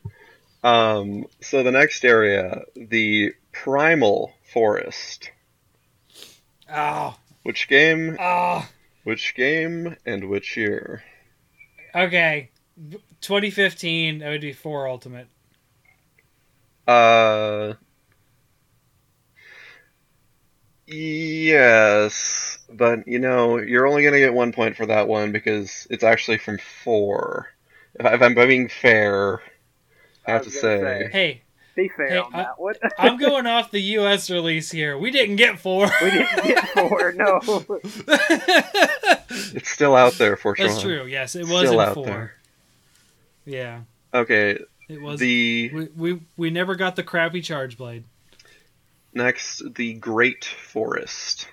Um, 0.65 1.27
so 1.39 1.63
the 1.63 1.71
next 1.71 2.03
area, 2.03 2.63
the 2.75 3.32
Primal 3.53 4.34
Forest. 4.51 5.32
oh. 6.69 7.15
Which 7.43 7.67
game? 7.67 8.17
Oh. 8.19 8.67
Which 9.03 9.33
game 9.35 9.95
and 10.05 10.29
which 10.29 10.57
year? 10.57 11.03
Okay. 11.95 12.51
2015, 13.21 14.19
that 14.19 14.29
would 14.29 14.41
be 14.41 14.53
4 14.53 14.87
Ultimate. 14.87 15.27
Uh. 16.87 17.73
Yes, 20.87 22.57
but 22.71 23.07
you 23.07 23.19
know, 23.19 23.57
you're 23.59 23.85
only 23.87 24.03
gonna 24.03 24.17
get 24.19 24.33
one 24.33 24.51
point 24.51 24.75
for 24.75 24.87
that 24.87 25.07
one 25.07 25.31
because 25.31 25.85
it's 25.91 26.03
actually 26.03 26.39
from 26.39 26.57
four. 26.57 27.47
If, 27.93 28.05
I- 28.05 28.13
if 28.15 28.21
I'm 28.21 28.33
being 28.33 28.69
fair, 28.69 29.35
I 30.25 30.31
I 30.31 30.31
have 30.31 30.43
to 30.43 30.49
gonna 30.49 30.59
say. 30.61 30.79
say. 30.81 31.09
Hey, 31.11 31.41
Be 31.82 31.88
fair 31.88 32.09
Hey, 32.09 32.17
on 32.17 32.34
I- 32.36 32.38
that 32.43 32.59
one. 32.59 32.75
I'm 32.97 33.17
going 33.17 33.47
off 33.47 33.71
the 33.71 33.80
US 33.82 34.30
release 34.30 34.69
here. 34.69 34.97
We 34.97 35.11
didn't 35.11 35.38
get 35.38 35.59
4. 35.59 35.89
we 36.01 36.09
didn't 36.11 36.43
get 36.45 36.67
four. 36.69 37.11
No, 37.15 37.39
It's 39.55 39.69
still 39.69 39.95
out 39.95 40.13
there 40.13 40.36
for 40.36 40.55
sure. 40.57 40.67
That's 40.67 40.82
true. 40.82 41.05
Yes, 41.05 41.36
it 41.36 41.45
Still 41.45 41.61
was 41.61 41.71
in 41.71 41.80
out 41.80 41.93
4. 41.95 42.05
there. 42.05 42.36
Yeah. 43.45 43.82
Okay, 44.13 44.59
It 44.89 45.01
was 45.01 45.19
the 45.21 45.69
we, 45.73 45.88
we 45.95 46.19
we 46.36 46.49
never 46.49 46.75
got 46.75 46.95
the 46.97 47.03
crappy 47.03 47.41
charge 47.41 47.77
blade. 47.77 48.03
next, 49.13 49.61
the 49.75 49.93
Great 49.93 50.43
Forest. 50.43 51.47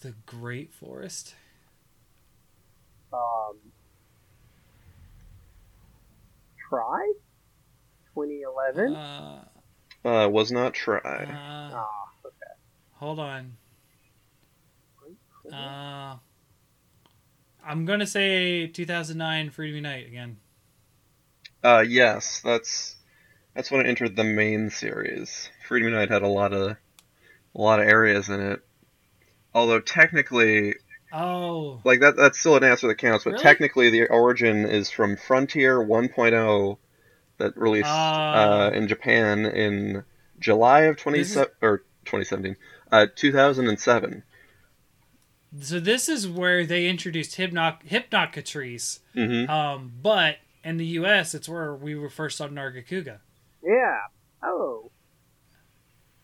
The 0.00 0.14
Great 0.26 0.72
Forest. 0.72 1.34
um, 3.12 3.56
try 6.68 7.12
2011. 8.14 8.94
Uh, 8.94 9.44
Uh, 10.04 10.28
was 10.28 10.52
not 10.52 10.68
uh, 10.68 10.70
try. 10.70 11.26
Ah, 11.30 11.88
hold 12.94 13.18
on. 13.18 13.52
okay. 15.46 15.56
Uh, 15.56 16.16
I'm 17.66 17.84
gonna 17.86 18.06
say 18.06 18.66
2009 18.66 19.50
Freedom 19.50 19.76
Unite 19.76 20.06
again. 20.06 20.36
Uh, 21.62 21.84
yes, 21.86 22.40
that's 22.44 22.96
that's 23.54 23.70
when 23.70 23.80
it 23.80 23.88
entered 23.88 24.16
the 24.16 24.24
main 24.24 24.70
series. 24.70 25.48
Freedom 25.66 25.88
Unite 25.88 26.10
had 26.10 26.22
a 26.22 26.28
lot 26.28 26.52
of 26.52 26.72
a 26.72 27.60
lot 27.60 27.80
of 27.80 27.88
areas 27.88 28.28
in 28.28 28.40
it. 28.40 28.60
Although 29.54 29.80
technically, 29.80 30.74
Oh, 31.12 31.80
like 31.84 32.00
that 32.00 32.16
that's 32.16 32.38
still 32.40 32.56
an 32.56 32.64
answer 32.64 32.88
that 32.88 32.96
counts, 32.96 33.24
but 33.24 33.32
Really? 33.32 33.42
technically 33.42 33.90
the 33.90 34.08
origin 34.08 34.66
is 34.66 34.90
from 34.90 35.16
Frontier 35.16 35.78
1.0 35.78 36.78
that 37.44 37.56
released 37.56 37.86
Ah. 37.88 38.66
uh, 38.66 38.70
in 38.70 38.88
Japan 38.88 39.44
in 39.46 40.04
July 40.38 40.82
of 40.82 40.96
20 40.96 41.18
This 41.18 41.36
is- 41.36 41.46
or 41.62 41.78
2017, 42.04 42.56
uh, 42.92 43.06
2007. 43.14 44.22
so 45.60 45.78
this 45.80 46.08
is 46.08 46.26
where 46.28 46.66
they 46.66 46.86
introduced 46.86 47.36
Hypnoc 47.36 47.84
Hypnocatrice. 47.84 49.00
hmm 49.14 49.48
Um, 49.50 49.92
but 50.02 50.38
in 50.64 50.76
the 50.78 50.86
U.S., 51.00 51.34
it's 51.34 51.48
where 51.48 51.74
we 51.74 51.94
were 51.94 52.10
first 52.10 52.40
on 52.40 52.50
Nargacuga. 52.52 53.18
Yeah. 53.62 54.00
Oh, 54.42 54.90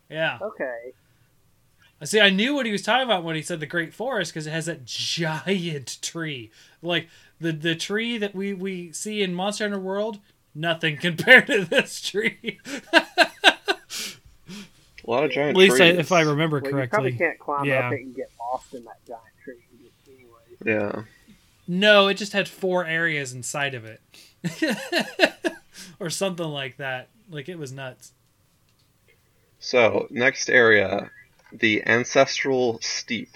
Yeah. 0.08 0.38
okay. 0.42 0.92
I 2.02 2.06
see, 2.06 2.20
I 2.20 2.30
knew 2.30 2.54
what 2.54 2.64
he 2.66 2.72
was 2.72 2.80
talking 2.82 3.04
about 3.04 3.24
when 3.24 3.36
he 3.36 3.42
said 3.42 3.60
the 3.60 3.66
Great 3.66 3.92
Forest 3.92 4.32
because 4.32 4.46
it 4.46 4.50
has 4.52 4.66
that 4.66 4.84
giant 4.86 5.98
tree. 6.02 6.50
Like 6.82 7.08
the 7.38 7.52
the 7.52 7.74
tree 7.74 8.16
that 8.18 8.34
we 8.34 8.54
we 8.54 8.90
see 8.92 9.22
in 9.22 9.34
Monster 9.34 9.64
Hunter 9.64 9.78
World, 9.78 10.18
nothing 10.54 10.96
compared 10.96 11.46
to 11.48 11.64
this 11.64 12.00
tree. 12.00 12.58
A 15.06 15.10
lot 15.10 15.24
of 15.24 15.30
giant 15.30 15.56
trees. 15.56 15.70
At 15.72 15.78
least 15.78 15.80
I, 15.82 15.86
if 16.00 16.12
I 16.12 16.20
remember 16.22 16.60
Well, 16.60 16.70
you 16.82 16.86
probably 16.88 17.12
correctly. 17.12 17.12
can't 17.18 17.38
climb 17.38 17.64
Yeah. 17.64 17.86
up 17.86 17.92
it 17.94 18.00
and 18.02 18.14
get 18.14 18.30
lost 18.38 18.74
in 18.74 18.84
that 18.84 19.04
giant 19.06 19.22
tree. 19.42 19.56
Anyway. 20.06 20.30
Yeah. 20.64 21.02
No, 21.66 22.08
it 22.08 22.14
just 22.14 22.32
had 22.32 22.48
four 22.48 22.84
areas 22.84 23.32
inside 23.32 23.74
of 23.74 23.84
it, 23.84 24.00
or 26.00 26.10
something 26.10 26.46
like 26.46 26.76
that. 26.78 27.08
Like 27.30 27.48
it 27.48 27.58
was 27.58 27.70
nuts. 27.72 28.12
So 29.60 30.06
next 30.10 30.50
area, 30.50 31.10
the 31.52 31.82
ancestral 31.86 32.80
steppe. 32.80 33.28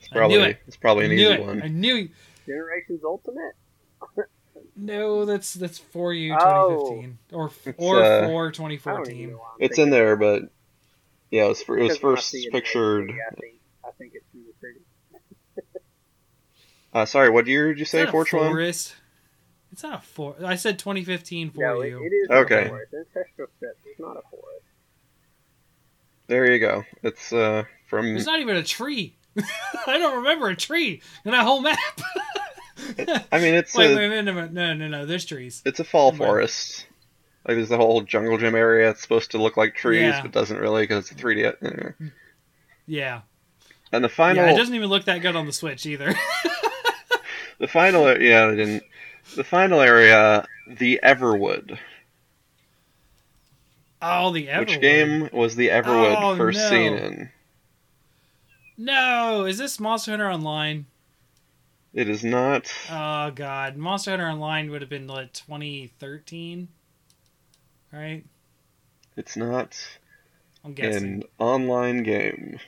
It's 0.00 0.08
I 0.10 0.14
knew 0.14 0.18
probably 0.18 0.38
it. 0.40 0.58
it's 0.66 0.76
probably 0.76 1.04
I 1.04 1.08
an 1.10 1.14
knew 1.16 1.22
easy 1.30 1.32
it. 1.34 1.46
one. 1.46 1.62
I 1.62 1.68
knew. 1.68 2.08
Generations 2.46 3.02
Ultimate. 3.04 3.52
No, 4.82 5.24
that's 5.26 5.52
that's 5.54 5.78
for 5.78 6.12
you 6.14 6.34
Oh. 6.38 6.88
2015 6.90 7.18
or 7.32 7.50
or 7.76 8.02
uh, 8.02 8.26
for 8.26 8.46
I 8.48 8.50
don't 8.50 8.72
even 8.72 8.78
2014. 8.78 9.30
know 9.30 9.36
why 9.36 9.44
I'm 9.52 9.56
It's 9.60 9.78
in 9.78 9.90
there, 9.90 10.16
but 10.16 10.44
yeah, 11.30 11.44
it 11.44 11.48
was, 11.48 11.62
fir- 11.62 11.78
it 11.78 11.82
was 11.82 11.98
Because 11.98 11.98
I 11.98 12.16
first 12.16 12.34
it 12.34 12.52
pictured. 12.52 13.10
I 13.10 13.34
think 13.40 13.54
I 13.84 13.90
think 13.98 14.12
it's 14.14 14.24
really 14.34 14.52
pretty. 14.60 14.80
Uh, 16.92 17.04
sorry, 17.04 17.30
what 17.30 17.46
year 17.46 17.68
did 17.68 17.78
you 17.78 17.82
It's 17.82 17.90
say, 17.92 18.00
not 18.00 18.08
a 18.08 18.12
Forge 18.12 18.32
One? 18.32 18.48
forest. 18.48 18.94
It's 19.70 19.82
not 19.84 20.00
a 20.00 20.02
forest. 20.02 20.42
I 20.44 20.56
said 20.56 20.78
2015 20.80 21.50
for 21.50 21.60
no, 21.60 21.80
it, 21.82 21.88
you. 21.90 22.04
it 22.04 22.08
is 22.12 22.30
Okay. 22.30 22.64
a 22.64 22.68
forest. 22.68 22.94
Ancestral 22.94 23.48
Steppes 23.58 23.78
is 23.86 23.98
not 24.00 24.16
a 24.16 24.22
forest. 24.30 24.64
There 26.26 26.50
you 26.52 26.58
go. 26.58 26.84
It's 27.02 27.32
uh 27.32 27.64
from 27.88 28.16
It's 28.16 28.26
not 28.26 28.40
even 28.40 28.56
a 28.56 28.62
tree. 28.62 29.16
I 29.86 29.98
don't 29.98 30.16
remember 30.18 30.48
a 30.48 30.56
tree 30.56 31.02
in 31.24 31.30
that 31.32 31.44
whole 31.44 31.60
map. 31.60 31.78
I 33.32 33.38
mean 33.38 33.54
it's 33.54 33.74
wait, 33.76 33.92
a 33.92 33.96
wait, 33.96 34.08
wait, 34.10 34.24
no, 34.24 34.46
no, 34.46 34.74
no, 34.74 34.88
no. 34.88 35.06
There's 35.06 35.24
trees. 35.24 35.62
it's 35.64 35.80
a 35.80 35.84
fall 35.84 36.12
forest. 36.12 36.86
Like 37.46 37.56
there's 37.56 37.68
the 37.70 37.76
whole 37.76 38.02
jungle 38.02 38.36
gym 38.38 38.54
area. 38.54 38.90
It's 38.90 39.00
supposed 39.02 39.30
to 39.32 39.38
look 39.38 39.56
like 39.56 39.74
trees, 39.74 40.02
Yeah. 40.02 40.22
but 40.22 40.32
doesn't 40.32 40.58
really 40.58 40.82
because 40.82 41.10
it's 41.10 41.20
a 41.20 41.24
3D. 41.24 41.46
Uh, 41.46 41.52
anyway. 41.66 42.12
Yeah. 42.86 43.20
And 43.92 44.04
the 44.04 44.08
final, 44.08 44.44
Yeah, 44.44 44.52
it 44.52 44.56
doesn't 44.56 44.74
even 44.74 44.88
look 44.88 45.06
that 45.06 45.18
good 45.22 45.34
on 45.36 45.46
the 45.46 45.52
Switch 45.52 45.84
either. 45.86 46.14
the 47.58 47.66
final, 47.66 48.06
yeah, 48.20 48.46
they 48.48 48.56
didn't. 48.56 48.82
The 49.36 49.44
final 49.44 49.80
area, 49.80 50.46
the 50.68 51.00
Everwood. 51.02 51.78
oh, 54.02 54.32
the 54.32 54.46
Everwood. 54.48 54.58
Which 54.60 54.80
game 54.80 55.28
was 55.32 55.56
the 55.56 55.68
Everwood 55.68 56.16
Oh, 56.18 56.36
first 56.36 56.58
no. 56.58 56.68
seen 56.70 56.92
in? 56.94 57.30
No, 58.76 59.44
is 59.44 59.58
this 59.58 59.78
Monster 59.80 60.12
Hunter 60.12 60.30
Online? 60.30 60.86
It 61.92 62.08
is 62.08 62.24
not. 62.24 62.72
Oh 62.90 63.30
god, 63.32 63.76
Monster 63.76 64.12
Hunter 64.12 64.28
Online 64.28 64.70
would 64.70 64.80
have 64.80 64.90
been 64.90 65.08
like 65.08 65.32
2013, 65.32 66.68
right? 67.92 68.24
It's 69.16 69.36
not 69.36 69.76
I'm 70.64 70.74
guessing. 70.74 71.04
an 71.04 71.24
online 71.38 72.02
game. 72.04 72.60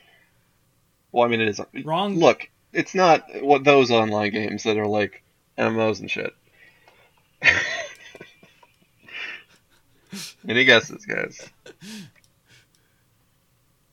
Well, 1.13 1.25
I 1.25 1.29
mean, 1.29 1.41
it 1.41 1.49
is. 1.49 1.61
Wrong. 1.85 2.17
Look, 2.17 2.49
it's 2.73 2.95
not 2.95 3.27
what 3.43 3.65
those 3.65 3.91
online 3.91 4.33
games 4.33 4.65
that 4.65 4.77
are 4.77 4.87
like 4.87 5.23
MMOs 5.57 6.01
and 6.01 6.11
shit. 6.11 6.35
Any 10.49 10.65
guesses, 10.65 11.07
guys? 11.07 11.49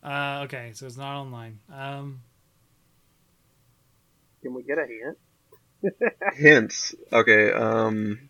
Uh, 0.04 0.42
okay, 0.46 0.72
so 0.74 0.86
it's 0.88 0.98
not 0.98 1.20
online. 1.20 1.60
Um, 1.72 2.22
Can 4.42 4.54
we 4.54 4.64
get 4.64 4.78
a 4.78 4.86
hint? 4.88 5.18
Hints. 6.36 6.96
Okay. 7.12 7.52
Um, 7.52 8.30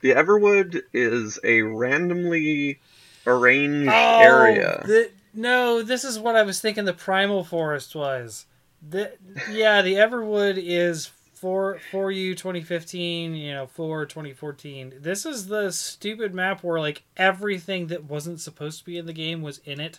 the 0.00 0.10
Everwood 0.12 0.82
is 0.92 1.38
a 1.42 1.62
randomly 1.62 2.80
arranged 3.26 3.88
area. 3.90 4.80
Oh, 4.84 4.86
the- 4.86 5.10
no, 5.36 5.82
this 5.82 6.04
is 6.04 6.18
what 6.18 6.36
I 6.36 6.42
was 6.42 6.60
thinking. 6.60 6.84
The 6.84 6.92
Primal 6.92 7.42
Forest 7.42 7.94
was. 7.96 8.46
The 8.88 9.12
yeah, 9.50 9.82
the 9.82 9.94
Everwood 9.94 10.62
is 10.62 11.10
for 11.34 11.80
for 11.90 12.12
you 12.12 12.34
2015. 12.34 13.34
You 13.34 13.52
know, 13.52 13.66
for 13.66 14.06
2014. 14.06 14.94
This 15.00 15.26
is 15.26 15.46
the 15.46 15.72
stupid 15.72 16.34
map 16.34 16.62
where 16.62 16.78
like 16.78 17.02
everything 17.16 17.88
that 17.88 18.04
wasn't 18.04 18.40
supposed 18.40 18.78
to 18.80 18.84
be 18.84 18.96
in 18.98 19.06
the 19.06 19.12
game 19.12 19.42
was 19.42 19.58
in 19.64 19.80
it, 19.80 19.98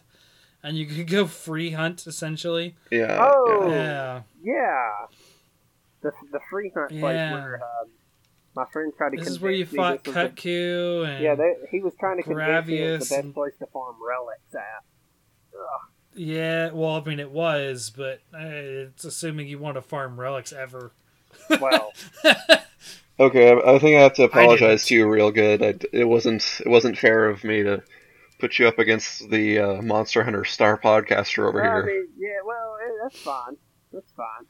and 0.66 0.78
you 0.78 0.86
could 0.86 1.08
go 1.08 1.26
free 1.28 1.72
hunt 1.72 2.06
essentially. 2.08 2.76
Yeah. 2.92 3.18
Oh. 3.20 3.70
Yeah. 3.70 4.22
Yeah. 4.44 4.92
The 6.02 6.12
the 6.32 6.40
free 6.50 6.72
hunt 6.76 6.90
place 6.90 7.02
Yeah. 7.02 7.34
where 7.34 7.56
um, 7.64 7.90
my 8.56 8.66
friend 8.72 8.92
tried 8.98 9.12
to 9.12 9.18
This 9.18 9.28
is 9.30 9.40
where 9.40 9.52
you 9.52 9.66
fought 9.66 10.04
this 10.04 10.14
the- 10.14 10.20
and 11.04 11.24
Yeah, 11.24 11.36
they, 11.36 11.54
he 11.72 11.82
was 11.82 11.94
trying 12.00 12.18
to 12.18 12.24
convince 12.24 12.68
me 12.68 12.80
it 12.80 12.92
was 13.00 13.10
the 13.10 13.16
best 13.16 13.24
and- 13.26 13.34
place 13.34 13.54
to 13.60 13.66
farm 13.68 13.96
relics 14.06 14.54
at. 14.56 14.84
Yeah, 16.18 16.72
well, 16.72 16.92
I 16.96 17.02
mean, 17.04 17.20
it 17.20 17.30
was, 17.32 17.92
but 17.96 18.22
uh, 18.34 18.40
it's 18.40 19.04
assuming 19.04 19.50
you 19.50 19.60
want 19.60 19.76
to 19.76 19.82
farm 19.82 20.18
relics 20.18 20.54
ever. 20.54 20.92
Well, 21.60 21.92
Okay, 23.20 23.50
I, 23.52 23.76
I 23.76 23.80
think 23.80 23.98
I 23.98 24.02
have 24.04 24.14
to 24.16 24.24
apologize 24.24 24.86
to 24.88 24.96
you 24.96 25.10
real 25.10 25.32
good. 25.32 25.62
I, 25.62 25.76
it 25.94 26.06
wasn't 26.06 26.44
it 26.66 26.70
wasn't 26.70 26.98
fair 26.98 27.28
of 27.30 27.44
me 27.44 27.64
to 27.64 27.82
put 28.40 28.60
you 28.60 28.68
up 28.68 28.80
against 28.80 29.30
the 29.30 29.60
uh, 29.60 29.82
Monster 29.82 30.24
Hunter 30.24 30.46
star 30.46 30.78
podcaster 30.78 31.48
over 31.48 31.62
well, 31.62 31.72
I 31.72 31.76
here. 31.76 31.86
mean, 31.86 32.08
yeah, 32.18 32.40
well, 32.46 32.78
eh, 32.86 32.92
that's 33.04 33.18
fine. 33.20 33.58
That's 33.92 34.12
fine. 34.12 34.46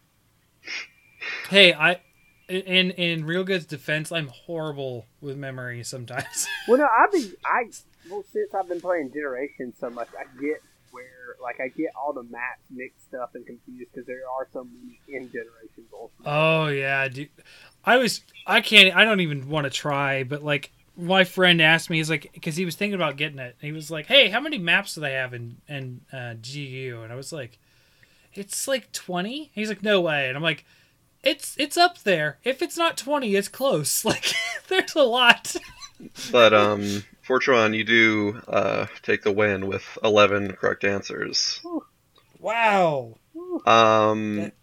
hey, 1.50 1.74
I 1.74 2.00
in 2.48 2.92
in 2.92 3.26
real 3.26 3.44
good's 3.44 3.66
defense, 3.66 4.12
I'm 4.12 4.28
horrible 4.28 5.06
with 5.22 5.38
memory 5.38 5.84
sometimes. 5.84 6.48
Well, 6.68 6.80
no, 6.80 6.88
I've 6.88 7.12
been 7.12 7.32
I 7.46 7.66
well 8.10 8.24
since 8.32 8.54
I've 8.56 8.68
been 8.68 8.82
playing 8.82 9.12
Generation 9.14 9.74
so 9.80 9.90
much, 9.92 10.08
I 10.18 10.24
get 10.42 10.62
where 10.92 11.36
like 11.42 11.60
I 11.60 11.68
get 11.68 11.92
all 11.96 12.12
the 12.14 12.24
maps 12.24 12.62
mixed 12.72 13.14
up 13.14 13.36
and 13.36 13.46
confused 13.46 13.92
because 13.94 14.08
there 14.08 14.22
are 14.38 14.48
so 14.52 14.64
many 14.64 15.00
in 15.08 15.28
Generations. 15.32 15.88
Ultimate. 15.94 16.26
oh 16.26 16.68
yeah, 16.68 17.08
dude. 17.08 17.30
I 17.84 17.98
was 17.98 18.22
I 18.48 18.62
can't 18.62 18.96
I 18.96 19.06
don't 19.06 19.20
even 19.20 19.48
want 19.48 19.66
to 19.66 19.70
try, 19.70 20.24
but 20.24 20.44
like 20.44 20.72
my 20.98 21.24
friend 21.24 21.62
asked 21.62 21.90
me, 21.90 21.98
he's 21.98 22.10
like, 22.10 22.30
because 22.34 22.56
he 22.56 22.66
was 22.66 22.76
thinking 22.76 22.96
about 22.96 23.18
getting 23.18 23.40
it. 23.40 23.56
He 23.62 23.72
was 23.72 23.92
like, 23.92 24.06
"Hey, 24.08 24.30
how 24.30 24.40
many 24.40 24.58
maps 24.58 24.96
do 24.96 25.02
they 25.02 25.14
have 25.14 25.34
in 25.34 25.58
in 25.68 26.02
uh, 26.14 26.36
GU?" 26.36 27.02
And 27.04 27.12
I 27.12 27.16
was 27.16 27.34
like, 27.34 27.58
"It's 28.34 28.68
like 28.68 28.92
20." 28.92 29.52
He's 29.54 29.70
like, 29.70 29.84
"No 29.84 30.02
way." 30.02 30.28
And 30.28 30.38
I'm 30.38 30.44
like, 30.44 30.66
"It's 31.24 31.56
it's 31.58 31.78
up 31.78 32.00
there. 32.04 32.38
If 32.44 32.62
it's 32.62 32.78
not 32.78 32.98
20, 32.98 33.36
it's 33.36 33.48
close. 33.48 34.06
Like, 34.06 34.34
there's 34.68 34.96
a 34.96 35.04
lot." 35.04 35.56
But 36.32 36.54
um, 36.66 37.04
Fortron, 37.28 37.76
you 37.76 37.84
do 37.84 38.42
uh, 38.48 38.86
take 39.02 39.24
the 39.24 39.32
win 39.32 39.68
with 39.68 39.98
eleven 40.04 40.54
correct 40.54 40.84
answers. 40.84 41.62
Wow. 42.40 43.16
Um, 43.66 44.36
That- 44.38 44.54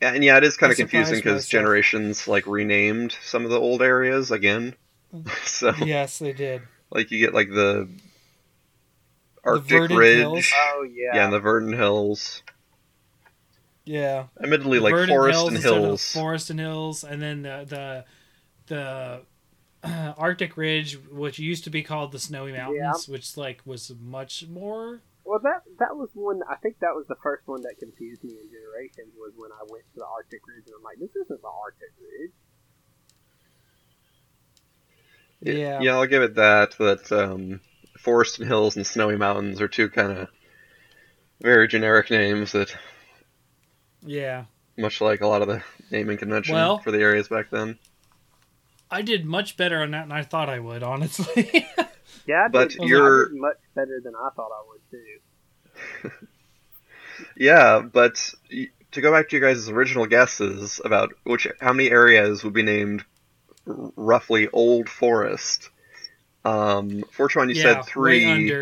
yeah, 0.00 0.12
and 0.12 0.22
yeah, 0.22 0.36
it 0.36 0.44
is 0.44 0.56
kind 0.56 0.70
of 0.70 0.78
confusing 0.78 1.16
because. 1.16 1.48
Generations 1.48 2.28
like 2.28 2.46
renamed 2.46 3.16
some 3.24 3.44
of 3.44 3.50
the 3.50 3.58
old 3.58 3.82
areas 3.82 4.30
again. 4.30 4.74
so 5.44 5.72
Yes, 5.84 6.18
they 6.18 6.32
did. 6.32 6.62
like 6.90 7.10
you 7.10 7.18
get 7.18 7.34
like 7.34 7.48
the 7.50 7.88
Arctic 9.44 9.68
Verdant 9.68 9.98
Ridge, 9.98 10.18
Hills. 10.18 10.52
Oh 10.54 10.86
yeah. 10.90 11.10
yeah, 11.14 11.24
and 11.24 11.32
the 11.32 11.40
Verdant 11.40 11.74
Hills. 11.74 12.42
Yeah. 13.84 14.26
Admittedly, 14.42 14.80
like 14.80 14.92
Verdant 14.92 15.16
forest 15.16 15.36
Hills 15.38 15.48
and 15.48 15.56
instead 15.56 15.72
of 15.72 15.82
hills. 15.84 16.12
Forest 16.12 16.50
and 16.50 16.60
hills, 16.60 17.04
and 17.04 17.22
then 17.22 17.42
the 17.42 17.64
the 17.66 18.04
the 18.66 19.22
uh, 19.82 20.12
Arctic 20.18 20.56
Ridge, 20.56 20.98
which 21.10 21.38
used 21.38 21.64
to 21.64 21.70
be 21.70 21.82
called 21.82 22.12
the 22.12 22.18
Snowy 22.18 22.52
Mountains, 22.52 23.08
which 23.08 23.36
like 23.36 23.62
was 23.64 23.92
much 24.00 24.44
more. 24.48 25.00
Well, 25.24 25.40
that 25.40 25.62
that 25.78 25.96
was 25.96 26.10
one. 26.14 26.40
I 26.48 26.56
think 26.56 26.80
that 26.80 26.94
was 26.94 27.06
the 27.08 27.16
first 27.22 27.46
one 27.46 27.62
that 27.62 27.76
confused 27.78 28.24
me 28.24 28.32
in 28.32 28.48
Generations 28.50 29.14
was 29.16 29.32
when 29.36 29.52
I 29.52 29.64
went 29.68 29.84
to 29.94 30.00
the 30.00 30.06
Arctic 30.06 30.40
Ridge 30.46 30.64
and 30.66 30.74
I'm 30.76 30.82
like, 30.84 30.98
this 30.98 31.14
isn't 31.16 31.40
the 31.40 31.48
Arctic 31.48 31.92
Ridge. 32.00 32.32
Yeah. 35.40 35.80
Yeah, 35.80 35.94
I'll 35.94 36.06
give 36.06 36.22
it 36.22 36.34
that. 36.36 36.76
That 36.78 37.10
um, 37.12 37.60
forest 37.98 38.38
and 38.38 38.48
hills 38.48 38.76
and 38.76 38.86
snowy 38.86 39.16
mountains 39.16 39.60
are 39.60 39.68
two 39.68 39.88
kind 39.88 40.12
of 40.18 40.28
very 41.40 41.68
generic 41.68 42.10
names 42.10 42.52
that, 42.52 42.74
Yeah. 44.02 44.44
much 44.76 45.00
like 45.00 45.20
a 45.20 45.26
lot 45.26 45.42
of 45.42 45.48
the 45.48 45.62
naming 45.90 46.18
convention 46.18 46.54
Well- 46.54 46.78
for 46.78 46.90
the 46.90 46.98
areas 47.00 47.28
back 47.28 47.50
then. 47.50 47.78
I 48.90 49.02
did 49.02 49.26
much 49.26 49.56
better 49.58 49.82
on 49.82 49.90
that 49.90 50.08
than 50.08 50.12
I 50.16 50.22
thought 50.22 50.48
I 50.48 50.58
would, 50.58 50.82
honestly. 50.82 51.66
Yeah, 52.26 52.44
I 52.44 52.48
But 52.48 52.70
did, 52.70 52.82
you're- 52.88 53.26
I 53.26 53.28
did 53.32 53.40
much 53.40 53.56
better 53.74 54.00
than 54.02 54.14
I 54.14 54.28
thought 54.34 54.50
I 54.50 54.62
would 54.68 56.10
too. 56.10 56.26
Yeah, 57.36 57.80
but 57.80 58.32
to 58.92 59.00
go 59.00 59.12
back 59.12 59.28
to 59.28 59.36
your 59.38 59.48
guys' 59.52 59.68
original 59.68 60.06
guesses 60.06 60.80
about 60.84 61.12
which 61.24 61.46
how 61.60 61.72
many 61.72 61.90
areas 61.90 62.44
would 62.44 62.52
be 62.52 62.62
named 62.62 63.04
r- 63.68 63.92
roughly 63.96 64.48
Old 64.48 64.88
Forest. 64.88 65.70
Um, 66.44 67.04
Fortune, 67.12 67.48
you 67.48 67.54
yeah, 67.54 67.62
said 67.62 67.84
three. 67.84 68.54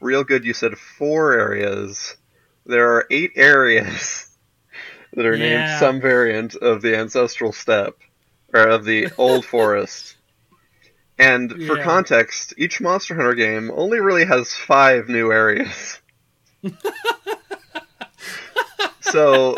Real 0.00 0.24
good, 0.24 0.44
you 0.44 0.54
said 0.54 0.78
four 0.78 1.32
areas. 1.34 2.16
There 2.66 2.96
are 2.96 3.06
eight 3.10 3.32
areas 3.36 4.26
that 5.12 5.26
are 5.26 5.36
named 5.36 5.78
some 5.78 6.00
variant 6.00 6.56
of 6.56 6.82
the 6.82 6.96
ancestral 6.96 7.52
steppe, 7.52 7.98
or 8.52 8.62
of 8.62 8.84
the 8.84 9.08
old 9.18 9.44
forest. 9.44 10.16
And 11.18 11.66
for 11.66 11.76
context, 11.82 12.54
each 12.56 12.80
Monster 12.80 13.14
Hunter 13.14 13.34
game 13.34 13.70
only 13.74 14.00
really 14.00 14.24
has 14.24 14.54
five 14.54 15.10
new 15.10 15.30
areas. 15.30 16.00
so 19.00 19.54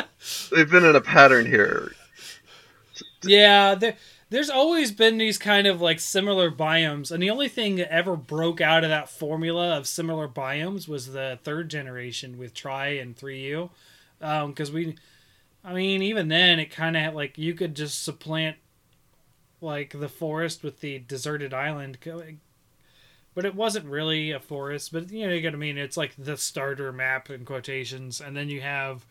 they've 0.51 0.69
been 0.69 0.85
in 0.85 0.97
a 0.97 1.01
pattern 1.01 1.47
here. 1.47 1.93
Yeah, 3.23 3.77
there, 3.77 3.97
there's 4.33 4.51
always 4.51 4.91
been 4.91 5.19
these 5.19 5.37
kind 5.37 5.67
of 5.67 5.83
like 5.83 6.01
similar 6.01 6.51
biomes, 6.51 7.13
and 7.13 7.23
the 7.23 7.29
only 7.29 7.49
thing 7.49 7.77
that 7.77 7.93
ever 7.93 8.17
broke 8.17 8.63
out 8.63 8.83
of 8.83 8.89
that 8.89 9.11
formula 9.11 9.77
of 9.77 9.87
similar 9.87 10.27
biomes 10.27 10.89
was 10.89 11.13
the 11.13 11.39
third 11.45 11.69
generation 11.69 12.39
with 12.39 12.55
Tri 12.55 12.89
and 12.89 13.15
3U. 13.15 13.69
Because 14.19 14.69
um, 14.71 14.75
we, 14.75 14.97
I 15.63 15.75
mean, 15.75 16.03
even 16.03 16.29
then, 16.29 16.59
it 16.59 16.71
kind 16.71 16.97
of 16.97 17.15
like 17.15 17.37
you 17.37 17.53
could 17.53 17.77
just 17.77 18.03
supplant 18.03 18.57
like 19.61 19.91
the 20.01 20.09
forest 20.09 20.63
with 20.63 20.81
the 20.81 20.99
deserted 21.01 21.53
island. 21.53 21.99
But 23.35 23.45
it 23.45 23.55
wasn't 23.55 23.87
really 23.87 24.31
a 24.31 24.41
forest, 24.41 24.95
but 24.95 25.11
you 25.11 25.27
know, 25.27 25.35
you 25.35 25.45
what 25.45 25.55
I 25.55 25.59
mean. 25.59 25.77
It's 25.77 25.99
like 25.99 26.15
the 26.17 26.39
starter 26.39 26.91
map 26.91 27.29
in 27.29 27.45
quotations, 27.45 28.19
and 28.19 28.35
then 28.35 28.49
you 28.49 28.63
have 28.63 29.05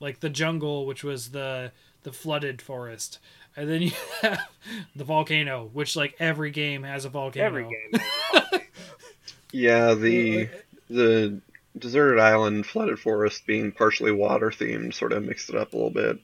like 0.00 0.18
the 0.18 0.28
jungle, 0.28 0.86
which 0.86 1.04
was 1.04 1.30
the 1.30 1.70
the 2.02 2.12
flooded 2.12 2.62
forest, 2.62 3.18
and 3.56 3.68
then 3.68 3.82
you 3.82 3.92
have 4.22 4.40
the 4.94 5.04
volcano, 5.04 5.70
which 5.72 5.96
like 5.96 6.14
every 6.20 6.50
game 6.50 6.82
has 6.82 7.04
a 7.04 7.08
volcano. 7.08 7.46
Every 7.46 7.62
game. 7.64 8.00
Yeah, 9.52 9.94
the 9.94 10.48
the 10.90 11.40
deserted 11.78 12.20
island, 12.20 12.66
flooded 12.66 12.98
forest 12.98 13.46
being 13.46 13.72
partially 13.72 14.12
water 14.12 14.50
themed 14.50 14.92
sort 14.92 15.12
of 15.12 15.24
mixed 15.24 15.48
it 15.48 15.54
up 15.54 15.72
a 15.72 15.76
little 15.76 15.90
bit. 15.92 16.18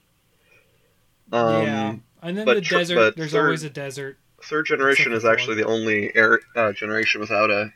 Um, 1.30 1.62
yeah, 1.62 1.94
and 2.22 2.36
then 2.36 2.44
but 2.44 2.54
the 2.54 2.60
tr- 2.60 2.76
desert. 2.78 2.94
but 2.96 3.16
There's 3.16 3.32
third- 3.32 3.44
always 3.44 3.62
a 3.62 3.70
desert. 3.70 4.18
Third 4.42 4.66
generation 4.66 5.12
is 5.12 5.24
actually 5.24 5.54
the 5.56 5.66
only 5.66 6.14
air, 6.14 6.40
uh, 6.56 6.72
generation 6.72 7.20
without 7.20 7.50
a 7.50 7.72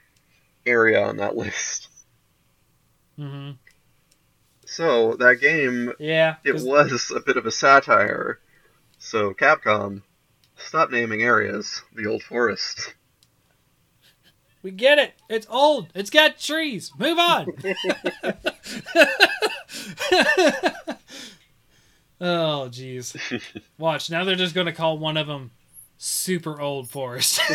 area 0.66 1.00
on 1.02 1.16
that 1.18 1.36
list. 1.36 1.88
hmm 3.16 3.52
So 4.66 5.14
that 5.14 5.36
game, 5.40 5.92
Yeah, 5.98 6.36
it 6.44 6.52
was 6.52 7.10
a 7.12 7.20
bit 7.20 7.36
of 7.36 7.46
a 7.46 7.52
satire. 7.52 8.40
So 8.98 9.32
Capcom, 9.32 10.02
stop 10.56 10.90
naming 10.90 11.22
areas 11.22 11.82
the 11.94 12.06
old 12.06 12.22
forest. 12.22 12.94
we 14.62 14.70
get 14.70 14.98
it. 14.98 15.14
It's 15.28 15.46
old. 15.48 15.88
It's 15.94 16.10
got 16.10 16.38
trees. 16.38 16.90
Move 16.98 17.18
on. 17.18 17.46
oh, 22.20 22.68
jeez. 22.70 23.42
Watch 23.78 24.10
now. 24.10 24.24
They're 24.24 24.34
just 24.36 24.54
gonna 24.54 24.72
call 24.72 24.98
one 24.98 25.16
of 25.16 25.26
them 25.26 25.50
super 25.98 26.60
old 26.60 26.90
forest. 26.90 27.40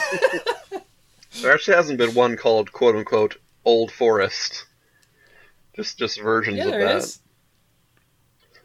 There 1.39 1.53
actually 1.53 1.77
hasn't 1.77 1.97
been 1.97 2.13
one 2.13 2.35
called 2.35 2.71
quote 2.71 2.95
unquote 2.95 3.37
old 3.63 3.91
forest. 3.91 4.65
Just 5.75 5.97
just 5.97 6.19
versions 6.19 6.57
yeah, 6.57 6.65
of 6.65 6.71
that. 6.71 6.97
is. 6.97 7.19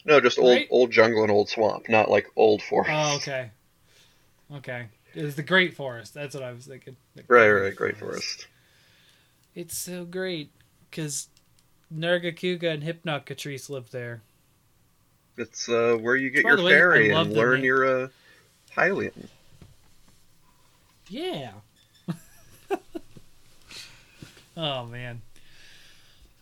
No, 0.07 0.21
just 0.21 0.39
old 0.39 0.53
Right? 0.53 0.69
old 0.71 0.93
jungle 0.93 1.23
and 1.23 1.33
old 1.33 1.49
swamp, 1.49 1.89
not 1.89 2.09
like 2.09 2.29
old 2.37 2.63
forest. 2.63 2.93
Oh, 2.93 3.17
okay. 3.17 3.51
Okay. 4.55 4.87
It's 5.15 5.35
the 5.35 5.43
Great 5.43 5.75
Forest. 5.75 6.15
That's 6.15 6.35
what 6.35 6.45
I 6.45 6.53
was 6.53 6.67
thinking. 6.67 6.97
Right, 7.27 7.51
right, 7.51 7.75
great 7.75 7.97
forest. 7.97 8.47
It's 9.55 9.77
so 9.77 10.05
great 10.05 10.53
because 10.89 11.29
Nargacuga 11.93 12.73
and 12.73 12.85
Hypnocatrice 12.85 13.69
live 13.69 13.91
there. 13.91 14.23
It's 15.37 15.69
uh, 15.69 15.97
where 16.01 16.15
you 16.15 16.31
get 16.31 16.45
By 16.45 16.51
your 16.51 16.63
way, 16.63 16.71
fairy 16.71 17.11
and 17.11 17.33
learn 17.33 17.65
your 17.65 18.05
uh, 18.05 18.09
Hylian. 18.77 19.29
Yeah. 21.09 21.53
oh 24.57 24.87
man. 24.87 25.23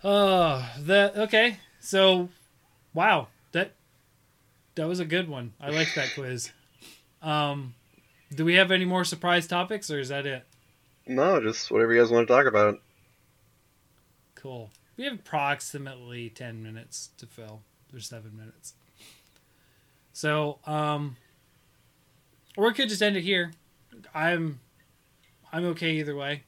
Oh, 0.03 0.69
that 0.81 1.17
okay. 1.17 1.59
So, 1.81 2.29
wow 2.93 3.29
that 4.75 4.83
that 4.83 4.89
was 4.89 5.01
a 5.01 5.05
good 5.05 5.29
one. 5.29 5.53
I 5.61 5.71
like 5.71 5.95
that 5.95 6.11
quiz. 6.15 6.53
Um, 7.23 7.75
do 8.35 8.45
we 8.45 8.55
have 8.55 8.71
any 8.71 8.85
more 8.85 9.05
surprise 9.05 9.47
topics, 9.47 9.91
or 9.91 9.99
is 9.99 10.09
that 10.09 10.27
it? 10.27 10.45
No, 11.07 11.41
just 11.41 11.71
whatever 11.71 11.95
you 11.95 12.01
guys 12.01 12.11
want 12.11 12.27
to 12.27 12.33
talk 12.33 12.47
about. 12.47 12.81
Cool. 14.35 14.71
We 14.97 15.05
have 15.05 15.15
approximately 15.15 16.31
ten 16.31 16.63
minutes 16.63 17.11
to 17.19 17.27
fill. 17.27 17.63
There's 17.91 18.07
seven 18.07 18.37
minutes. 18.37 18.75
So, 20.13 20.59
um, 20.67 21.17
or 22.57 22.67
we 22.69 22.75
could 22.75 22.89
just 22.89 23.03
end 23.03 23.17
it 23.17 23.23
here. 23.23 23.53
I'm, 24.15 24.61
I'm 25.53 25.65
okay 25.67 25.93
either 25.93 26.15
way. 26.15 26.45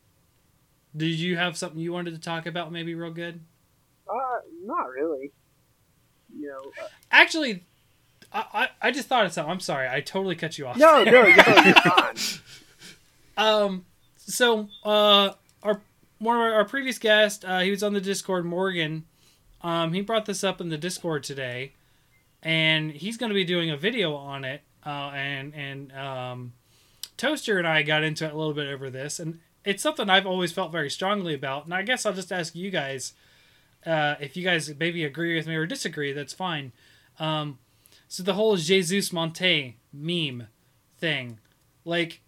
Did 0.96 1.18
you 1.18 1.36
have 1.36 1.56
something 1.56 1.80
you 1.80 1.92
wanted 1.92 2.14
to 2.14 2.20
talk 2.20 2.46
about? 2.46 2.72
Maybe 2.72 2.94
real 2.94 3.12
good. 3.12 3.40
Uh, 4.08 4.38
not 4.64 4.88
really. 4.88 5.32
You 6.36 6.48
know, 6.48 6.72
uh, 6.82 6.88
Actually, 7.10 7.64
I, 8.36 8.44
I, 8.52 8.68
I 8.82 8.90
just 8.90 9.08
thought 9.08 9.24
of 9.24 9.32
something. 9.32 9.50
I'm 9.50 9.60
sorry. 9.60 9.88
I 9.88 10.00
totally 10.00 10.36
cut 10.36 10.58
you 10.58 10.66
off. 10.66 10.76
No, 10.76 11.02
no, 11.02 11.10
no, 11.10 11.26
you're 11.26 11.74
fine. 11.74 12.16
Um, 13.38 13.86
so 14.18 14.68
uh, 14.84 15.32
our 15.62 15.80
one 16.18 16.36
of 16.36 16.42
our, 16.42 16.52
our 16.54 16.64
previous 16.64 16.98
guest, 16.98 17.44
uh, 17.44 17.60
he 17.60 17.70
was 17.70 17.82
on 17.82 17.94
the 17.94 18.00
Discord, 18.00 18.44
Morgan. 18.44 19.04
Um, 19.62 19.92
he 19.92 20.02
brought 20.02 20.26
this 20.26 20.44
up 20.44 20.60
in 20.60 20.68
the 20.68 20.78
Discord 20.78 21.24
today, 21.24 21.72
and 22.42 22.92
he's 22.92 23.16
going 23.16 23.30
to 23.30 23.34
be 23.34 23.44
doing 23.44 23.70
a 23.70 23.76
video 23.76 24.14
on 24.14 24.44
it. 24.44 24.62
Uh, 24.84 25.10
and 25.14 25.54
and 25.54 25.92
um, 25.92 26.52
Toaster 27.16 27.58
and 27.58 27.66
I 27.66 27.82
got 27.82 28.04
into 28.04 28.26
it 28.26 28.32
a 28.32 28.36
little 28.36 28.54
bit 28.54 28.68
over 28.68 28.90
this, 28.90 29.18
and 29.18 29.40
it's 29.64 29.82
something 29.82 30.10
I've 30.10 30.26
always 30.26 30.52
felt 30.52 30.72
very 30.72 30.90
strongly 30.90 31.34
about. 31.34 31.64
And 31.64 31.74
I 31.74 31.82
guess 31.82 32.04
I'll 32.04 32.12
just 32.12 32.32
ask 32.32 32.54
you 32.54 32.70
guys 32.70 33.14
uh, 33.86 34.16
if 34.20 34.36
you 34.36 34.44
guys 34.44 34.72
maybe 34.78 35.04
agree 35.04 35.34
with 35.34 35.46
me 35.46 35.56
or 35.56 35.66
disagree. 35.66 36.12
That's 36.12 36.34
fine. 36.34 36.72
Um, 37.18 37.58
so 38.08 38.22
the 38.22 38.34
whole 38.34 38.56
Jesus 38.56 39.12
Monte 39.12 39.76
meme 39.92 40.48
thing, 40.98 41.38
like 41.84 42.20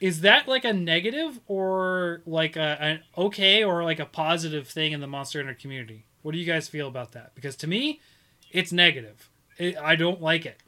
is 0.00 0.22
that 0.22 0.48
like 0.48 0.64
a 0.64 0.72
negative 0.72 1.38
or 1.46 2.22
like 2.26 2.56
a, 2.56 2.76
an 2.80 3.00
okay 3.16 3.62
or 3.62 3.84
like 3.84 4.00
a 4.00 4.04
positive 4.04 4.66
thing 4.66 4.90
in 4.90 5.00
the 5.00 5.06
monster 5.06 5.38
hunter 5.38 5.54
community? 5.54 6.06
What 6.22 6.32
do 6.32 6.38
you 6.38 6.44
guys 6.44 6.68
feel 6.68 6.88
about 6.88 7.12
that? 7.12 7.34
Because 7.36 7.54
to 7.56 7.68
me 7.68 8.00
it's 8.50 8.72
negative. 8.72 9.30
It, 9.58 9.76
i 9.78 9.94
don't 9.94 10.20
like 10.20 10.44
it. 10.44 10.60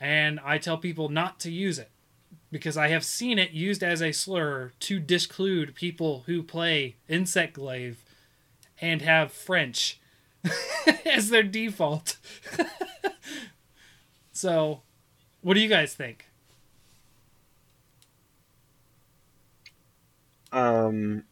And 0.00 0.40
i 0.44 0.58
tell 0.58 0.78
people 0.78 1.08
not 1.08 1.38
to 1.40 1.50
use 1.50 1.78
it 1.78 1.90
because 2.50 2.76
i 2.76 2.88
have 2.88 3.04
seen 3.04 3.38
it 3.38 3.50
used 3.50 3.82
as 3.82 4.00
a 4.00 4.12
slur 4.12 4.72
to 4.80 4.98
disclude 4.98 5.74
people 5.74 6.24
who 6.26 6.42
play 6.42 6.96
insect 7.08 7.54
glaive 7.54 8.04
and 8.80 9.02
have 9.02 9.32
french 9.32 10.00
as 11.06 11.30
their 11.30 11.42
default 11.42 12.16
so 14.32 14.82
what 15.42 15.54
do 15.54 15.60
you 15.60 15.68
guys 15.68 15.94
think 15.94 16.26
Um, 20.52 21.24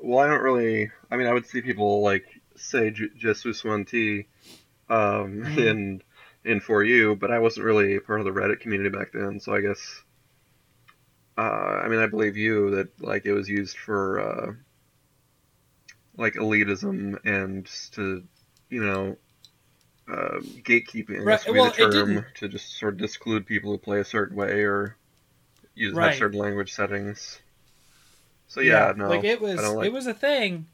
well, 0.00 0.18
I 0.18 0.28
don't 0.28 0.42
really. 0.42 0.90
I 1.10 1.16
mean, 1.16 1.26
I 1.26 1.32
would 1.32 1.46
see 1.46 1.62
people 1.62 2.02
like 2.02 2.24
say 2.56 2.90
J- 2.90 3.10
Jesus 3.16 3.64
Monte 3.64 4.26
um, 4.88 5.42
Mhm. 5.44 5.58
in 5.68 6.02
in 6.44 6.60
4U, 6.60 7.14
but 7.16 7.30
I 7.30 7.38
wasn't 7.38 7.66
really 7.66 7.98
part 8.00 8.20
of 8.20 8.26
the 8.26 8.32
Reddit 8.32 8.60
community 8.60 8.90
back 8.90 9.12
then, 9.12 9.40
so 9.40 9.54
I 9.54 9.60
guess. 9.60 10.02
Uh, 11.38 11.80
I 11.84 11.88
mean, 11.88 12.00
I 12.00 12.06
believe 12.06 12.36
you 12.36 12.70
that 12.72 13.00
like 13.00 13.24
it 13.26 13.32
was 13.32 13.48
used 13.48 13.76
for 13.78 14.20
uh, 14.20 14.52
like 16.16 16.34
elitism 16.34 17.18
and 17.24 17.66
to, 17.92 18.24
you 18.68 18.84
know, 18.84 19.16
uh, 20.10 20.40
gatekeeping. 20.62 21.20
I 21.20 21.24
Right, 21.24 21.44
be 21.52 21.60
well, 21.60 21.64
the 21.64 21.70
term 21.70 22.26
to 22.36 22.48
just 22.48 22.78
sort 22.78 22.94
of 22.94 23.00
disclude 23.00 23.46
people 23.46 23.72
who 23.72 23.78
play 23.78 24.00
a 24.00 24.04
certain 24.04 24.36
way 24.36 24.62
or 24.64 24.96
use 25.74 25.96
Right. 25.96 26.10
have 26.10 26.14
certain 26.14 26.38
language 26.38 26.72
settings. 26.72 27.40
So 28.48 28.60
yeah, 28.60 28.92
no, 28.96 29.08
like 29.08 29.24
it 29.24 29.40
was 29.40 29.60
like 29.76 29.86
it 29.86 29.92
was 29.92 30.06
a 30.06 30.14
thing 30.14 30.66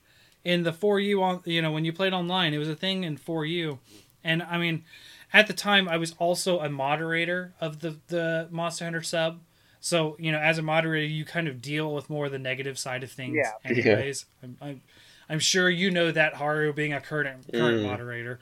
in 0.44 0.62
the 0.62 0.72
4U 0.72 1.22
on 1.22 1.42
you 1.44 1.60
know 1.62 1.72
when 1.72 1.84
you 1.84 1.92
played 1.92 2.12
online 2.12 2.54
it 2.54 2.58
was 2.58 2.68
a 2.68 2.76
thing 2.76 3.04
in 3.04 3.16
4U 3.16 3.78
and 4.24 4.42
I 4.42 4.58
mean 4.58 4.84
at 5.32 5.46
the 5.46 5.52
time 5.52 5.88
I 5.88 5.96
was 5.96 6.12
also 6.18 6.60
a 6.60 6.68
moderator 6.68 7.52
of 7.60 7.80
the 7.80 7.96
the 8.08 8.48
Monster 8.50 8.84
Hunter 8.84 9.02
sub 9.02 9.40
so 9.80 10.16
you 10.18 10.32
know 10.32 10.38
as 10.38 10.58
a 10.58 10.62
moderator 10.62 11.06
you 11.06 11.24
kind 11.24 11.48
of 11.48 11.60
deal 11.60 11.94
with 11.94 12.10
more 12.10 12.26
of 12.26 12.32
the 12.32 12.38
negative 12.38 12.78
side 12.78 13.02
of 13.02 13.10
things 13.10 13.36
Yeah. 13.36 13.52
anyways 13.64 14.26
I'm, 14.42 14.56
I'm 14.60 14.80
I'm 15.28 15.38
sure 15.40 15.68
you 15.68 15.90
know 15.90 16.12
that 16.12 16.34
Haru 16.34 16.72
being 16.72 16.92
a 16.92 17.00
current 17.00 17.52
current 17.52 17.78
Mm. 17.78 17.82
moderator 17.82 18.38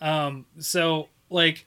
um 0.00 0.46
so 0.58 1.08
like 1.30 1.66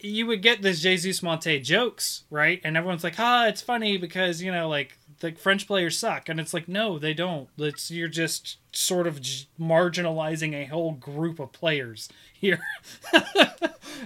you 0.00 0.26
would 0.26 0.42
get 0.42 0.62
this 0.62 0.80
Jesus 0.80 1.22
Monte 1.22 1.60
jokes, 1.60 2.24
right? 2.30 2.60
And 2.64 2.76
everyone's 2.76 3.02
like, 3.04 3.18
"Ah, 3.18 3.46
it's 3.46 3.62
funny 3.62 3.96
because 3.96 4.42
you 4.42 4.52
know, 4.52 4.68
like 4.68 4.98
the 5.20 5.32
French 5.32 5.66
players 5.66 5.96
suck," 5.98 6.28
and 6.28 6.38
it's 6.38 6.52
like, 6.52 6.68
no, 6.68 6.98
they 6.98 7.14
don't. 7.14 7.48
It's 7.58 7.90
you're 7.90 8.08
just 8.08 8.58
sort 8.72 9.06
of 9.06 9.20
j- 9.22 9.46
marginalizing 9.58 10.54
a 10.54 10.66
whole 10.66 10.92
group 10.92 11.40
of 11.40 11.52
players 11.52 12.08
here. 12.32 12.60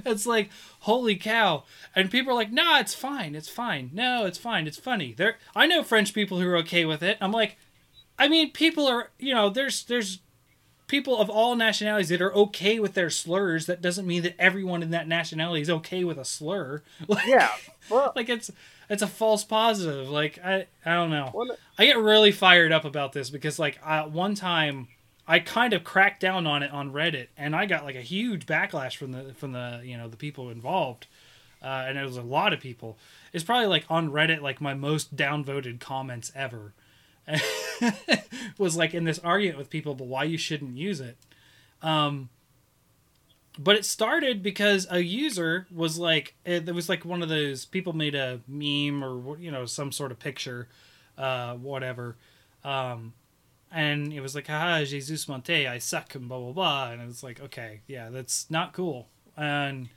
it's 0.07 0.26
like, 0.26 0.51
holy 0.80 1.16
cow! 1.16 1.64
And 1.95 2.11
people 2.11 2.32
are 2.32 2.36
like, 2.36 2.53
"Nah, 2.53 2.78
it's 2.78 2.95
fine, 2.95 3.34
it's 3.34 3.49
fine. 3.49 3.91
No, 3.93 4.26
it's 4.26 4.38
fine, 4.38 4.66
it's 4.66 4.78
funny." 4.78 5.12
There, 5.12 5.36
I 5.57 5.66
know 5.66 5.82
French 5.82 6.14
people 6.14 6.41
who 6.41 6.49
are 6.49 6.57
okay 6.59 6.84
with 6.84 7.03
it. 7.03 7.18
I'm 7.20 7.32
like, 7.32 7.57
I 8.18 8.28
mean, 8.28 8.53
people 8.53 8.86
are, 8.86 9.11
you 9.18 9.34
know, 9.34 9.51
there's 9.51 9.84
there's 9.84 10.20
people 10.91 11.16
of 11.16 11.30
all 11.30 11.55
nationalities 11.55 12.09
that 12.09 12.20
are 12.20 12.34
okay 12.34 12.80
with 12.80 12.95
their 12.95 13.11
slurs. 13.11 13.66
That 13.66 13.80
doesn't 13.80 14.07
mean 14.07 14.22
that 14.24 14.34
everyone 14.38 14.82
in 14.82 14.91
that 14.91 15.07
nationality 15.07 15.62
is 15.62 15.70
okay 15.70 16.03
with 16.05 16.18
a 16.18 16.24
slur. 16.24 16.82
Like, 17.09 17.26
Yeah. 17.26 17.49
Well, 17.88 18.12
like 18.16 18.28
it's 18.28 18.51
it's 18.91 19.03
a 19.03 19.07
false 19.07 19.45
positive. 19.45 20.11
Like 20.11 20.38
I 20.45 20.66
I 20.84 20.95
don't 20.95 21.11
know. 21.11 21.30
well, 21.32 21.57
I 21.78 21.86
get 21.86 21.99
really 21.99 22.32
fired 22.32 22.72
up 22.72 22.84
about 22.84 23.12
this 23.12 23.30
because 23.30 23.59
like 23.59 23.78
uh, 23.84 24.03
one 24.05 24.34
time 24.34 24.88
I 25.26 25.38
kind 25.38 25.72
of 25.72 25.84
cracked 25.84 26.20
down 26.20 26.47
on 26.47 26.62
it 26.64 26.72
on 26.72 26.93
Reddit 26.93 27.28
and 27.36 27.55
I 27.55 27.66
got 27.66 27.84
like 27.84 27.97
a 27.97 28.03
huge 28.03 28.47
backlash 28.47 28.97
from 28.97 29.12
the 29.12 29.32
from 29.34 29.53
the 29.53 29.80
you 29.84 29.97
know 29.97 30.09
the 30.09 30.16
people 30.16 30.51
involved, 30.51 31.07
uh, 31.62 31.84
and 31.86 31.97
it 31.97 32.05
was 32.05 32.16
a 32.16 32.22
lot 32.22 32.53
of 32.53 32.61
people. 32.61 32.99
It's 33.32 33.45
probably 33.45 33.68
like 33.68 33.84
on 33.88 34.11
Reddit 34.11 34.41
like 34.43 34.61
my 34.61 34.74
most 34.74 35.16
downvoted 35.16 35.78
comments 35.78 36.32
ever. 36.34 36.72
was 38.58 38.76
like 38.76 38.94
in 38.94 39.04
this 39.04 39.18
argument 39.20 39.58
with 39.58 39.70
people 39.70 39.94
but 39.94 40.06
why 40.06 40.24
you 40.24 40.38
shouldn't 40.38 40.76
use 40.76 41.00
it. 41.00 41.16
Um, 41.82 42.28
but 43.58 43.76
it 43.76 43.84
started 43.84 44.42
because 44.42 44.86
a 44.90 45.02
user 45.02 45.66
was 45.70 45.98
like 45.98 46.34
it, 46.44 46.68
it 46.68 46.74
was 46.74 46.88
like 46.88 47.04
one 47.04 47.22
of 47.22 47.28
those 47.28 47.64
people 47.64 47.92
made 47.92 48.14
a 48.14 48.40
meme 48.46 49.02
or 49.02 49.38
you 49.38 49.50
know 49.50 49.66
some 49.66 49.92
sort 49.92 50.12
of 50.12 50.18
picture 50.18 50.68
uh 51.18 51.54
whatever. 51.54 52.16
Um 52.64 53.12
and 53.72 54.12
it 54.12 54.20
was 54.20 54.34
like 54.34 54.48
haha 54.48 54.84
jesus 54.84 55.28
monte 55.28 55.68
i 55.68 55.78
suck 55.78 56.14
and 56.14 56.28
blah 56.28 56.38
blah 56.38 56.52
blah. 56.52 56.90
And 56.90 57.02
it 57.02 57.06
was 57.06 57.22
like 57.22 57.40
okay 57.40 57.80
yeah 57.86 58.08
that's 58.10 58.50
not 58.50 58.72
cool. 58.72 59.08
And 59.36 59.88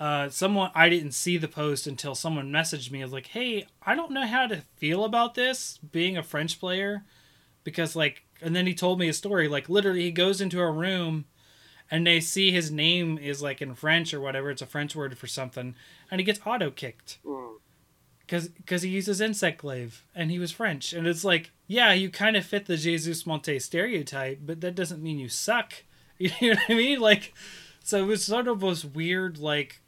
uh 0.00 0.28
someone 0.28 0.70
i 0.74 0.88
didn't 0.88 1.12
see 1.12 1.36
the 1.36 1.48
post 1.48 1.86
until 1.86 2.14
someone 2.14 2.50
messaged 2.50 2.90
me 2.90 3.00
I 3.00 3.04
was 3.04 3.12
like 3.12 3.28
hey 3.28 3.66
i 3.82 3.94
don't 3.94 4.12
know 4.12 4.26
how 4.26 4.46
to 4.46 4.62
feel 4.76 5.04
about 5.04 5.34
this 5.34 5.78
being 5.78 6.16
a 6.16 6.22
french 6.22 6.58
player 6.58 7.04
because 7.64 7.94
like 7.94 8.24
and 8.40 8.56
then 8.56 8.66
he 8.66 8.74
told 8.74 8.98
me 8.98 9.08
a 9.08 9.12
story 9.12 9.48
like 9.48 9.68
literally 9.68 10.02
he 10.02 10.10
goes 10.10 10.40
into 10.40 10.60
a 10.60 10.70
room 10.70 11.26
and 11.92 12.06
they 12.06 12.20
see 12.20 12.50
his 12.50 12.70
name 12.70 13.18
is 13.18 13.42
like 13.42 13.60
in 13.60 13.74
French 13.74 14.14
or 14.14 14.20
whatever. 14.20 14.50
It's 14.50 14.62
a 14.62 14.66
French 14.66 14.96
word 14.96 15.16
for 15.18 15.26
something, 15.26 15.74
and 16.10 16.20
he 16.20 16.24
gets 16.24 16.40
auto 16.46 16.70
kicked 16.70 17.18
mm, 17.22 17.56
because 18.20 18.48
because 18.48 18.80
he 18.80 18.88
uses 18.88 19.20
insect 19.20 19.58
glaive 19.58 20.02
and 20.14 20.30
he 20.30 20.38
was 20.38 20.50
French, 20.50 20.94
and 20.94 21.06
it's 21.06 21.22
like 21.22 21.50
yeah, 21.66 21.92
you 21.92 22.08
kind 22.08 22.34
of 22.34 22.46
fit 22.46 22.64
the 22.64 22.78
Jesus 22.78 23.26
Monte 23.26 23.58
stereotype, 23.58 24.40
but 24.42 24.62
that 24.62 24.74
doesn't 24.74 25.02
mean 25.02 25.18
you 25.18 25.28
suck. 25.28 25.74
You 26.18 26.28
know 26.40 26.48
what 26.50 26.58
I 26.68 26.74
mean? 26.74 27.00
Like, 27.00 27.34
so 27.82 27.98
it 27.98 28.06
was 28.06 28.24
sort 28.24 28.48
of 28.48 28.60
this 28.60 28.84
weird 28.84 29.38
like 29.38 29.80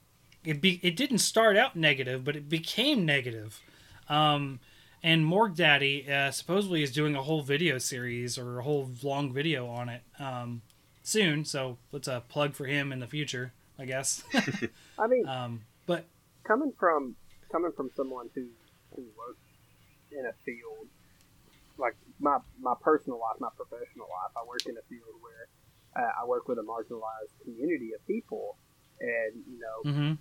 it 0.45 0.61
be 0.61 0.80
it 0.82 0.97
didn't 0.97 1.18
start 1.18 1.57
out 1.57 1.76
negative, 1.76 2.24
but 2.24 2.36
it 2.36 2.49
became 2.49 3.05
negative. 3.05 3.61
Um, 4.09 4.61
and 5.03 5.24
Morg 5.24 5.55
Daddy 5.55 6.11
uh, 6.11 6.30
supposedly 6.30 6.82
is 6.82 6.90
doing 6.90 7.14
a 7.14 7.22
whole 7.22 7.42
video 7.42 7.78
series 7.78 8.38
or 8.38 8.61
a 8.61 8.62
whole 8.62 8.90
long 9.03 9.32
video 9.32 9.66
on 9.66 9.88
it 9.88 10.03
um, 10.18 10.62
soon. 11.03 11.45
So 11.45 11.78
let's 11.92 12.09
uh, 12.09 12.20
plug 12.20 12.55
for 12.55 12.66
him 12.66 12.92
in 12.92 13.01
the 13.01 13.07
future, 13.07 13.53
I 13.78 13.84
guess. 13.84 14.22
I 14.99 15.07
mean, 15.07 15.26
um, 15.26 15.62
but 15.86 16.05
coming 16.45 16.72
from 16.78 17.16
coming 17.51 17.72
from 17.72 17.90
someone 17.97 18.30
who 18.34 18.47
who 18.95 19.05
works 19.16 19.40
in 20.12 20.26
a 20.26 20.32
field 20.45 20.88
like 21.78 21.95
my 22.18 22.38
my 22.61 22.74
personal 22.80 23.18
life, 23.18 23.36
my 23.40 23.49
professional 23.57 24.07
life, 24.07 24.32
I 24.36 24.47
work 24.47 24.66
in 24.66 24.76
a 24.76 24.82
field 24.88 25.14
where 25.20 25.34
uh, 25.97 26.22
I 26.22 26.26
work 26.26 26.49
with 26.49 26.59
a 26.59 26.62
marginalized 26.66 27.34
community 27.42 27.90
of 27.95 28.05
people, 28.07 28.59
and 29.01 29.42
you 29.47 29.59
know, 29.59 29.90
hmm 29.90 30.12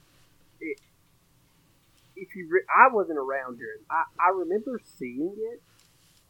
if 2.16 2.36
you 2.36 2.48
re- 2.52 2.68
I 2.70 2.94
wasn't 2.94 3.18
around 3.18 3.58
during 3.58 3.82
I, 3.90 4.04
I 4.20 4.30
remember 4.38 4.80
seeing 4.98 5.36
it 5.38 5.62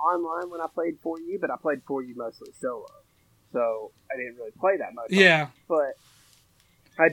online 0.01 0.49
when 0.49 0.61
I 0.61 0.67
played 0.73 0.95
4U, 1.05 1.39
but 1.39 1.51
I 1.51 1.55
played 1.61 1.79
4U 1.89 2.13
mostly 2.15 2.49
solo, 2.59 2.87
so 3.51 3.91
I 4.11 4.17
didn't 4.17 4.35
really 4.37 4.55
play 4.59 4.77
that 4.77 4.93
much. 4.95 5.11
yeah, 5.11 5.47
but 5.67 5.95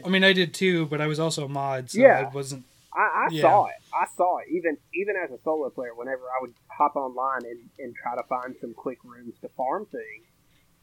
I 0.04 0.08
mean 0.08 0.24
I 0.24 0.32
did 0.32 0.54
too, 0.54 0.86
but 0.86 1.00
I 1.00 1.06
was 1.06 1.18
also 1.18 1.44
a 1.44 1.48
mod, 1.48 1.90
so 1.90 2.00
Yeah. 2.02 2.26
I 2.30 2.34
wasn't. 2.34 2.64
I, 2.94 3.26
I 3.26 3.32
Yeah. 3.32 3.42
saw 3.42 3.66
it. 3.66 3.80
I 3.94 4.06
saw 4.16 4.38
it. 4.38 4.46
Even 4.50 4.76
even 4.94 5.14
as 5.16 5.30
a 5.30 5.38
solo 5.42 5.70
player, 5.70 5.94
whenever 5.94 6.22
I 6.22 6.38
would 6.42 6.54
hop 6.70 6.96
online 6.96 7.44
and, 7.44 7.58
and 7.78 7.94
try 7.94 8.14
to 8.16 8.26
find 8.28 8.54
some 8.60 8.74
quick 8.74 8.98
rooms 9.04 9.34
to 9.42 9.48
farm 9.56 9.86
things, 9.90 10.26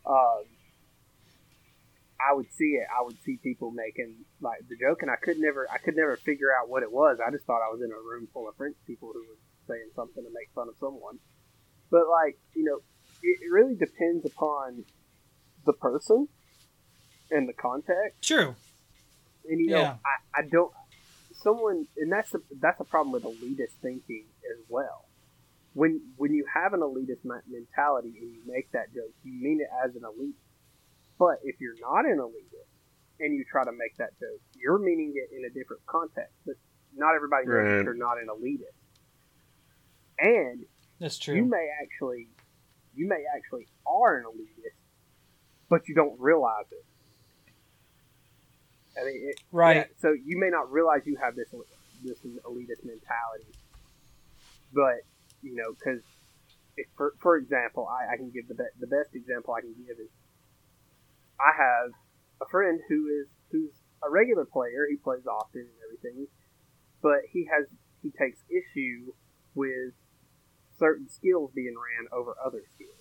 um, 0.06 0.44
I 2.20 2.34
would 2.34 2.52
see 2.52 2.78
it. 2.82 2.88
I 2.90 3.04
would 3.04 3.18
see 3.24 3.38
people 3.38 3.72
making 3.72 4.26
like 4.42 4.60
the 4.68 4.76
joke, 4.76 5.02
and 5.02 5.12
I 5.12 5.16
could 5.16 5.38
never 5.38 5.68
I 5.72 5.78
could 5.78 5.96
never 5.96 6.18
figure 6.18 6.50
out 6.50 6.70
what 6.70 6.84
it 6.84 6.92
was. 6.92 7.18
I 7.26 7.32
just 7.32 7.46
thought 7.46 7.62
I 7.62 7.72
was 7.72 7.82
in 7.82 7.92
a 7.92 8.02
room 8.02 8.28
full 8.34 8.50
of 8.50 8.56
French 8.56 8.76
people 8.86 9.12
who 9.14 9.20
were 9.20 9.38
saying 9.68 9.90
something 9.96 10.24
to 10.24 10.30
make 10.34 10.50
fun 10.56 10.68
of 10.70 10.76
someone. 10.80 11.20
But 11.92 12.10
like 12.10 12.40
you 12.54 12.64
know, 12.64 12.80
it, 13.22 13.40
really 13.52 13.76
depends 13.76 14.26
upon 14.26 14.84
the 15.66 15.74
person 15.74 16.28
and 17.30 17.48
the 17.48 17.54
context 17.54 18.22
True. 18.22 18.56
And 19.50 19.60
you 19.60 19.70
know, 19.70 19.82
Yeah. 19.82 19.96
I, 20.06 20.40
I 20.40 20.42
don't. 20.50 20.72
Someone, 21.34 21.88
and 21.98 22.12
that's 22.12 22.32
the 22.32 22.42
that's 22.60 22.80
the 22.80 22.84
problem 22.84 23.12
with 23.12 23.24
elitist 23.24 23.78
thinking 23.82 24.26
as 24.52 24.66
well. 24.70 25.06
When 25.74 26.02
when 26.18 26.34
you 26.34 26.46
have 26.52 26.74
an 26.74 26.80
elitist 26.80 27.24
mentality 27.24 28.16
and 28.20 28.34
you 28.34 28.42
make 28.48 28.72
that 28.72 28.92
joke, 28.94 29.14
you 29.24 29.34
mean 29.34 29.62
it 29.62 29.70
as 29.86 29.96
an 29.96 30.02
elite. 30.04 30.36
But 31.20 31.40
if 31.44 31.56
you're 31.60 31.78
not 31.82 32.06
an 32.06 32.18
elitist 32.20 32.70
and 33.20 33.34
you 33.34 33.44
try 33.50 33.64
to 33.66 33.72
make 33.72 33.98
that 33.98 34.12
joke, 34.20 34.42
you're 34.56 34.78
meaning 34.78 35.14
it 35.16 35.36
in 35.36 35.46
a 35.46 35.50
different 35.50 35.86
context. 35.86 36.34
But 36.46 36.56
not 36.96 37.16
everybody 37.16 37.46
knows 37.48 37.56
Right. 37.56 37.78
that 37.78 37.84
you're 37.84 37.94
not 37.96 38.18
an 38.18 38.28
elitist. 38.30 38.78
And 40.20 40.66
That's 41.00 41.18
true. 41.18 41.36
you 41.36 41.46
may 41.46 41.70
actually 41.82 42.30
you 42.96 43.08
may 43.08 43.24
actually 43.36 43.68
are 43.86 44.18
an 44.18 44.26
elitist, 44.26 44.74
but 45.70 45.88
you 45.88 45.94
don't 45.94 46.20
realize 46.20 46.66
it. 46.72 46.86
I 49.00 49.06
mean, 49.06 49.30
it, 49.30 49.40
Right. 49.52 49.76
yeah, 49.78 49.84
so 50.00 50.12
you 50.14 50.40
may 50.40 50.50
not 50.50 50.72
realize 50.72 51.02
you 51.06 51.18
have 51.22 51.36
this 51.36 51.50
this 52.04 52.20
elitist 52.44 52.84
mentality, 52.84 53.54
but 54.74 55.02
you 55.44 55.56
know, 55.56 55.74
because 55.74 56.02
for 56.96 57.14
for 57.22 57.38
example, 57.38 57.88
I, 57.88 58.14
I 58.14 58.18
can 58.18 58.32
give 58.32 58.48
the 58.48 58.56
be- 58.56 58.74
the 58.80 58.88
best 58.88 59.14
example 59.14 59.54
I 59.54 59.62
can 59.62 59.74
give 59.86 59.98
is 60.00 60.10
I 61.40 61.52
have 61.56 61.92
a 62.42 62.50
friend 62.50 62.80
who 62.90 63.08
is 63.08 63.28
who's 63.52 63.74
a 64.04 64.10
regular 64.10 64.46
player. 64.46 64.88
He 64.90 64.98
plays 64.98 65.26
often 65.26 65.62
and 65.62 65.80
everything, 65.88 66.28
but 67.02 67.22
he 67.32 67.48
has 67.52 67.68
he 68.02 68.12
takes 68.12 68.40
issue 68.50 69.14
with 69.56 69.94
certain 70.78 71.10
skills 71.10 71.52
being 71.56 71.74
ran 71.76 72.08
over 72.12 72.36
other 72.44 72.62
skills. 72.74 72.94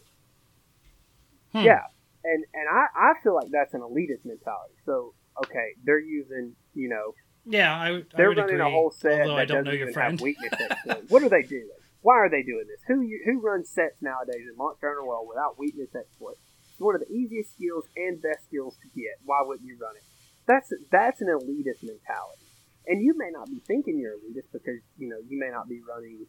Hmm. 1.53 1.65
Yeah, 1.65 1.83
and 2.25 2.45
and 2.55 2.69
I, 2.69 2.87
I 2.95 3.13
feel 3.23 3.35
like 3.35 3.49
that's 3.51 3.75
an 3.75 3.81
elitist 3.81 4.25
mentality. 4.25 4.75
So 4.85 5.15
okay, 5.45 5.75
they're 5.85 6.01
using 6.01 6.55
you 6.75 6.89
know 6.89 7.15
Yeah, 7.45 7.73
I, 7.75 7.89
I 7.89 8.03
they're 8.17 8.31
running 8.31 8.57
agree. 8.57 8.61
a 8.61 8.71
whole 8.71 8.91
set 8.91 9.13
although 9.13 9.37
that 9.37 9.41
I 9.43 9.45
don't 9.45 9.59
doesn't 9.59 9.65
know 9.67 9.71
your 9.73 9.89
even 9.89 9.95
friend. 9.95 10.13
have 10.13 10.21
weakness 10.21 10.53
what 11.09 11.23
are 11.23 11.29
they 11.29 11.43
doing? 11.43 11.69
Why 12.03 12.15
are 12.15 12.31
they 12.31 12.43
doing 12.43 12.65
this? 12.69 12.81
Who 12.87 13.01
you, 13.03 13.21
who 13.25 13.41
runs 13.41 13.69
sets 13.69 14.01
nowadays 14.01 14.47
in 14.49 14.57
Monster 14.57 14.89
Hunter 14.89 15.05
World 15.05 15.27
without 15.29 15.59
weakness 15.59 15.91
exploits? 15.95 16.39
It's 16.77 16.85
one 16.85 16.93
of 16.93 17.01
the 17.01 17.09
easiest 17.09 17.57
skills 17.57 17.89
and 17.97 18.21
best 18.21 18.45
skills 18.45 18.77
to 18.85 18.89
get. 18.93 19.17
Why 19.25 19.41
wouldn't 19.41 19.65
you 19.65 19.81
run 19.81 19.97
it? 19.97 20.05
That's 20.45 20.69
that's 20.93 21.25
an 21.25 21.33
elitist 21.33 21.81
mentality. 21.81 22.53
And 22.85 23.01
you 23.01 23.17
may 23.17 23.33
not 23.33 23.49
be 23.49 23.65
thinking 23.65 23.97
you're 23.97 24.21
elitist 24.21 24.53
because 24.53 24.85
you 25.01 25.09
know 25.09 25.17
you 25.25 25.41
may 25.41 25.49
not 25.49 25.73
be 25.73 25.81
running, 25.81 26.29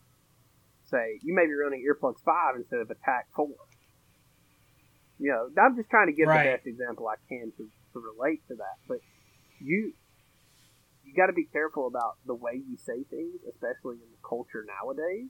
say, 0.88 1.20
you 1.22 1.36
may 1.36 1.46
be 1.46 1.52
running 1.52 1.84
earplugs 1.84 2.24
five 2.24 2.56
instead 2.56 2.80
of 2.80 2.90
attack 2.90 3.28
four. 3.36 3.60
You 5.20 5.36
know, 5.36 5.52
I'm 5.62 5.76
just 5.76 5.90
trying 5.90 6.08
to 6.08 6.16
give 6.16 6.30
Right. 6.32 6.48
the 6.48 6.56
best 6.56 6.66
example 6.66 7.12
I 7.12 7.20
can 7.28 7.52
to, 7.58 7.68
to 7.68 7.98
relate 8.00 8.40
to 8.48 8.56
that. 8.56 8.80
But 8.88 9.04
you 9.60 9.92
you 11.04 11.14
got 11.14 11.28
to 11.28 11.34
be 11.34 11.46
careful 11.52 11.88
about 11.88 12.24
the 12.26 12.36
way 12.36 12.56
you 12.56 12.78
say 12.78 13.04
things, 13.10 13.44
especially 13.52 14.00
in 14.00 14.08
the 14.16 14.24
culture 14.24 14.64
nowadays. 14.64 15.28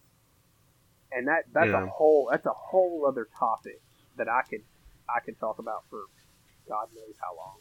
And 1.12 1.26
that 1.28 1.50
that's 1.52 1.74
Yeah. 1.74 1.84
a 1.84 1.90
whole 1.90 2.30
that's 2.30 2.46
a 2.46 2.54
whole 2.54 3.06
other 3.10 3.28
topic 3.40 3.82
that 4.18 4.28
I 4.30 4.42
could 4.50 4.62
I 5.10 5.20
could 5.24 5.40
talk 5.40 5.60
about 5.60 5.84
for 5.90 6.02
God 6.68 6.88
knows 6.94 7.16
how 7.22 7.36
long. 7.36 7.58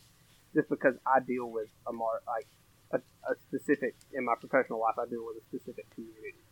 Just 0.54 0.68
because 0.68 0.94
I 1.06 1.20
deal 1.20 1.50
with 1.50 1.68
a 1.86 1.92
mar 1.92 2.22
like 2.26 2.48
a, 2.92 2.98
a 3.30 3.34
specific 3.48 3.94
in 4.12 4.24
my 4.24 4.34
professional 4.38 4.80
life, 4.80 4.94
I 4.98 5.06
deal 5.08 5.24
with 5.26 5.42
a 5.42 5.44
specific 5.46 5.86
community 5.94 6.42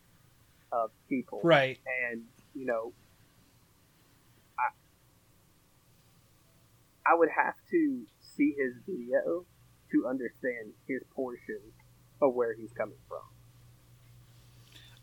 of 0.72 0.90
people, 1.08 1.40
Right. 1.42 1.78
and 2.10 2.22
you 2.54 2.66
know, 2.66 2.92
I 4.58 4.74
I 7.06 7.14
would 7.14 7.30
have 7.34 7.54
to 7.70 8.02
see 8.36 8.54
his 8.58 8.74
video 8.86 9.46
to 9.92 10.06
understand 10.08 10.74
his 10.88 11.02
portion 11.14 11.60
of 12.20 12.34
where 12.34 12.54
he's 12.54 12.72
coming 12.72 12.98
from. 13.08 13.22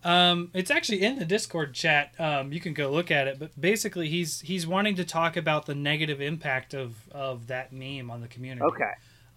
Um, 0.03 0.49
it's 0.53 0.71
actually 0.71 1.03
in 1.03 1.19
the 1.19 1.25
Discord 1.25 1.73
chat. 1.73 2.13
Um, 2.19 2.51
you 2.51 2.59
can 2.59 2.73
go 2.73 2.89
look 2.91 3.11
at 3.11 3.27
it. 3.27 3.39
But 3.39 3.59
basically, 3.59 4.09
he's 4.09 4.41
he's 4.41 4.65
wanting 4.65 4.95
to 4.95 5.05
talk 5.05 5.37
about 5.37 5.65
the 5.65 5.75
negative 5.75 6.21
impact 6.21 6.73
of, 6.73 6.95
of 7.11 7.47
that 7.47 7.71
meme 7.71 8.09
on 8.09 8.21
the 8.21 8.27
community. 8.27 8.63
Okay, 8.63 8.91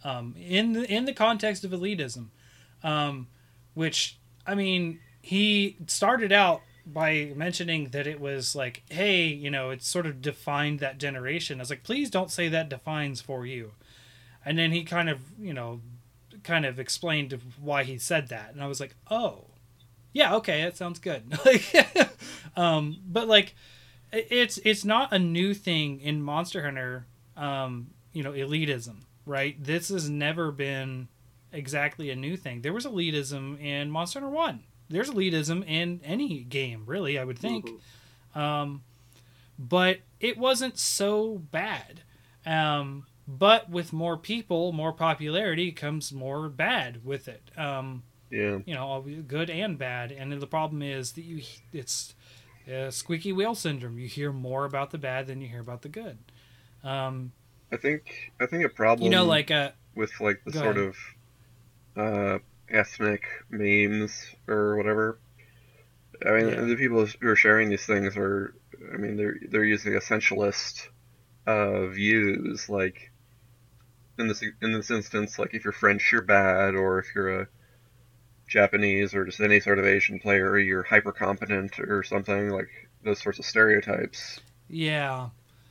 Um, 0.05 0.35
in 0.41 0.73
the 0.73 0.91
in 0.91 1.05
the 1.05 1.13
context 1.13 1.65
of 1.65 1.73
elitism, 1.73 2.27
um, 2.83 3.27
which 3.75 4.17
I 4.47 4.55
mean, 4.55 5.01
he 5.21 5.77
started 5.87 6.33
out 6.33 6.63
by 6.87 7.33
mentioning 7.35 7.89
that 7.91 8.07
it 8.07 8.21
was 8.21 8.55
like, 8.55 8.83
hey, 8.91 9.25
you 9.27 9.51
know, 9.51 9.71
it 9.71 9.83
sort 9.83 10.05
of 10.07 10.21
defined 10.21 10.81
that 10.81 10.99
generation. 10.99 11.59
I 11.59 11.63
was 11.63 11.71
like, 11.71 11.83
please 11.83 12.11
don't 12.11 12.31
say 12.31 12.49
that 12.49 12.69
defines 12.69 13.23
4U. 13.23 13.71
And 14.45 14.59
then 14.59 14.71
he 14.71 14.85
kind 14.85 15.09
of, 15.09 15.21
you 15.41 15.55
know, 15.55 15.81
kind 16.43 16.67
of 16.67 16.79
explained 16.79 17.39
why 17.59 17.85
he 17.85 17.97
said 17.97 18.29
that, 18.29 18.53
and 18.53 18.63
I 18.63 18.67
was 18.67 18.81
like, 18.81 18.95
oh, 19.11 19.47
yeah, 20.15 20.37
okay, 20.37 20.63
that 20.63 20.79
sounds 20.79 20.99
good. 20.99 21.23
like, 21.45 21.65
um, 22.57 22.97
but 23.07 23.29
like, 23.29 23.55
it's 24.13 24.59
it's 24.65 24.85
not 24.85 25.13
a 25.13 25.19
new 25.19 25.53
thing 25.53 26.01
in 26.01 26.23
Monster 26.23 26.63
Hunter. 26.63 27.07
Um, 27.37 27.89
you 28.15 28.23
know, 28.23 28.33
elitism, 28.33 29.03
right? 29.27 29.63
This 29.63 29.89
has 29.91 30.09
never 30.09 30.51
been 30.53 31.09
exactly 31.53 32.11
a 32.11 32.17
new 32.17 32.37
thing. 32.37 32.63
There 32.63 32.73
was 32.73 32.87
elitism 32.87 33.61
in 33.61 33.91
Monster 33.91 34.21
Hunter 34.21 34.35
One. 34.35 34.63
There's 34.89 35.11
elitism 35.11 35.67
in 35.69 36.01
any 36.05 36.41
game, 36.45 36.85
really. 36.87 37.19
I 37.19 37.25
would 37.25 37.39
think 37.39 37.69
Mhm. 38.35 38.41
um, 38.41 38.83
but 39.59 39.99
it 40.21 40.37
wasn't 40.39 40.79
so 40.79 41.39
bad. 41.51 42.03
Um, 42.47 43.07
but 43.27 43.71
with 43.71 43.93
more 43.93 44.17
people, 44.17 44.73
more 44.73 44.93
popularity 44.93 45.73
comes 45.73 46.13
more 46.13 46.49
bad 46.49 47.05
with 47.05 47.27
it. 47.29 47.51
Um, 47.57 48.03
Yeah. 48.35 48.59
you 48.67 48.75
know, 48.75 48.85
all 48.85 49.03
good 49.03 49.49
and 49.49 49.79
bad. 49.79 50.11
And 50.11 50.33
the 50.33 50.47
problem 50.47 50.83
is 50.83 51.13
that 51.13 51.23
you, 51.23 51.43
it's 51.73 52.15
uh, 52.73 52.91
squeaky 52.91 53.33
wheel 53.33 53.55
syndrome. 53.55 53.99
You 53.99 54.09
hear 54.09 54.33
more 54.33 54.65
about 54.65 54.91
the 54.91 54.99
bad 54.99 55.27
than 55.29 55.41
you 55.41 55.49
hear 55.49 55.61
about 55.61 55.83
the 55.83 55.89
good. 55.89 56.19
Um, 56.83 57.33
I 57.71 57.77
think 57.77 58.33
I 58.41 58.47
think 58.47 58.65
a 58.65 58.69
problem 58.69 59.05
you 59.05 59.11
know, 59.11 59.25
like 59.25 59.51
uh, 59.51 59.71
with 59.95 60.21
like 60.21 60.43
the 60.45 60.53
sort 60.53 60.77
ahead. 60.77 60.89
of 60.89 60.97
uh, 61.97 62.39
ethnic 62.69 63.23
memes 63.51 64.27
or 64.49 64.77
whatever. 64.77 65.19
I 66.27 66.31
mean, 66.33 66.49
Yeah. 66.49 66.61
the 66.63 66.77
people 66.77 67.07
who 67.07 67.29
are 67.29 67.37
sharing 67.37 67.69
these 67.69 67.87
things 67.87 68.17
are, 68.17 68.55
I 68.93 68.97
mean, 68.97 69.17
they're 69.17 69.37
they're 69.49 69.65
using 69.65 69.93
essentialist 69.93 70.89
uh, 71.47 71.87
views. 71.87 72.69
Like 72.69 73.11
in 74.19 74.29
this 74.29 74.43
in 74.43 74.73
this 74.73 74.91
instance, 74.91 75.39
like 75.39 75.55
if 75.55 75.65
you're 75.65 75.73
French, 75.73 76.11
you're 76.13 76.23
bad, 76.23 76.75
or 76.75 76.99
if 76.99 77.07
you're 77.15 77.43
a 77.43 77.49
Japanese 78.49 79.15
or 79.15 79.25
just 79.25 79.41
any 79.41 79.61
sort 79.61 79.79
of 79.79 79.87
Asian 79.87 80.19
player, 80.21 80.59
you're 80.59 80.83
hyper 80.85 81.13
competent 81.13 81.79
or 81.81 82.03
something 82.03 82.51
like 82.51 82.69
those 83.03 83.21
sorts 83.23 83.39
of 83.39 83.45
stereotypes. 83.47 84.41
yeah, 84.69 85.29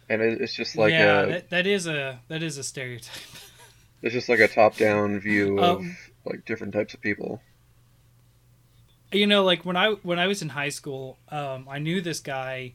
And 0.10 0.22
it, 0.22 0.42
it's 0.42 0.54
just 0.54 0.78
like 0.78 0.98
yeah, 0.98 1.00
a 1.00 1.28
that, 1.28 1.50
that 1.50 1.68
is 1.68 1.88
a 1.88 2.22
that 2.28 2.44
is 2.44 2.58
a 2.58 2.64
stereotype. 2.64 3.14
it's 4.04 4.14
just 4.14 4.30
like 4.30 4.40
a 4.40 4.48
top 4.48 4.78
down 4.78 5.20
view 5.20 5.60
of 5.64 5.80
Um, 5.80 5.98
like 6.26 6.46
different 6.46 6.74
types 6.74 6.94
of 6.94 7.02
people. 7.02 7.42
you 9.12 9.28
know 9.28 9.44
like 9.44 9.66
when 9.66 9.76
i 9.76 9.92
when 10.04 10.20
i 10.20 10.28
was 10.28 10.42
in 10.42 10.50
high 10.50 10.70
school 10.70 11.18
um, 11.30 11.68
i 11.70 11.78
knew 11.80 12.02
this 12.02 12.20
guy 12.20 12.74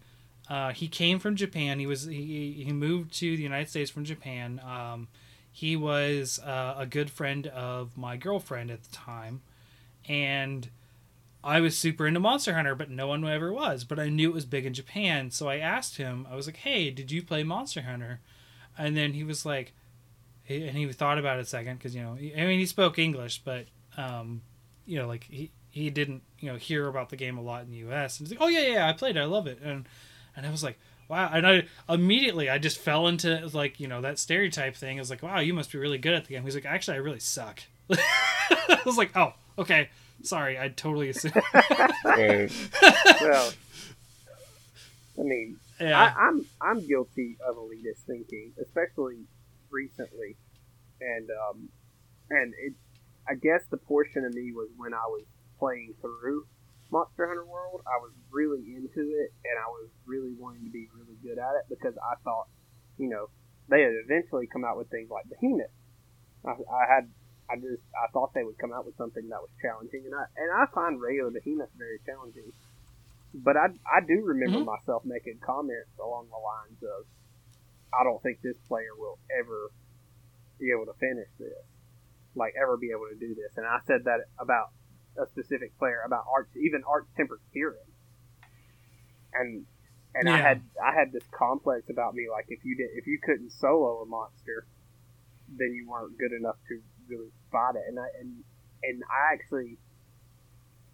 uh, 0.48 0.72
he 0.72 0.88
came 0.88 1.18
from 1.18 1.36
japan 1.36 1.78
he 1.78 1.86
was 1.86 2.04
he, 2.04 2.62
he 2.64 2.72
moved 2.72 3.12
to 3.12 3.36
the 3.36 3.42
united 3.42 3.68
states 3.68 3.90
from 3.90 4.04
japan 4.04 4.60
um, 4.64 5.08
he 5.50 5.76
was 5.76 6.38
uh, 6.44 6.74
a 6.78 6.86
good 6.86 7.10
friend 7.10 7.46
of 7.48 7.96
my 7.96 8.16
girlfriend 8.16 8.70
at 8.70 8.82
the 8.82 8.90
time 8.94 9.40
and 10.08 10.70
i 11.44 11.60
was 11.60 11.76
super 11.76 12.06
into 12.06 12.20
monster 12.20 12.54
hunter 12.54 12.74
but 12.74 12.90
no 12.90 13.06
one 13.06 13.24
ever 13.26 13.52
was 13.52 13.84
but 13.84 13.98
i 13.98 14.08
knew 14.08 14.30
it 14.30 14.34
was 14.34 14.46
big 14.46 14.66
in 14.66 14.74
japan 14.74 15.30
so 15.30 15.48
i 15.48 15.58
asked 15.58 15.96
him 15.96 16.26
i 16.30 16.34
was 16.34 16.46
like 16.46 16.58
hey 16.58 16.90
did 16.90 17.10
you 17.12 17.22
play 17.22 17.42
monster 17.42 17.82
hunter 17.82 18.20
and 18.76 18.96
then 18.96 19.12
he 19.12 19.24
was 19.24 19.46
like 19.46 19.74
and 20.48 20.76
he 20.76 20.90
thought 20.92 21.18
about 21.18 21.38
it 21.38 21.42
a 21.42 21.44
second 21.44 21.76
because 21.76 21.94
you 21.94 22.02
know 22.02 22.12
i 22.12 22.46
mean 22.46 22.58
he 22.58 22.66
spoke 22.66 22.98
english 22.98 23.40
but 23.44 23.66
um, 23.96 24.42
you 24.86 24.98
know 24.98 25.08
like 25.08 25.24
he 25.24 25.50
he 25.70 25.90
didn't 25.90 26.22
you 26.40 26.50
know 26.50 26.56
hear 26.56 26.88
about 26.88 27.10
the 27.10 27.16
game 27.16 27.38
a 27.38 27.42
lot 27.42 27.62
in 27.62 27.70
the 27.70 27.78
U.S. 27.78 28.18
and 28.18 28.26
he's 28.26 28.36
like, 28.36 28.44
oh 28.44 28.48
yeah 28.48 28.66
yeah 28.66 28.88
I 28.88 28.92
played 28.92 29.16
it 29.16 29.20
I 29.20 29.24
love 29.24 29.46
it 29.46 29.60
and 29.62 29.86
and 30.34 30.46
I 30.46 30.50
was 30.50 30.62
like 30.62 30.78
wow 31.08 31.30
and 31.32 31.46
I 31.46 31.66
immediately 31.88 32.48
I 32.48 32.58
just 32.58 32.78
fell 32.78 33.06
into 33.06 33.48
like 33.52 33.78
you 33.80 33.86
know 33.88 34.00
that 34.00 34.18
stereotype 34.18 34.76
thing 34.76 34.98
I 34.98 35.00
was 35.00 35.10
like 35.10 35.22
wow 35.22 35.40
you 35.40 35.54
must 35.54 35.70
be 35.70 35.78
really 35.78 35.98
good 35.98 36.14
at 36.14 36.24
the 36.24 36.34
game 36.34 36.42
he's 36.44 36.54
like 36.54 36.66
actually 36.66 36.96
I 36.96 37.00
really 37.00 37.20
suck 37.20 37.60
I 37.90 38.80
was 38.84 38.96
like 38.96 39.16
oh 39.16 39.34
okay 39.58 39.90
sorry 40.22 40.58
I 40.58 40.68
totally 40.68 41.08
assumed 41.10 41.34
well, 42.04 43.52
I 45.18 45.22
mean, 45.22 45.58
yeah 45.80 46.14
I, 46.16 46.28
I'm 46.28 46.46
I'm 46.60 46.86
guilty 46.86 47.36
of 47.46 47.56
elitist 47.56 48.04
thinking, 48.06 48.52
especially 48.60 49.24
recently, 49.70 50.36
and 51.00 51.28
um, 51.30 51.68
and 52.30 52.54
it, 52.58 52.74
I 53.28 53.34
guess 53.34 53.62
the 53.70 53.76
portion 53.76 54.24
of 54.24 54.34
me 54.34 54.52
was 54.52 54.68
when 54.76 54.94
I 54.94 55.06
was 55.08 55.24
playing 55.58 55.94
through 56.00 56.46
Monster 56.90 57.26
Hunter 57.26 57.44
World. 57.44 57.82
I 57.86 57.98
was 58.00 58.12
really 58.30 58.74
into 58.74 59.00
it, 59.00 59.32
and 59.44 59.58
I 59.58 59.68
was 59.68 59.88
really 60.06 60.32
wanting 60.38 60.64
to 60.64 60.70
be 60.70 60.88
really 60.94 61.16
good 61.22 61.38
at 61.38 61.54
it 61.56 61.66
because 61.68 61.94
I 61.98 62.14
thought, 62.24 62.46
you 62.96 63.08
know, 63.08 63.28
they 63.68 63.82
had 63.82 63.92
eventually 64.04 64.46
come 64.46 64.64
out 64.64 64.76
with 64.76 64.88
things 64.90 65.10
like 65.10 65.24
Behemoth. 65.28 65.70
I, 66.44 66.50
I 66.50 66.94
had 66.94 67.10
I 67.50 67.56
just 67.56 67.82
I 67.96 68.08
thought 68.12 68.32
they 68.34 68.44
would 68.44 68.58
come 68.58 68.72
out 68.72 68.84
with 68.86 68.96
something 68.96 69.28
that 69.28 69.40
was 69.40 69.50
challenging, 69.60 70.04
and 70.06 70.14
I 70.14 70.24
and 70.36 70.50
I 70.52 70.66
find 70.74 71.00
regular 71.00 71.30
behemoth 71.30 71.72
very 71.76 71.98
challenging. 72.04 72.52
But 73.34 73.56
I 73.56 73.68
I 73.88 74.00
do 74.06 74.24
remember 74.24 74.60
Mhm. 74.60 74.64
myself 74.64 75.04
making 75.04 75.40
comments 75.40 75.96
along 75.98 76.28
the 76.28 76.38
lines 76.40 76.82
of, 76.82 77.06
I 77.92 78.04
don't 78.04 78.22
think 78.22 78.40
this 78.40 78.58
player 78.68 78.94
will 78.96 79.18
ever 79.32 79.72
be 80.58 80.70
able 80.72 80.86
to 80.86 80.94
finish 81.00 81.28
this, 81.38 81.64
like 82.34 82.54
ever 82.60 82.76
be 82.76 82.90
able 82.90 83.08
to 83.12 83.18
do 83.18 83.34
this, 83.34 83.56
and 83.56 83.66
I 83.66 83.80
said 83.86 84.04
that 84.04 84.20
about 84.38 84.68
a 85.16 85.26
specific 85.26 85.76
player, 85.78 86.00
about 86.04 86.24
Arch, 86.32 86.50
even 86.56 86.82
Arch 86.84 87.08
Tempered 87.16 87.40
Kirin, 87.54 87.88
and 89.32 89.66
and 90.14 90.28
I 90.28 90.38
had 90.38 90.62
I 90.82 90.92
had 90.94 91.12
this 91.12 91.26
complex 91.32 91.88
about 91.90 92.14
me, 92.14 92.28
like 92.30 92.46
if 92.48 92.64
you 92.64 92.76
did 92.76 92.90
if 92.94 93.06
you 93.06 93.18
couldn't 93.22 93.50
solo 93.52 94.02
a 94.02 94.06
monster, 94.06 94.66
then 95.48 95.72
you 95.74 95.88
weren't 95.88 96.18
good 96.18 96.32
enough 96.32 96.56
to 96.68 96.80
really 97.08 97.30
fight 97.50 97.74
it, 97.76 97.84
and 97.88 97.98
I 97.98 98.06
and 98.20 98.44
and 98.82 99.02
I 99.10 99.34
actually 99.34 99.78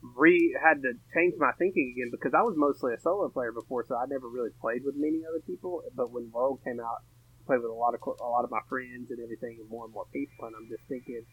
re 0.03 0.57
had 0.63 0.83
to 0.83 0.93
change 1.15 1.35
my 1.39 1.53
thinking 1.59 1.95
again 1.97 2.11
because 2.11 2.35
I 2.35 2.43
was 2.43 2.55
mostly 2.57 2.93
a 2.95 3.01
solo 3.01 3.29
player 3.29 3.53
before, 3.53 3.85
so 3.87 3.97
I 3.97 4.05
never 4.07 4.29
really 4.29 4.51
played 4.61 4.85
with 4.85 4.95
many 4.97 5.23
other 5.29 5.41
people. 5.47 5.83
But 5.95 6.11
when 6.11 6.31
World 6.31 6.61
came 6.65 6.81
out, 6.81 7.01
I 7.41 7.47
played 7.47 7.61
with 7.63 7.71
a 7.71 7.75
lot 7.75 7.95
of 7.95 8.01
a 8.05 8.29
lot 8.29 8.45
of 8.45 8.51
my 8.51 8.61
friends 8.69 9.11
and 9.11 9.21
everything, 9.21 9.59
and 9.61 9.69
more 9.69 9.85
and 9.85 9.95
more 9.95 10.07
people. 10.13 10.47
And 10.47 10.55
I'm 10.57 10.69
just 10.69 10.85
thinking, 10.89 11.25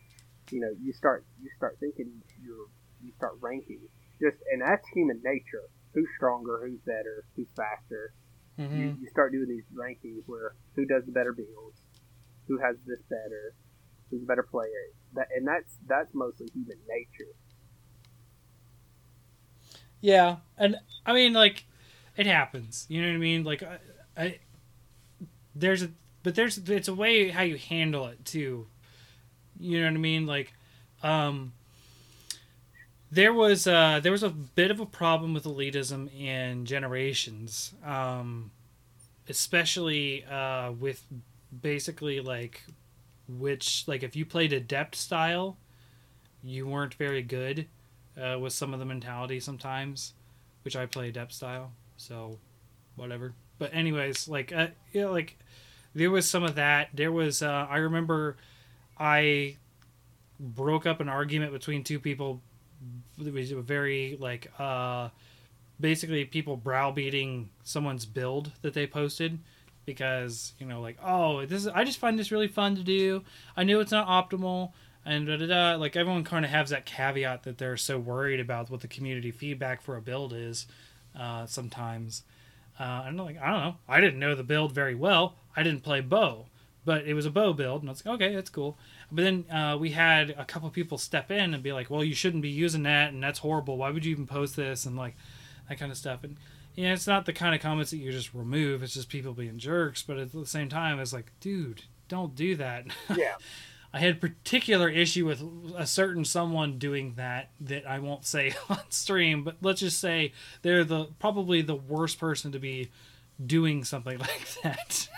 you 0.51 0.59
know, 0.61 0.71
you 0.81 0.93
start 0.93 1.25
you 1.41 1.49
start 1.57 1.77
thinking 1.79 2.21
you're 2.41 2.67
you 3.03 3.11
start 3.17 3.33
ranking 3.41 3.81
just, 4.21 4.37
and 4.53 4.61
that's 4.61 4.87
human 4.93 5.19
nature. 5.23 5.65
Who's 5.93 6.07
stronger? 6.15 6.61
Who's 6.63 6.79
better? 6.85 7.25
Who's 7.35 7.49
faster? 7.57 8.13
Mhm. 8.59 8.77
You, 8.77 8.85
you 9.01 9.07
start 9.09 9.31
doing 9.31 9.49
these 9.49 9.65
rankings 9.73 10.23
where 10.27 10.53
who 10.75 10.85
does 10.85 11.03
the 11.05 11.11
better 11.11 11.33
builds, 11.33 11.81
who 12.47 12.59
has 12.59 12.77
this 12.85 13.01
better, 13.09 13.55
who's 14.11 14.23
a 14.23 14.25
better 14.25 14.43
player. 14.43 14.69
That 15.13 15.27
and 15.35 15.47
that's 15.47 15.73
that's 15.87 16.13
mostly 16.13 16.47
human 16.53 16.77
nature. 16.87 17.31
Yeah, 20.01 20.37
and 20.57 20.77
I 21.05 21.13
mean, 21.13 21.33
like, 21.33 21.65
it 22.17 22.25
happens. 22.25 22.85
You 22.89 23.01
know 23.01 23.07
what 23.09 23.15
I 23.15 23.19
mean? 23.19 23.43
Like, 23.43 23.63
I, 23.63 23.79
I 24.17 24.39
there's 25.55 25.83
a, 25.83 25.89
but 26.23 26.35
there's 26.35 26.57
it's 26.57 26.87
a 26.87 26.93
way 26.95 27.29
how 27.29 27.43
you 27.43 27.57
handle 27.57 28.07
it 28.07 28.23
too. 28.25 28.67
You 29.59 29.79
know 29.81 29.87
what 29.87 29.95
I 29.95 29.99
mean? 29.99 30.25
Like, 30.25 30.53
um, 31.03 31.53
there 33.11 33.33
was 33.33 33.67
uh 33.67 33.99
there 34.01 34.11
was 34.11 34.23
a 34.23 34.29
bit 34.29 34.71
of 34.71 34.79
a 34.79 34.85
problem 34.85 35.33
with 35.33 35.43
elitism 35.43 36.09
in 36.17 36.65
generations, 36.65 37.73
um, 37.85 38.51
especially 39.29 40.25
uh 40.25 40.71
with 40.71 41.03
basically 41.61 42.19
like 42.21 42.63
which 43.37 43.83
like 43.87 44.03
if 44.03 44.15
you 44.15 44.25
played 44.25 44.53
adept 44.53 44.95
style, 44.95 45.57
you 46.43 46.67
weren't 46.67 46.93
very 46.95 47.21
good 47.21 47.67
uh, 48.21 48.37
with 48.39 48.53
some 48.53 48.73
of 48.73 48.79
the 48.79 48.85
mentality 48.85 49.39
sometimes, 49.39 50.13
which 50.63 50.75
I 50.75 50.85
play 50.85 51.09
adept 51.09 51.33
style, 51.33 51.71
so 51.97 52.39
whatever. 52.95 53.33
But 53.59 53.73
anyways, 53.73 54.27
like 54.27 54.51
uh, 54.51 54.67
know, 54.93 55.11
like 55.11 55.37
there 55.93 56.11
was 56.11 56.29
some 56.29 56.43
of 56.43 56.55
that. 56.55 56.89
There 56.93 57.11
was 57.11 57.41
uh, 57.41 57.67
I 57.69 57.77
remember 57.77 58.37
I 58.97 59.57
broke 60.39 60.85
up 60.85 60.99
an 60.99 61.09
argument 61.09 61.51
between 61.51 61.83
two 61.83 61.99
people. 61.99 62.41
It 63.23 63.33
was 63.33 63.51
very 63.51 64.17
like 64.19 64.51
uh, 64.59 65.09
basically 65.79 66.25
people 66.25 66.57
browbeating 66.57 67.49
someone's 67.63 68.05
build 68.05 68.51
that 68.61 68.73
they 68.73 68.87
posted 68.87 69.39
because 69.93 70.53
you 70.59 70.65
know 70.65 70.81
like 70.81 70.97
oh 71.03 71.45
this 71.45 71.61
is 71.61 71.67
I 71.67 71.83
just 71.83 71.99
find 71.99 72.17
this 72.17 72.31
really 72.31 72.47
fun 72.47 72.75
to 72.75 72.83
do. 72.83 73.23
I 73.55 73.63
know 73.63 73.79
it's 73.79 73.91
not 73.91 74.07
optimal 74.07 74.71
and 75.05 75.27
da, 75.27 75.37
da, 75.37 75.47
da. 75.47 75.75
like 75.75 75.95
everyone 75.95 76.23
kind 76.23 76.45
of 76.45 76.51
has 76.51 76.69
that 76.69 76.85
caveat 76.85 77.43
that 77.43 77.57
they're 77.57 77.77
so 77.77 77.97
worried 77.97 78.39
about 78.39 78.69
what 78.69 78.81
the 78.81 78.87
community 78.87 79.31
feedback 79.31 79.81
for 79.81 79.97
a 79.97 80.01
build 80.01 80.33
is 80.33 80.67
uh, 81.19 81.45
sometimes. 81.45 82.23
Uh, 82.79 83.03
i'm 83.05 83.17
like 83.17 83.39
i 83.39 83.51
don't 83.51 83.61
know. 83.61 83.75
I 83.87 84.01
didn't 84.01 84.19
know 84.19 84.35
the 84.35 84.43
build 84.43 84.71
very 84.71 84.95
well. 84.95 85.35
I 85.55 85.63
didn't 85.63 85.83
play 85.83 86.01
bow 86.01 86.45
but 86.83 87.05
it 87.05 87.13
was 87.13 87.27
a 87.27 87.31
bow 87.31 87.53
build 87.53 87.81
and 87.81 87.89
i 87.89 87.91
was 87.91 88.03
like 88.05 88.15
okay 88.15 88.35
that's 88.35 88.49
cool. 88.49 88.77
But 89.11 89.23
then 89.23 89.45
uh, 89.51 89.77
we 89.77 89.91
had 89.91 90.29
a 90.31 90.45
couple 90.45 90.69
people 90.69 90.97
step 90.97 91.29
in 91.31 91.53
and 91.53 91.61
be 91.61 91.73
like 91.73 91.89
well 91.89 92.03
you 92.03 92.15
shouldn't 92.15 92.41
be 92.43 92.49
using 92.49 92.83
that 92.83 93.13
and 93.13 93.21
that's 93.23 93.39
horrible. 93.39 93.77
Why 93.77 93.91
would 93.91 94.05
you 94.05 94.11
even 94.11 94.27
post 94.27 94.55
this? 94.55 94.85
and 94.85 94.95
like 94.95 95.15
that 95.69 95.79
kind 95.79 95.91
of 95.91 95.97
stuff. 95.97 96.23
And 96.23 96.37
you 96.75 96.85
know, 96.85 96.93
it's 96.93 97.07
not 97.07 97.25
the 97.25 97.33
kind 97.33 97.53
of 97.53 97.61
comments 97.61 97.91
that 97.91 97.97
you 97.97 98.11
just 98.11 98.33
remove 98.33 98.83
it's 98.83 98.93
just 98.93 99.09
people 99.09 99.33
being 99.33 99.57
jerks 99.57 100.03
but 100.03 100.17
at 100.17 100.31
the 100.31 100.45
same 100.45 100.69
time 100.69 100.99
it's 100.99 101.13
like 101.13 101.31
dude 101.39 101.83
don't 102.07 102.35
do 102.35 102.55
that 102.55 102.85
Yeah. 103.15 103.35
I 103.93 103.99
had 103.99 104.15
a 104.15 104.19
particular 104.19 104.87
issue 104.87 105.25
with 105.25 105.43
a 105.75 105.85
certain 105.85 106.23
someone 106.23 106.77
doing 106.77 107.15
that 107.17 107.49
that 107.59 107.85
I 107.85 107.99
won't 107.99 108.25
say 108.25 108.53
on 108.69 108.79
stream, 108.89 109.43
but 109.43 109.57
let's 109.61 109.81
just 109.81 109.99
say 109.99 110.31
they're 110.61 110.85
the 110.85 111.07
probably 111.19 111.61
the 111.61 111.75
worst 111.75 112.17
person 112.17 112.53
to 112.53 112.59
be 112.59 112.89
doing 113.45 113.83
something 113.83 114.17
like 114.63 114.63
that. 114.63 115.09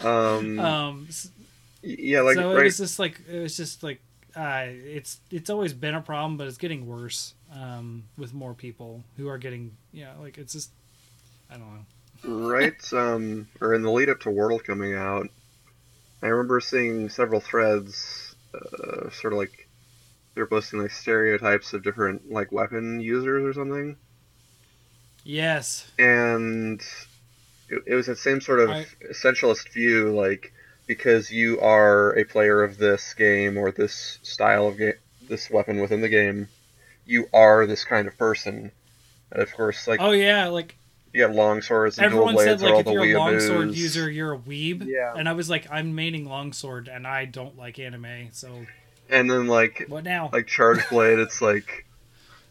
Um, 0.00 0.58
um, 0.58 1.08
yeah, 1.82 2.22
like 2.22 2.34
so 2.34 2.56
it 2.56 2.64
was 2.64 2.78
just 2.78 2.98
like 2.98 3.20
it 3.30 3.38
was 3.40 3.56
just 3.56 3.82
like 3.82 4.00
uh, 4.34 4.64
it's 4.66 5.20
it's 5.30 5.50
always 5.50 5.72
been 5.72 5.94
a 5.94 6.00
problem, 6.00 6.36
but 6.36 6.48
it's 6.48 6.58
getting 6.58 6.86
worse 6.86 7.34
um, 7.54 8.04
with 8.18 8.34
more 8.34 8.54
people 8.54 9.02
who 9.16 9.28
are 9.28 9.38
getting 9.38 9.76
yeah 9.92 10.12
like 10.20 10.38
it's 10.38 10.52
just 10.52 10.70
I 11.50 11.56
don't 11.56 11.74
know. 11.74 12.30
right 12.50 12.74
um 12.92 13.48
or 13.60 13.74
in 13.74 13.82
the 13.82 13.90
lead 13.90 14.08
up 14.08 14.20
to 14.20 14.30
world 14.30 14.64
coming 14.64 14.94
out 14.94 15.28
i 16.22 16.26
remember 16.28 16.60
seeing 16.60 17.08
several 17.08 17.40
threads 17.40 18.34
uh, 18.54 19.10
sort 19.10 19.32
of 19.32 19.38
like 19.38 19.68
they're 20.34 20.46
posting 20.46 20.80
like 20.80 20.90
stereotypes 20.90 21.72
of 21.72 21.82
different 21.82 22.30
like 22.30 22.52
weapon 22.52 23.00
users 23.00 23.44
or 23.44 23.52
something 23.52 23.96
Yes. 25.24 25.90
and 25.98 26.80
it, 27.68 27.82
it 27.86 27.94
was 27.94 28.06
the 28.06 28.16
same 28.16 28.40
sort 28.40 28.60
of 28.60 28.70
I- 28.70 28.86
essentialist 29.10 29.68
view 29.72 30.10
like 30.14 30.52
because 30.86 31.30
you 31.30 31.60
are 31.60 32.10
a 32.18 32.24
player 32.24 32.62
of 32.62 32.78
this 32.78 33.14
game 33.14 33.56
or 33.56 33.70
this 33.72 34.18
style 34.22 34.66
of 34.68 34.78
game 34.78 34.94
this 35.28 35.50
weapon 35.50 35.80
within 35.80 36.00
the 36.02 36.08
game 36.08 36.48
you 37.06 37.28
are 37.32 37.66
this 37.66 37.84
kind 37.84 38.08
of 38.08 38.16
person 38.18 38.70
and 39.30 39.42
of 39.42 39.52
course 39.52 39.86
like 39.86 40.00
Oh 40.00 40.12
yeah, 40.12 40.48
like 40.48 40.76
you 41.12 41.24
got 41.26 41.34
long 41.34 41.62
swords 41.62 41.98
and 41.98 42.06
everyone 42.06 42.34
dual 42.34 42.44
said 42.44 42.58
blades 42.58 42.62
are 42.62 42.66
all 42.68 42.76
like 42.78 42.86
if 42.86 42.92
you're 42.92 43.16
a 43.16 43.18
longsword 43.18 43.68
weeaboos. 43.68 43.76
user 43.76 44.10
you're 44.10 44.32
a 44.34 44.38
weeb 44.38 44.84
Yeah. 44.84 45.14
and 45.16 45.28
i 45.28 45.32
was 45.32 45.48
like 45.48 45.66
i'm 45.70 45.96
maining 45.96 46.26
longsword 46.26 46.88
and 46.88 47.06
i 47.06 47.24
don't 47.24 47.56
like 47.56 47.78
anime 47.78 48.30
so 48.32 48.66
and 49.08 49.30
then 49.30 49.46
like 49.46 49.84
what 49.88 50.02
now 50.02 50.28
like 50.32 50.48
charge 50.48 50.80
blade 50.88 51.20
it's 51.20 51.40
like 51.40 51.86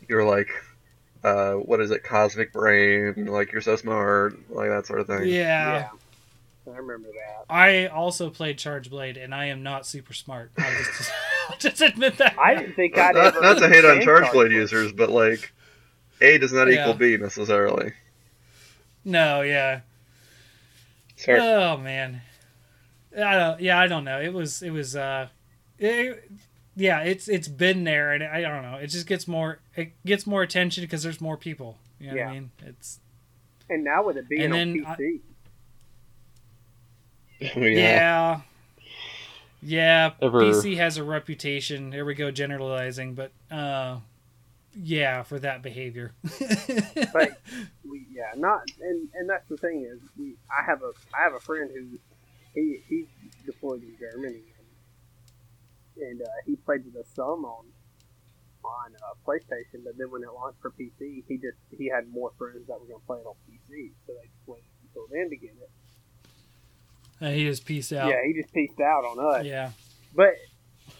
you're 0.08 0.24
like 0.24 0.48
uh 1.26 1.54
what 1.56 1.82
is 1.82 1.92
it 1.92 2.04
cosmic 2.04 2.54
brain 2.54 3.26
like 3.26 3.52
you're 3.52 3.62
so 3.62 3.76
smart 3.76 4.38
like 4.50 4.70
that 4.70 4.86
sort 4.86 5.02
of 5.02 5.08
thing 5.08 5.26
yeah. 5.28 5.90
I 6.66 6.78
remember 6.78 7.10
that. 7.10 7.54
i 7.54 7.88
also 7.88 8.30
played 8.30 8.58
charge 8.58 8.90
blade 8.90 9.18
and 9.18 9.36
i 9.36 9.48
am 9.48 9.62
not 9.62 9.86
super 9.86 10.14
smart 10.14 10.52
i'll 10.58 10.72
just, 10.78 11.02
I'll 11.12 11.18
just 11.60 11.82
admit 11.82 12.18
that. 12.18 12.38
I 12.40 12.56
didn't 12.56 12.74
think 12.76 12.98
I'd 12.98 13.16
not, 13.16 13.26
ever 13.36 13.42
not 13.42 13.58
to 13.60 13.70
hate 13.70 13.86
on 13.86 14.02
charge 14.02 14.32
blade 14.32 14.50
Blade. 14.50 14.52
users 14.52 14.92
but 14.92 15.10
like 15.10 15.52
a 16.22 16.38
does 16.38 16.54
not 16.54 16.68
Yeah. 16.72 16.82
equal 16.82 16.94
b 16.96 17.18
necessarily. 17.18 17.94
No 19.06 19.42
yeah. 19.42 19.82
Sorry. 21.18 21.40
Oh 21.40 21.78
man. 21.78 22.22
I 23.18 23.36
don't 23.38 23.62
yeah 23.62 23.80
i 23.80 23.88
don't 23.88 24.04
know. 24.06 24.20
It 24.20 24.34
was 24.34 24.62
it 24.64 24.72
was 24.72 24.96
uh 24.96 25.28
it, 25.80 26.30
yeah 26.76 27.02
it's 27.02 27.28
it's 27.28 27.48
been 27.48 27.84
there 27.84 28.12
and 28.14 28.24
i 28.24 28.42
don't 28.42 28.64
know. 28.64 28.78
It 28.78 28.88
just 28.88 29.06
gets 29.08 29.28
more 29.28 29.60
it 29.76 29.94
gets 30.06 30.26
more 30.26 30.42
attention 30.44 30.84
because 30.84 31.04
there's 31.04 31.22
more 31.22 31.38
people. 31.38 31.78
You 32.00 32.08
know 32.08 32.14
what 32.14 32.20
Yeah. 32.20 32.30
i 32.30 32.34
mean? 32.34 32.52
It's 32.66 33.00
And 33.70 33.84
now 33.84 34.04
with 34.06 34.18
it 34.18 34.28
being 34.30 34.42
And 34.44 34.54
on 34.54 34.60
then 34.60 34.86
I- 34.86 34.96
PC, 34.96 35.20
Yeah. 37.76 38.42
Yeah, 39.64 40.12
Ever- 40.22 40.42
PC 40.42 40.78
has 40.78 40.98
a 40.98 41.04
reputation. 41.04 41.92
Here 41.92 42.06
we 42.06 42.16
go 42.16 42.32
generalizing, 42.32 43.14
but 43.16 43.32
uh 43.52 43.98
yeah, 44.76 45.22
for 45.24 45.40
that 45.40 45.62
behavior. 45.62 46.14
but 47.14 47.38
we, 47.88 48.08
yeah, 48.12 48.32
not 48.36 48.62
and 48.82 49.08
and 49.14 49.30
that's 49.30 49.48
the 49.48 49.58
thing 49.58 49.88
is 49.90 50.00
we. 50.18 50.36
I 50.50 50.64
have 50.66 50.82
a 50.82 50.92
I 51.18 51.24
have 51.24 51.34
a 51.34 51.40
friend 51.40 51.70
who 51.74 52.00
he 52.56 52.80
he's 52.88 53.06
deployed 53.46 53.84
in 53.84 53.96
Germany 54.00 54.42
and, 55.98 56.04
and 56.08 56.22
uh, 56.22 56.26
he 56.46 56.56
played 56.56 56.86
with 56.86 56.96
us 56.96 57.08
some 57.14 57.46
on 57.46 57.66
on 58.66 58.96
uh, 58.96 59.14
PlayStation, 59.28 59.84
but 59.84 59.98
then 59.98 60.10
when 60.10 60.24
it 60.24 60.34
launched 60.34 60.60
for 60.62 60.72
PC, 60.72 61.24
he 61.28 61.38
just 61.38 61.58
he 61.78 61.90
had 61.90 62.08
more 62.08 62.32
friends 62.38 62.66
that 62.68 62.80
were 62.80 62.88
going 62.88 63.00
to 63.00 63.06
play 63.06 63.18
it 63.20 63.28
on 63.28 63.36
PC, 63.48 63.92
so 64.08 64.14
they 64.14 64.28
just 64.28 64.48
waited 64.48 64.64
until 64.88 65.06
then 65.12 65.30
to 65.30 65.36
get 65.36 65.52
it. 65.52 65.70
And 67.24 67.34
he 67.34 67.46
just 67.46 67.66
peace 67.66 67.94
out. 67.94 68.10
Yeah, 68.10 68.18
he 68.26 68.34
just 68.34 68.54
pieced 68.54 68.82
out 68.82 69.06
on 69.06 69.36
us. 69.38 69.46
Yeah. 69.46 69.72
But 70.14 70.34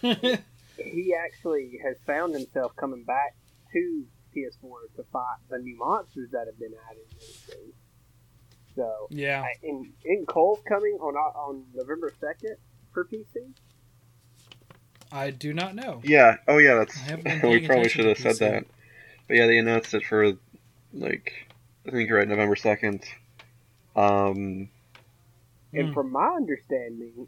he 0.00 1.14
actually 1.14 1.78
has 1.84 1.98
found 2.06 2.32
himself 2.32 2.74
coming 2.76 3.04
back 3.04 3.36
to 3.74 4.04
PS4 4.34 4.96
to 4.96 5.04
fight 5.12 5.36
the 5.50 5.58
new 5.58 5.76
monsters 5.76 6.30
that 6.32 6.46
have 6.46 6.58
been 6.58 6.72
added. 6.90 7.36
So, 8.74 8.90
yeah. 9.10 9.42
I, 9.42 9.52
in 9.62 9.92
in 10.06 10.24
Kulve's 10.24 10.62
coming 10.66 10.96
on 10.98 11.14
on 11.14 11.66
November 11.74 12.10
second 12.18 12.56
for 12.94 13.04
PC. 13.04 13.52
I 15.12 15.28
do 15.30 15.52
not 15.52 15.74
know. 15.74 16.00
Yeah. 16.04 16.38
Oh, 16.48 16.56
yeah. 16.56 16.76
That's 16.76 16.96
I 16.96 17.00
haven't 17.00 17.24
been 17.42 17.50
we 17.50 17.66
probably 17.66 17.90
should 17.90 18.06
have 18.06 18.16
said 18.16 18.36
that. 18.38 18.64
But 19.28 19.36
yeah, 19.36 19.46
they 19.46 19.58
announced 19.58 19.92
it 19.92 20.06
for 20.06 20.32
like 20.94 21.48
I 21.86 21.90
think 21.90 22.08
you're 22.08 22.18
right, 22.18 22.26
November 22.26 22.56
second. 22.56 23.04
Um, 23.94 24.70
And 25.74 25.90
Mm. 25.90 25.94
from 25.94 26.12
my 26.12 26.28
understanding, 26.36 27.26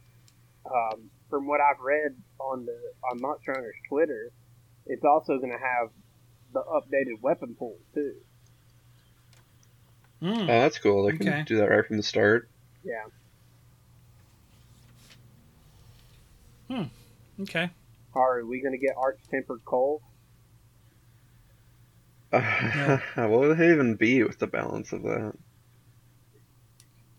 um, 0.66 1.10
from 1.30 1.46
what 1.46 1.60
I've 1.60 1.80
read 1.80 2.12
on 2.40 2.66
the 2.66 2.78
on 3.10 3.20
Monster 3.20 3.54
Hunter's 3.54 3.76
Twitter, 3.88 4.32
it's 4.86 5.04
also 5.04 5.38
going 5.38 5.52
to 5.52 5.58
have 5.58 5.88
the 6.52 6.62
updated 6.62 7.20
weapon 7.22 7.56
pool 7.58 7.78
too. 7.94 8.14
Mm. 10.22 10.42
oh, 10.42 10.46
that's 10.46 10.78
cool. 10.78 11.04
They 11.04 11.12
can 11.12 11.26
Okay. 11.28 11.44
do 11.46 11.56
that 11.58 11.68
right 11.70 11.86
from 11.86 11.96
the 11.96 12.02
start. 12.02 12.50
Yeah. 12.82 13.04
Hmm. 16.68 17.42
Okay. 17.42 17.70
Are 18.14 18.44
we 18.44 18.60
going 18.62 18.72
to 18.72 18.78
get 18.84 18.96
Arch 18.96 19.20
Tempered 19.30 19.62
Kulve? 19.64 20.00
what 22.30 23.30
would 23.30 23.60
it 23.60 23.72
even 23.72 23.96
be 23.96 24.22
with 24.22 24.38
the 24.38 24.46
balance 24.46 24.92
of 24.92 25.02
that? 25.02 25.32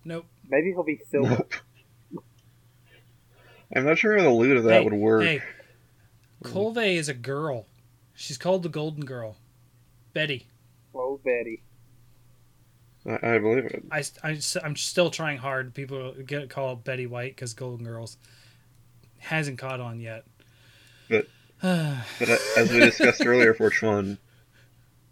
Nope. 0.03 0.27
Maybe 0.49 0.71
he'll 0.71 0.83
be 0.83 0.99
silver. 1.09 1.45
I'm 3.75 3.85
not 3.85 3.97
sure 3.97 4.17
how 4.17 4.23
the 4.23 4.29
loot 4.29 4.57
of 4.57 4.63
that 4.63 4.79
Hey, 4.79 4.83
would 4.83 4.93
work. 4.93 5.23
Hey, 5.23 5.41
Kulve 6.43 6.95
is 6.95 7.09
a 7.09 7.13
girl. 7.13 7.65
She's 8.13 8.37
called 8.37 8.63
the 8.63 8.69
Golden 8.69 9.05
Girl. 9.05 9.35
Betty. 10.13 10.47
Oh, 10.95 11.19
Betty. 11.23 11.61
I, 13.05 13.35
I 13.35 13.39
believe 13.39 13.65
it. 13.65 13.83
I, 13.91 14.03
I, 14.23 14.39
am 14.63 14.75
still 14.75 15.09
trying 15.09 15.37
hard. 15.37 15.73
People 15.73 16.13
get 16.25 16.49
called 16.49 16.83
Betty 16.83 17.05
White 17.05 17.35
because 17.35 17.53
Golden 17.53 17.85
Girls 17.85 18.17
hasn't 19.19 19.59
caught 19.59 19.79
on 19.79 19.99
yet. 19.99 20.25
But- 21.09 21.27
But 21.61 22.29
uh, 22.29 22.37
as 22.55 22.71
we 22.71 22.79
discussed 22.79 23.25
earlier 23.25 23.53
for 23.55 23.65
which 23.65 23.81
one, 23.81 24.19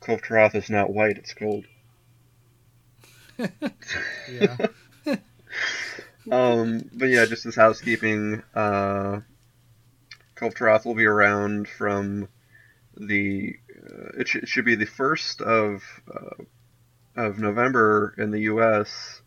Taroth 0.01 0.53
is 0.53 0.69
not 0.69 0.93
white, 0.93 1.17
it's 1.17 1.33
gold. 1.33 1.65
yeah. 3.39 4.57
Um, 6.31 6.89
but 6.93 7.09
yeah, 7.09 7.25
just 7.25 7.45
as 7.45 7.55
housekeeping, 7.55 8.41
uh, 8.55 9.21
Kulve 10.35 10.55
Taroth 10.55 10.85
will 10.85 10.95
be 10.95 11.05
around 11.05 11.67
from 11.67 12.27
the. 12.97 13.55
Uh, 13.75 14.19
it, 14.19 14.27
sh- 14.27 14.37
it 14.37 14.47
should 14.47 14.65
be 14.65 14.75
the 14.75 14.85
first 14.85 15.41
of 15.41 15.83
uh, 16.13 16.43
of 17.15 17.37
November 17.39 18.15
in 18.17 18.31
the 18.31 18.41
U.S. 18.41 19.21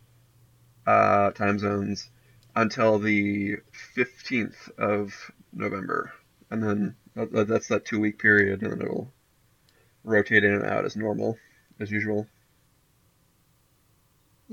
Uh, 0.85 1.31
time 1.31 1.57
zones 1.57 2.09
until 2.55 2.99
the 2.99 3.57
fifteenth 3.71 4.69
of 4.77 5.13
November, 5.53 6.11
and 6.51 6.61
then 6.61 6.95
that, 7.15 7.47
that's 7.47 7.67
that 7.69 7.85
two 7.85 7.99
week 7.99 8.19
period, 8.19 8.61
and 8.61 8.71
then 8.73 8.81
it'll 8.81 9.11
rotate 10.03 10.43
in 10.43 10.53
and 10.53 10.65
out 10.65 10.85
as 10.85 10.95
normal, 10.95 11.37
as 11.79 11.91
usual. 11.91 12.27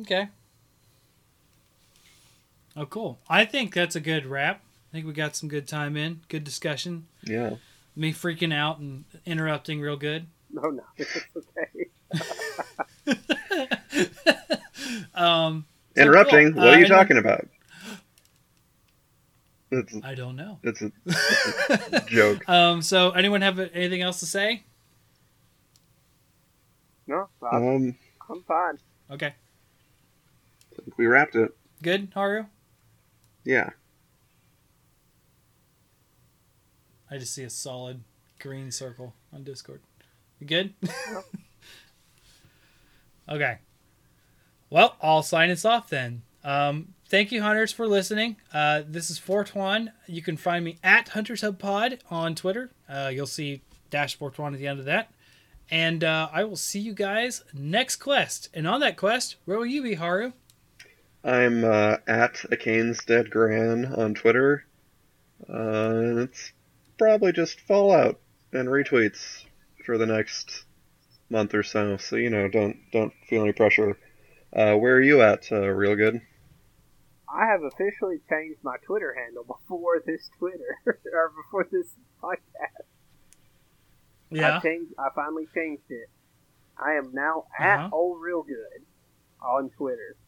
Okay. 0.00 0.28
Oh, 2.76 2.86
cool. 2.86 3.18
I 3.28 3.44
think 3.44 3.74
that's 3.74 3.96
a 3.96 4.00
good 4.00 4.26
wrap. 4.26 4.62
I 4.90 4.92
think 4.92 5.06
we 5.06 5.12
got 5.12 5.36
some 5.36 5.48
good 5.48 5.66
time 5.66 5.96
in. 5.96 6.20
Good 6.28 6.44
discussion. 6.44 7.06
Yeah. 7.24 7.54
Me 7.94 8.12
freaking 8.12 8.52
out 8.52 8.78
and 8.78 9.04
interrupting 9.24 9.80
real 9.80 9.96
good. 9.96 10.26
No, 10.52 10.62
no, 10.70 10.82
it's 10.96 11.16
okay. 11.36 11.88
um, 15.14 15.64
So 15.96 16.02
Interrupting. 16.02 16.52
cool. 16.52 16.62
What 16.62 16.68
are 16.68 16.72
Uh, 16.72 16.76
you 16.78 16.84
and- 16.84 16.88
talking 16.88 17.18
about? 17.18 17.48
It's 19.72 19.92
I 20.04 20.14
don't 20.14 20.36
know. 20.36 20.60
it's 20.62 20.80
a, 20.80 20.92
it's 21.06 21.92
a 21.92 22.04
joke. 22.08 22.48
um, 22.48 22.82
so 22.82 23.10
anyone 23.10 23.42
have 23.42 23.58
anything 23.58 24.00
else 24.00 24.20
to 24.20 24.26
say? 24.26 24.62
No, 27.08 27.28
I'm, 27.42 27.64
Um, 27.66 27.94
I'm 28.30 28.42
fine. 28.44 28.78
Okay. 29.10 29.34
I 30.72 30.82
think 30.82 30.96
we 30.98 31.06
wrapped 31.06 31.34
it. 31.34 31.54
Good, 31.82 32.08
Haru? 32.14 32.44
Yeah. 33.46 33.70
I 37.08 37.16
just 37.16 37.32
see 37.32 37.44
a 37.44 37.50
solid 37.50 38.02
green 38.40 38.72
circle 38.72 39.14
on 39.32 39.44
Discord. 39.44 39.80
You 40.40 40.48
good? 40.48 40.74
okay. 43.28 43.58
Well, 44.68 44.96
I'll 45.00 45.22
sign 45.22 45.50
us 45.50 45.64
off 45.64 45.88
then. 45.88 46.22
Um, 46.42 46.94
thank 47.08 47.30
you, 47.30 47.40
hunters, 47.40 47.72
for 47.72 47.86
listening. 47.86 48.36
Uh, 48.52 48.82
this 48.84 49.10
is 49.10 49.18
Fortune. 49.18 49.92
You 50.08 50.22
can 50.22 50.36
find 50.36 50.64
me 50.64 50.78
at 50.82 51.10
Hunters 51.10 51.42
Hub 51.42 51.60
Pod 51.60 52.00
on 52.10 52.34
Twitter. 52.34 52.72
Uh, 52.88 53.12
you'll 53.14 53.26
see 53.26 53.62
dash 53.90 54.16
Fortune 54.16 54.54
at 54.54 54.58
the 54.58 54.66
end 54.66 54.80
of 54.80 54.86
that. 54.86 55.12
And 55.70 56.02
uh, 56.02 56.28
I 56.32 56.42
will 56.42 56.56
see 56.56 56.80
you 56.80 56.94
guys 56.94 57.44
next 57.54 57.96
quest. 57.96 58.48
And 58.52 58.66
on 58.66 58.80
that 58.80 58.96
quest, 58.96 59.36
where 59.44 59.56
will 59.56 59.66
you 59.66 59.84
be, 59.84 59.94
Haru? 59.94 60.32
I'm 61.26 61.64
uh, 61.64 61.96
at 62.06 62.44
a 62.52 62.56
Kane's 62.56 63.04
Dead 63.04 63.30
Gran 63.30 63.86
on 63.86 64.14
Twitter. 64.14 64.64
Uh, 65.48 65.52
and 65.90 66.18
it's 66.20 66.52
probably 66.98 67.32
just 67.32 67.60
Fallout 67.60 68.20
and 68.52 68.68
retweets 68.68 69.44
for 69.84 69.98
the 69.98 70.06
next 70.06 70.64
month 71.28 71.52
or 71.54 71.62
so. 71.64 71.96
So 71.96 72.16
you 72.16 72.30
know, 72.30 72.48
don't 72.48 72.76
don't 72.92 73.12
feel 73.28 73.42
any 73.42 73.52
pressure. 73.52 73.98
Uh, 74.52 74.74
where 74.76 74.94
are 74.94 75.02
you 75.02 75.20
at, 75.20 75.50
uh, 75.52 75.66
Real 75.66 75.96
Good? 75.96 76.20
I 77.28 77.46
have 77.46 77.62
officially 77.64 78.20
changed 78.30 78.60
my 78.62 78.76
Twitter 78.86 79.14
handle 79.14 79.44
before 79.44 80.00
this 80.06 80.30
Twitter 80.38 80.78
or 80.86 81.32
before 81.36 81.66
this 81.70 81.88
podcast. 82.22 82.86
Yeah. 84.30 84.58
I 84.58 84.60
changed. 84.60 84.92
I 84.98 85.08
finally 85.14 85.46
changed 85.54 85.82
it. 85.90 86.08
I 86.78 86.92
am 86.92 87.10
now 87.12 87.46
at 87.58 87.80
Uh-huh. 87.80 87.88
Old 87.92 88.22
Real 88.22 88.42
Good 88.42 88.84
on 89.42 89.70
Twitter, 89.76 90.16
and 90.16 90.25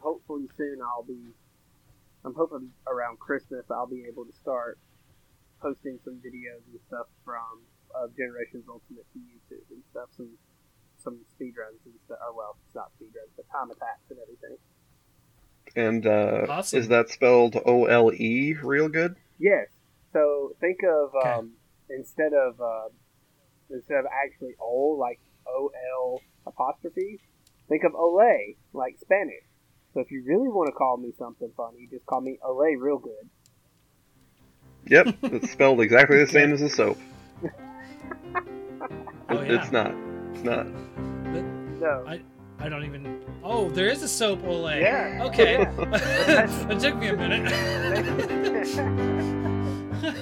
hopefully 0.00 0.48
soon 0.56 0.78
I'll 0.82 1.04
be. 1.04 1.18
I'm 2.24 2.34
hoping 2.34 2.70
around 2.86 3.18
Christmas 3.20 3.64
I'll 3.70 3.86
be 3.86 4.04
able 4.10 4.24
to 4.24 4.32
start 4.32 4.78
posting 5.62 5.98
some 6.04 6.14
videos 6.14 6.62
and 6.70 6.80
stuff 6.88 7.06
from 7.24 7.62
uh, 7.94 8.06
Generations 8.16 8.64
Ultimate 8.68 9.06
to 9.12 9.18
YouTube 9.18 9.64
and 9.70 9.82
stuff, 9.90 10.08
some 10.16 10.30
some 11.02 11.18
speed 11.34 11.54
runs 11.58 11.78
and 11.84 11.94
stuff. 12.06 12.18
Or 12.26 12.34
well, 12.36 12.56
it's 12.66 12.74
not 12.74 12.90
speed 12.96 13.10
runs, 13.16 13.30
but 13.36 13.46
time 13.50 13.70
attacks 13.70 14.10
and 14.10 14.18
everything. 14.18 14.56
And 15.76 16.06
uh, 16.06 16.52
Awesome. 16.52 16.78
is 16.80 16.88
that 16.88 17.08
spelled 17.10 17.56
O 17.64 17.84
L 17.86 18.12
E? 18.12 18.54
Real 18.62 18.88
Good? 18.88 19.16
Yes. 19.38 19.68
So 20.12 20.52
think 20.60 20.78
of 20.82 21.14
Okay. 21.14 21.30
um, 21.30 21.52
instead 21.90 22.32
of 22.32 22.60
uh, 22.60 22.88
instead 23.70 23.98
of 23.98 24.06
actually 24.06 24.54
O 24.60 24.96
like 24.98 25.20
O 25.46 25.70
L 25.94 26.20
apostrophe, 26.46 27.20
think 27.68 27.84
of 27.84 27.92
Olay 27.92 28.56
like 28.72 28.96
Spanish. 29.00 29.44
So 29.94 30.00
if 30.00 30.10
you 30.10 30.22
really 30.26 30.48
want 30.48 30.66
to 30.68 30.72
call 30.72 30.96
me 30.96 31.12
something 31.18 31.50
funny, 31.56 31.88
just 31.90 32.04
call 32.06 32.20
me 32.20 32.38
Olay 32.46 32.74
real 32.78 32.98
good. 32.98 33.28
Yep, 34.86 35.16
it's 35.22 35.50
spelled 35.52 35.80
exactly 35.80 36.18
the 36.18 36.26
same 36.26 36.52
as 36.52 36.60
the 36.60 36.70
soap. 36.70 36.98
Oh, 39.30 39.36
It- 39.40 39.50
yeah. 39.50 39.60
It's 39.62 39.70
not. 39.70 39.92
It's 40.32 40.42
not. 40.42 40.66
No. 40.66 42.04
I- 42.06 42.22
I 42.60 42.68
don't 42.70 42.84
even. 42.84 43.20
Oh, 43.44 43.68
there 43.68 43.88
is 43.88 44.02
a 44.02 44.08
soap 44.08 44.40
Olay. 44.42 44.80
Yeah. 44.80 45.22
Okay. 45.26 45.58
Yeah. 45.58 46.70
it 46.70 46.80
took 46.80 46.96
me 46.96 47.08
a 47.08 47.16
minute. 47.16 47.52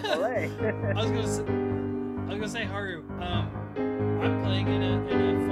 Olay. 0.05 0.51
I 0.97 1.01
was 1.01 1.11
gonna 1.11 1.27
say, 1.29 1.43
I 1.45 2.29
was 2.29 2.39
gonna 2.39 2.49
say 2.49 2.65
Haru. 2.65 3.05
Um, 3.21 3.49
I'm 4.21 4.43
playing 4.43 4.67
in 4.69 4.83
a 4.83 5.07
in 5.09 5.21
a 5.21 5.47